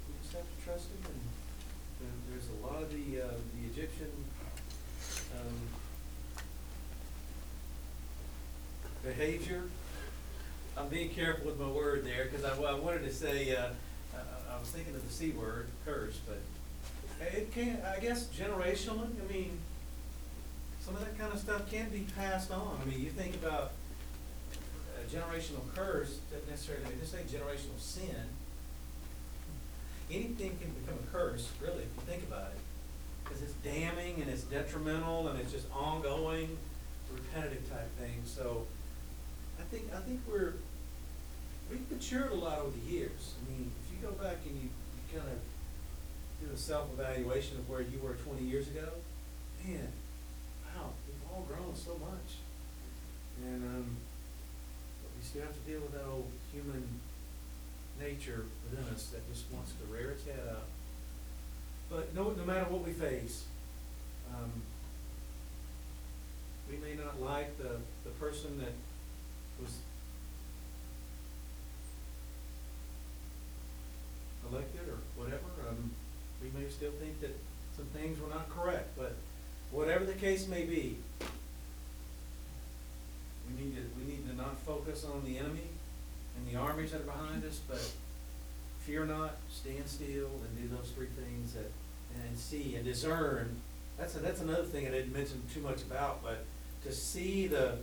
we 0.07 0.13
just 0.21 0.33
have 0.33 0.43
to 0.43 0.65
trust 0.65 0.87
him 0.89 0.97
and, 1.05 1.19
there's 2.29 2.49
a 2.49 2.65
lot 2.65 2.81
of 2.81 2.91
the, 2.91 3.21
uh, 3.21 3.27
the 3.27 3.71
Egyptian, 3.71 4.11
um, 5.39 5.55
behavior 9.03 9.63
I'm 10.75 10.87
being 10.87 11.09
careful 11.09 11.45
with 11.45 11.59
my 11.59 11.67
word 11.67 12.03
there, 12.03 12.25
because 12.25 12.43
I, 12.43 12.59
I 12.61 12.73
wanted 12.73 13.03
to 13.03 13.13
say, 13.13 13.55
uh, 13.55 13.67
I, 14.15 14.55
I 14.55 14.59
was 14.59 14.69
thinking 14.69 14.95
of 14.95 15.07
the 15.07 15.13
C 15.13 15.31
word, 15.31 15.67
curse, 15.85 16.19
but 16.27 16.39
it 17.21 17.53
can, 17.53 17.79
I 17.85 17.99
guess 17.99 18.25
generationally, 18.27 19.09
I 19.21 19.31
mean, 19.31 19.59
some 20.93 21.01
of 21.01 21.07
that 21.07 21.19
kind 21.19 21.33
of 21.33 21.39
stuff 21.39 21.71
can 21.71 21.89
be 21.89 22.05
passed 22.15 22.51
on. 22.51 22.77
I 22.81 22.89
mean, 22.89 23.01
you 23.01 23.09
think 23.09 23.35
about 23.35 23.71
a 24.99 25.09
generational 25.09 25.61
curse, 25.75 26.19
doesn't 26.31 26.49
necessarily, 26.49 26.85
I 26.85 26.99
just 26.99 27.11
say 27.11 27.19
generational 27.23 27.79
sin. 27.79 28.29
Anything 30.11 30.57
can 30.61 30.71
become 30.81 30.99
a 31.01 31.11
curse, 31.11 31.49
really, 31.61 31.83
if 31.83 31.89
you 31.95 32.01
think 32.05 32.23
about 32.23 32.51
it, 32.51 32.59
because 33.23 33.41
it's 33.41 33.53
damning 33.63 34.21
and 34.21 34.29
it's 34.29 34.43
detrimental 34.43 35.29
and 35.29 35.39
it's 35.39 35.51
just 35.51 35.65
ongoing, 35.73 36.57
repetitive 37.11 37.67
type 37.69 37.89
thing, 37.99 38.21
so 38.25 38.67
I 39.59 39.63
think, 39.63 39.85
I 39.95 39.99
think 40.01 40.21
we're, 40.29 40.53
we've 41.71 41.89
matured 41.89 42.31
a 42.31 42.35
lot 42.35 42.59
over 42.59 42.77
the 42.85 42.91
years. 42.91 43.33
I 43.41 43.51
mean, 43.51 43.71
if 43.83 43.95
you 43.95 44.07
go 44.07 44.13
back 44.23 44.37
and 44.45 44.55
you, 44.55 44.69
you 44.69 45.19
kind 45.19 45.31
of 45.31 46.47
do 46.47 46.53
a 46.53 46.57
self-evaluation 46.57 47.57
of 47.57 47.69
where 47.69 47.81
you 47.81 47.99
were 48.03 48.13
twenty 48.13 48.43
years 48.43 48.67
ago, 48.67 48.89
man, 49.65 49.87
all 51.33 51.45
grown 51.47 51.75
so 51.75 51.91
much. 51.97 52.37
And, 53.45 53.63
um, 53.63 53.97
but 55.01 55.11
we 55.17 55.23
still 55.23 55.41
have 55.41 55.53
to 55.53 55.71
deal 55.71 55.81
with 55.81 55.93
that 55.93 56.05
old 56.05 56.29
human 56.53 56.87
nature 57.99 58.45
within 58.69 58.93
us 58.93 59.07
that 59.07 59.27
just 59.31 59.45
wants 59.51 59.73
to 59.73 59.93
rear 59.93 60.11
its 60.11 60.25
head 60.25 60.47
up. 60.49 60.67
But 61.89 62.13
no, 62.15 62.31
no 62.31 62.45
matter 62.45 62.65
what 62.69 62.85
we 62.85 62.93
face, 62.93 63.45
um, 64.33 64.51
we 66.69 66.77
may 66.77 66.95
not 66.95 67.21
like 67.21 67.57
the, 67.57 67.77
the 68.03 68.09
person 68.19 68.57
that 68.59 68.73
was 69.61 69.77
elected 74.49 74.87
or 74.89 74.97
whatever, 75.15 75.69
um, 75.69 75.91
we 76.41 76.49
may 76.59 76.69
still 76.69 76.91
think 76.99 77.19
that 77.21 77.35
some 77.75 77.85
things 77.93 78.19
were 78.19 78.29
not 78.29 78.49
correct, 78.49 78.89
but 78.97 79.15
whatever 79.73 80.05
the 80.05 80.13
case 80.13 80.47
may 80.47 80.63
be, 80.63 80.95
we 83.49 83.63
need 83.63 83.75
to, 83.75 83.81
we 83.99 84.05
need 84.11 84.27
to 84.29 84.35
not 84.35 84.57
focus 84.59 85.03
on 85.05 85.23
the 85.25 85.37
enemy 85.37 85.67
and 86.37 86.47
the 86.49 86.57
armies 86.57 86.91
that 86.91 87.01
are 87.01 87.05
behind 87.05 87.43
us, 87.43 87.59
but 87.67 87.91
fear 88.85 89.05
not, 89.05 89.35
stand 89.51 89.87
still, 89.87 90.29
and 90.47 90.57
do 90.69 90.75
those 90.75 90.89
three 90.91 91.07
things 91.07 91.53
that, 91.53 91.69
and 92.27 92.37
see 92.37 92.75
and 92.75 92.85
discern. 92.85 93.55
That's, 93.97 94.15
a- 94.15 94.19
that's 94.19 94.41
another 94.41 94.63
thing 94.63 94.87
I 94.87 94.91
didn't 94.91 95.13
mention 95.13 95.41
too 95.53 95.61
much 95.61 95.81
about, 95.81 96.23
but 96.23 96.45
to 96.85 96.91
see 96.91 97.47
the, 97.47 97.77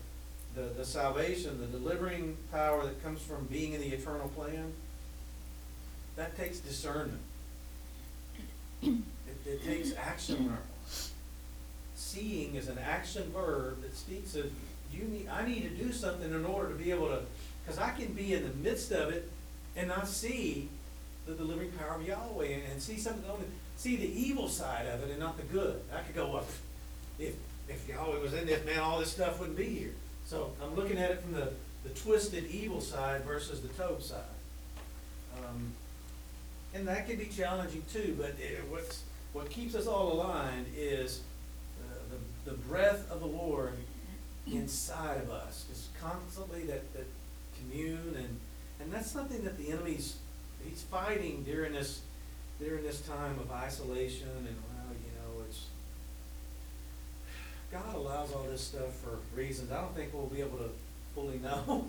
the, 0.54 0.62
the 0.62 0.84
salvation, 0.84 1.58
the 1.60 1.66
delivering 1.66 2.36
power 2.52 2.84
that 2.84 3.02
comes 3.02 3.20
from 3.22 3.44
being 3.46 3.72
in 3.74 3.80
the 3.80 3.88
eternal 3.88 4.28
plan, 4.28 4.72
that 6.16 6.36
takes 6.36 6.58
discernment. 6.58 7.20
It, 8.82 8.94
it 9.46 9.64
takes 9.64 9.92
action 9.96 10.36
on 10.38 10.48
our. 10.50 10.58
Seeing 12.10 12.56
is 12.56 12.66
an 12.66 12.78
action 12.78 13.30
verb 13.32 13.82
that 13.82 13.96
speaks 13.96 14.34
of, 14.34 14.50
you 14.92 15.04
need, 15.04 15.28
I 15.28 15.46
need 15.46 15.62
to 15.62 15.84
do 15.84 15.92
something 15.92 16.28
in 16.28 16.44
order 16.44 16.70
to 16.70 16.74
be 16.74 16.90
able 16.90 17.06
to, 17.06 17.20
cause 17.68 17.78
I 17.78 17.90
can 17.90 18.12
be 18.14 18.34
in 18.34 18.42
the 18.42 18.68
midst 18.68 18.90
of 18.90 19.10
it 19.10 19.30
and 19.76 19.86
not 19.86 20.08
see 20.08 20.68
the 21.26 21.34
delivering 21.34 21.70
power 21.70 21.94
of 21.94 22.04
Yahweh 22.04 22.46
and, 22.46 22.62
and 22.72 22.82
see 22.82 22.96
something, 22.96 23.22
see 23.76 23.94
the 23.94 24.08
evil 24.20 24.48
side 24.48 24.86
of 24.88 25.04
it 25.04 25.10
and 25.10 25.20
not 25.20 25.36
the 25.36 25.44
good. 25.44 25.80
I 25.94 26.00
could 26.00 26.16
go, 26.16 26.34
up 26.34 26.48
if, 27.20 27.36
if 27.68 27.88
Yahweh 27.88 28.18
was 28.18 28.34
in 28.34 28.44
this, 28.44 28.66
man, 28.66 28.80
all 28.80 28.98
this 28.98 29.12
stuff 29.12 29.38
wouldn't 29.38 29.56
be 29.56 29.66
here. 29.66 29.94
So 30.26 30.50
I'm 30.60 30.74
looking 30.74 30.98
at 30.98 31.12
it 31.12 31.20
from 31.22 31.34
the, 31.34 31.52
the 31.84 31.90
twisted 31.90 32.44
evil 32.50 32.80
side 32.80 33.22
versus 33.24 33.60
the 33.60 33.68
Tob 33.68 34.02
side. 34.02 34.18
Um, 35.38 35.74
and 36.74 36.88
that 36.88 37.08
can 37.08 37.18
be 37.18 37.26
challenging 37.26 37.84
too, 37.92 38.16
but 38.18 38.34
it, 38.40 38.64
what's, 38.68 39.04
what 39.32 39.48
keeps 39.48 39.76
us 39.76 39.86
all 39.86 40.12
aligned 40.14 40.66
is 40.76 41.20
the, 42.44 42.52
breath 42.52 43.10
of 43.10 43.20
the 43.20 43.26
Lord 43.26 43.74
inside 44.46 45.18
of 45.18 45.30
us, 45.30 45.66
is 45.70 45.88
constantly 46.00 46.62
that, 46.64 46.92
that 46.94 47.06
commune, 47.58 48.14
and, 48.16 48.40
and 48.80 48.92
that's 48.92 49.10
something 49.10 49.44
that 49.44 49.58
the 49.58 49.70
enemy's, 49.70 50.16
he's 50.66 50.82
fighting 50.82 51.44
during 51.44 51.72
this, 51.72 52.00
during 52.58 52.82
this 52.82 53.00
time 53.02 53.38
of 53.38 53.50
isolation, 53.50 54.28
and, 54.28 54.46
well, 54.46 54.92
you 54.92 55.38
know, 55.38 55.44
it's, 55.48 55.66
God 57.70 57.94
allows 57.94 58.32
all 58.32 58.44
this 58.50 58.62
stuff 58.62 58.94
for 58.96 59.18
reasons, 59.36 59.70
I 59.70 59.80
don't 59.80 59.94
think 59.94 60.12
we'll 60.12 60.26
be 60.26 60.40
able 60.40 60.58
to 60.58 60.70
fully 61.14 61.38
know 61.42 61.88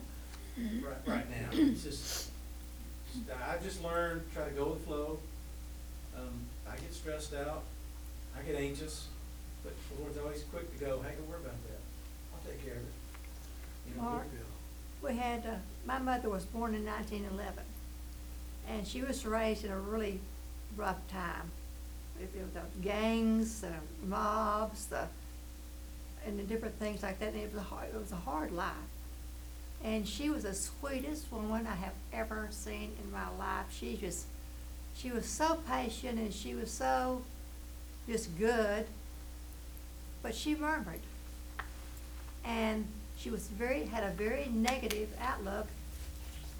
right, 0.83 0.97
right 1.05 1.29
now, 1.29 1.49
it's 1.53 1.83
just, 1.83 2.29
I 3.29 3.57
just 3.63 3.83
learned, 3.83 4.21
try 4.33 4.45
to 4.45 4.51
go 4.51 4.69
with 4.69 4.85
flow. 4.85 5.19
Um, 6.15 6.45
I 6.67 6.75
get 6.75 6.93
stressed 6.93 7.33
out, 7.33 7.63
I 8.37 8.41
get 8.43 8.55
anxious, 8.59 9.07
but 9.63 9.73
the 9.89 10.01
Lord's 10.01 10.17
always 10.17 10.43
quick 10.51 10.71
to 10.77 10.85
go, 10.85 11.01
hey, 11.01 11.13
don't 11.17 11.29
worry 11.29 11.41
about 11.41 11.55
that, 11.67 11.79
I'll 12.33 12.51
take 12.51 12.63
care 12.65 12.73
of 12.75 12.79
it. 12.79 12.93
You 13.89 13.95
know, 13.95 14.09
Mark? 14.09 14.27
We 15.01 15.15
had, 15.15 15.45
uh, 15.45 15.55
my 15.85 15.99
mother 15.99 16.29
was 16.29 16.45
born 16.45 16.75
in 16.75 16.85
nineteen 16.85 17.25
eleven, 17.31 17.63
and 18.69 18.87
she 18.87 19.01
was 19.01 19.25
raised 19.25 19.65
in 19.65 19.71
a 19.71 19.79
really 19.79 20.19
rough 20.77 21.07
time. 21.07 21.51
With 22.19 22.33
the 22.33 22.59
the 22.59 22.65
gangs, 22.87 23.61
the 23.61 23.73
mobs, 24.07 24.85
the, 24.85 25.07
and 26.25 26.37
the 26.37 26.43
different 26.43 26.77
things 26.77 27.01
like 27.01 27.17
that, 27.19 27.33
and 27.33 27.41
it 27.41 27.51
was 27.51 27.61
a 27.61 27.65
hard, 27.65 27.87
it 27.93 27.99
was 27.99 28.11
a 28.11 28.15
hard 28.15 28.51
life. 28.51 28.75
And 29.83 30.07
she 30.07 30.29
was 30.29 30.43
the 30.43 30.53
sweetest 30.53 31.31
woman 31.31 31.65
I 31.65 31.73
have 31.73 31.93
ever 32.13 32.47
seen 32.51 32.91
in 33.03 33.11
my 33.11 33.27
life. 33.39 33.65
She 33.71 33.97
just, 33.97 34.27
she 34.95 35.09
was 35.09 35.25
so 35.25 35.57
patient 35.67 36.19
and 36.19 36.31
she 36.31 36.53
was 36.53 36.69
so 36.69 37.23
just 38.07 38.37
good, 38.37 38.85
but 40.21 40.35
she 40.35 40.55
murmured. 40.55 40.99
And 42.43 42.85
she 43.17 43.29
was 43.29 43.47
very, 43.47 43.85
had 43.85 44.03
a 44.03 44.11
very 44.11 44.47
negative 44.51 45.09
outlook, 45.21 45.67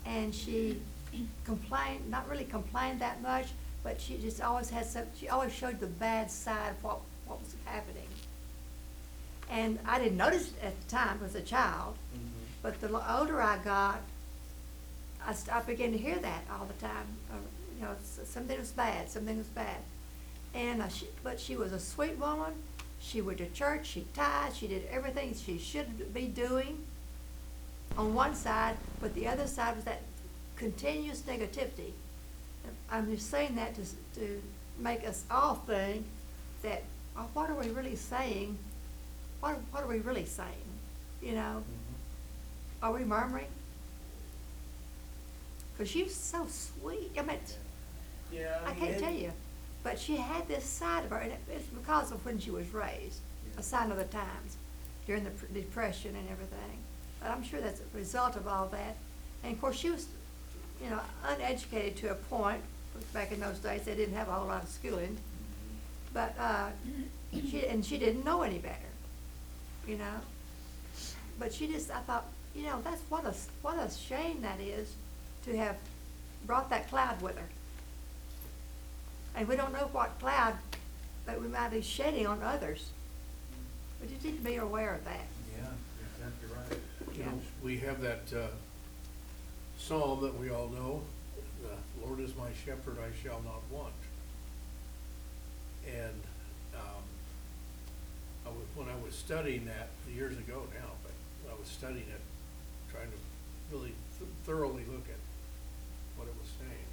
and 0.06 0.34
she 0.34 0.80
complained, 1.46 2.10
not 2.10 2.30
really 2.30 2.46
complained 2.46 3.02
that 3.02 3.22
much, 3.22 3.48
but 3.84 4.00
she 4.00 4.18
just 4.18 4.42
always 4.42 4.70
had 4.70 4.86
some, 4.86 5.04
she 5.18 5.28
always 5.30 5.54
showed 5.54 5.80
the 5.80 5.88
bad 5.88 6.30
side 6.30 6.72
of 6.72 6.84
what, 6.84 7.00
what 7.26 7.40
was 7.40 7.56
happening. 7.66 8.08
And 9.50 9.80
I 9.86 10.00
didn't 10.00 10.18
notice 10.18 10.50
it 10.50 10.64
at 10.64 10.80
the 10.82 10.88
time 10.96 11.20
as 11.26 11.36
a 11.36 11.42
child, 11.42 11.96
Mhm. 12.16 12.30
but 12.62 12.80
the 12.80 12.88
older 13.18 13.42
I 13.42 13.58
got, 13.58 14.02
I, 15.26 15.34
st- 15.34 15.56
I 15.56 15.62
began 15.62 15.92
to 15.92 15.98
hear 15.98 16.18
that 16.20 16.44
all 16.52 16.66
the 16.66 16.74
time. 16.86 17.06
Uh, 17.32 17.36
you 17.78 17.84
know, 17.86 17.92
s- 17.92 18.20
something 18.30 18.58
was 18.58 18.72
bad, 18.72 19.10
something 19.10 19.38
was 19.38 19.48
bad. 19.48 19.78
And 20.54 20.82
uh, 20.82 20.88
she, 20.90 21.08
but 21.24 21.40
she 21.40 21.56
was 21.58 21.74
a 21.74 21.80
sweet 21.80 22.18
woman. 22.18 22.54
She 23.02 23.20
went 23.22 23.40
to 23.40 23.50
church. 23.50 23.88
She 23.88 24.06
tithed. 24.14 24.56
She 24.56 24.68
did 24.68 24.88
everything 24.92 25.34
she 25.34 25.58
should 25.58 26.14
be 26.14 26.28
doing. 26.28 26.86
On 27.98 28.14
one 28.14 28.36
side, 28.36 28.78
but 29.02 29.14
the 29.16 29.28
other 29.28 29.48
side 29.48 29.76
was 29.76 29.84
that 29.84 30.02
continuous 30.56 31.22
negativity. 31.22 31.92
I'm 32.90 33.14
just 33.14 33.30
saying 33.30 33.56
that 33.56 33.76
to 33.76 33.82
to 34.20 34.42
make 34.78 35.06
us 35.06 35.24
all 35.30 35.56
think 35.56 36.06
that 36.62 36.84
oh, 37.18 37.28
what 37.34 37.50
are 37.50 37.56
we 37.56 37.70
really 37.70 37.96
saying? 37.98 38.58
What 39.42 39.58
what 39.72 39.84
are 39.84 39.88
we 39.88 40.00
really 40.00 40.26
saying? 40.26 40.70
You 41.22 41.34
know. 41.34 41.64
Mhm. 41.64 42.84
Are 42.84 42.94
we 42.94 43.04
murmuring? 43.04 43.48
Cause 45.78 45.90
she 45.90 46.04
was 46.04 46.16
so 46.16 46.46
sweet. 46.48 47.12
I 47.18 47.24
mean, 47.24 47.40
Yeah, 48.32 48.60
I 48.66 48.70
mean, 48.70 48.80
can't 48.80 48.92
it- 48.92 49.00
tell 49.00 49.14
you, 49.14 49.32
but 49.84 50.00
she 50.00 50.18
had 50.18 50.48
this 50.48 50.64
side 50.66 51.04
of 51.06 51.10
her, 51.12 51.18
and 51.18 51.32
it- 51.32 51.40
it's 51.50 51.68
because 51.68 52.12
of 52.12 52.24
when 52.26 52.40
she 52.40 52.52
was 52.52 52.68
raised, 52.74 53.20
a 53.58 53.64
sign 53.64 53.92
of 53.92 53.98
the 53.98 54.06
times, 54.06 54.58
during 55.06 55.24
the 55.24 55.32
pr- 55.32 55.46
depression 55.54 56.16
and 56.16 56.30
everything. 56.30 56.78
But 57.20 57.32
I'm 57.32 57.44
sure 57.44 57.62
that's 57.62 57.80
a 57.82 57.98
result 57.98 58.36
of 58.36 58.48
all 58.48 58.68
that. 58.68 58.96
And 59.44 59.54
of 59.54 59.62
course, 59.62 59.76
she 59.78 59.90
was, 59.90 60.08
you 60.84 60.90
know, 60.90 61.00
uneducated 61.28 61.98
to 61.98 62.12
a 62.12 62.16
point. 62.16 62.62
Back 63.14 63.32
in 63.32 63.40
those 63.40 63.60
days, 63.60 63.84
they 63.84 63.96
didn't 63.96 64.16
have 64.16 64.28
a 64.28 64.34
whole 64.34 64.48
lot 64.48 64.64
of 64.64 64.70
schooling. 64.70 65.18
But 66.14 66.38
uh, 66.38 66.70
she 67.32 67.66
and 67.68 67.86
she 67.86 67.98
didn't 67.98 68.26
know 68.26 68.42
any 68.42 68.58
better, 68.60 68.90
you 69.88 69.98
know. 69.98 70.20
But 71.40 71.54
she 71.54 71.68
just, 71.68 71.90
I 71.90 72.00
thought, 72.02 72.26
you 72.54 72.64
know, 72.64 72.82
that's 72.82 73.02
what 73.10 73.26
a 73.26 73.34
what 73.62 73.78
a 73.80 73.90
shame 73.90 74.42
that 74.42 74.60
is, 74.60 74.94
to 75.46 75.56
have 75.58 75.78
brought 76.46 76.70
that 76.70 76.90
cloud 76.90 77.22
with 77.22 77.38
her. 77.38 77.48
And 79.36 79.48
we 79.48 79.56
don't 79.56 79.74
know 79.74 79.90
what 79.92 80.20
cloud 80.20 80.56
that 81.26 81.42
we 81.42 81.48
might 81.48 81.70
be 81.70 81.82
shedding 81.82 82.28
on 82.28 82.42
others. 82.44 82.90
We 84.02 84.08
just 84.08 84.24
need 84.24 84.38
to 84.38 84.44
be 84.44 84.56
aware 84.56 84.96
of 84.96 85.06
that. 85.06 85.26
Yeah, 85.58 85.68
exactly 86.16 86.50
right. 86.58 87.18
You 87.18 87.26
know, 87.26 87.40
we 87.64 87.78
have 87.80 88.02
that, 88.02 88.34
uh, 88.36 88.48
psalm 89.78 90.22
that 90.22 90.38
we 90.40 90.50
all 90.50 90.68
know, 90.70 91.02
the 91.62 92.06
Lord 92.06 92.20
is 92.20 92.36
my 92.36 92.50
shepherd, 92.66 92.98
I 93.00 93.12
shall 93.24 93.42
not 93.44 93.62
want. 93.70 93.94
And, 95.88 96.22
um, 96.76 97.04
I 98.46 98.50
was, 98.50 98.66
when 98.76 98.88
I 98.88 98.96
was 99.04 99.16
studying 99.16 99.66
that 99.66 99.90
years 100.14 100.38
ago 100.38 100.64
now, 100.74 100.90
but 101.04 101.12
I 101.52 101.58
was 101.58 101.68
studying 101.68 102.08
it, 102.10 102.22
trying 102.92 103.10
to 103.10 103.18
really 103.76 103.94
th- 104.18 104.30
thoroughly 104.46 104.84
look 104.86 105.06
at 105.10 105.22
what 106.18 106.28
it 106.28 106.36
was 106.40 106.50
saying. 106.60 106.90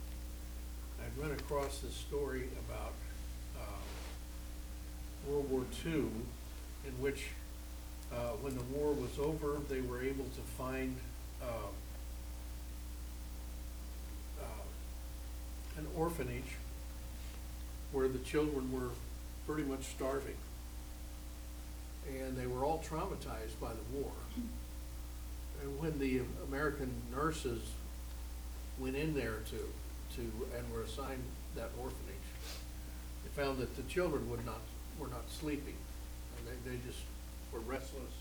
I'd 1.00 1.06
run 1.18 1.32
across 1.32 1.80
this 1.80 1.94
story 1.94 2.44
about, 2.68 2.92
uh, 3.58 3.80
World 5.26 5.50
War 5.50 5.64
II, 5.84 6.06
in 6.86 6.92
which, 7.00 7.26
uh, 8.12 8.30
when 8.40 8.56
the 8.56 8.62
war 8.64 8.92
was 8.92 9.18
over, 9.18 9.58
they 9.68 9.80
were 9.80 10.00
able 10.02 10.24
to 10.24 10.40
find, 10.56 10.96
uh, 11.42 11.70
uh, 14.40 15.78
an 15.78 15.86
orphanage 15.96 16.56
where 17.90 18.08
the 18.08 18.18
children 18.20 18.72
were 18.72 18.90
pretty 19.46 19.64
much 19.64 19.84
starving. 19.86 20.36
And 22.08 22.36
they 22.36 22.46
were 22.46 22.64
all 22.64 22.78
traumatized 22.78 23.58
by 23.60 23.72
the 23.72 23.98
war. 23.98 24.12
And 25.60 25.80
when 25.80 25.98
the 25.98 26.22
American 26.46 26.90
nurses 27.10 27.62
went 28.78 28.94
in 28.94 29.14
there 29.14 29.40
to, 29.50 29.68
to, 30.18 30.26
and 30.58 30.66
were 30.72 30.82
assigned 30.82 31.22
that 31.54 31.70
orphanage, 31.78 32.26
they 33.22 33.30
found 33.40 33.58
that 33.58 33.74
the 33.76 33.86
children 33.86 34.28
would 34.30 34.44
not, 34.44 34.60
were 34.98 35.08
not 35.08 35.30
sleeping. 35.30 35.78
And 36.36 36.42
they, 36.46 36.70
they 36.70 36.76
just 36.86 36.98
were 37.52 37.60
restless 37.60 38.17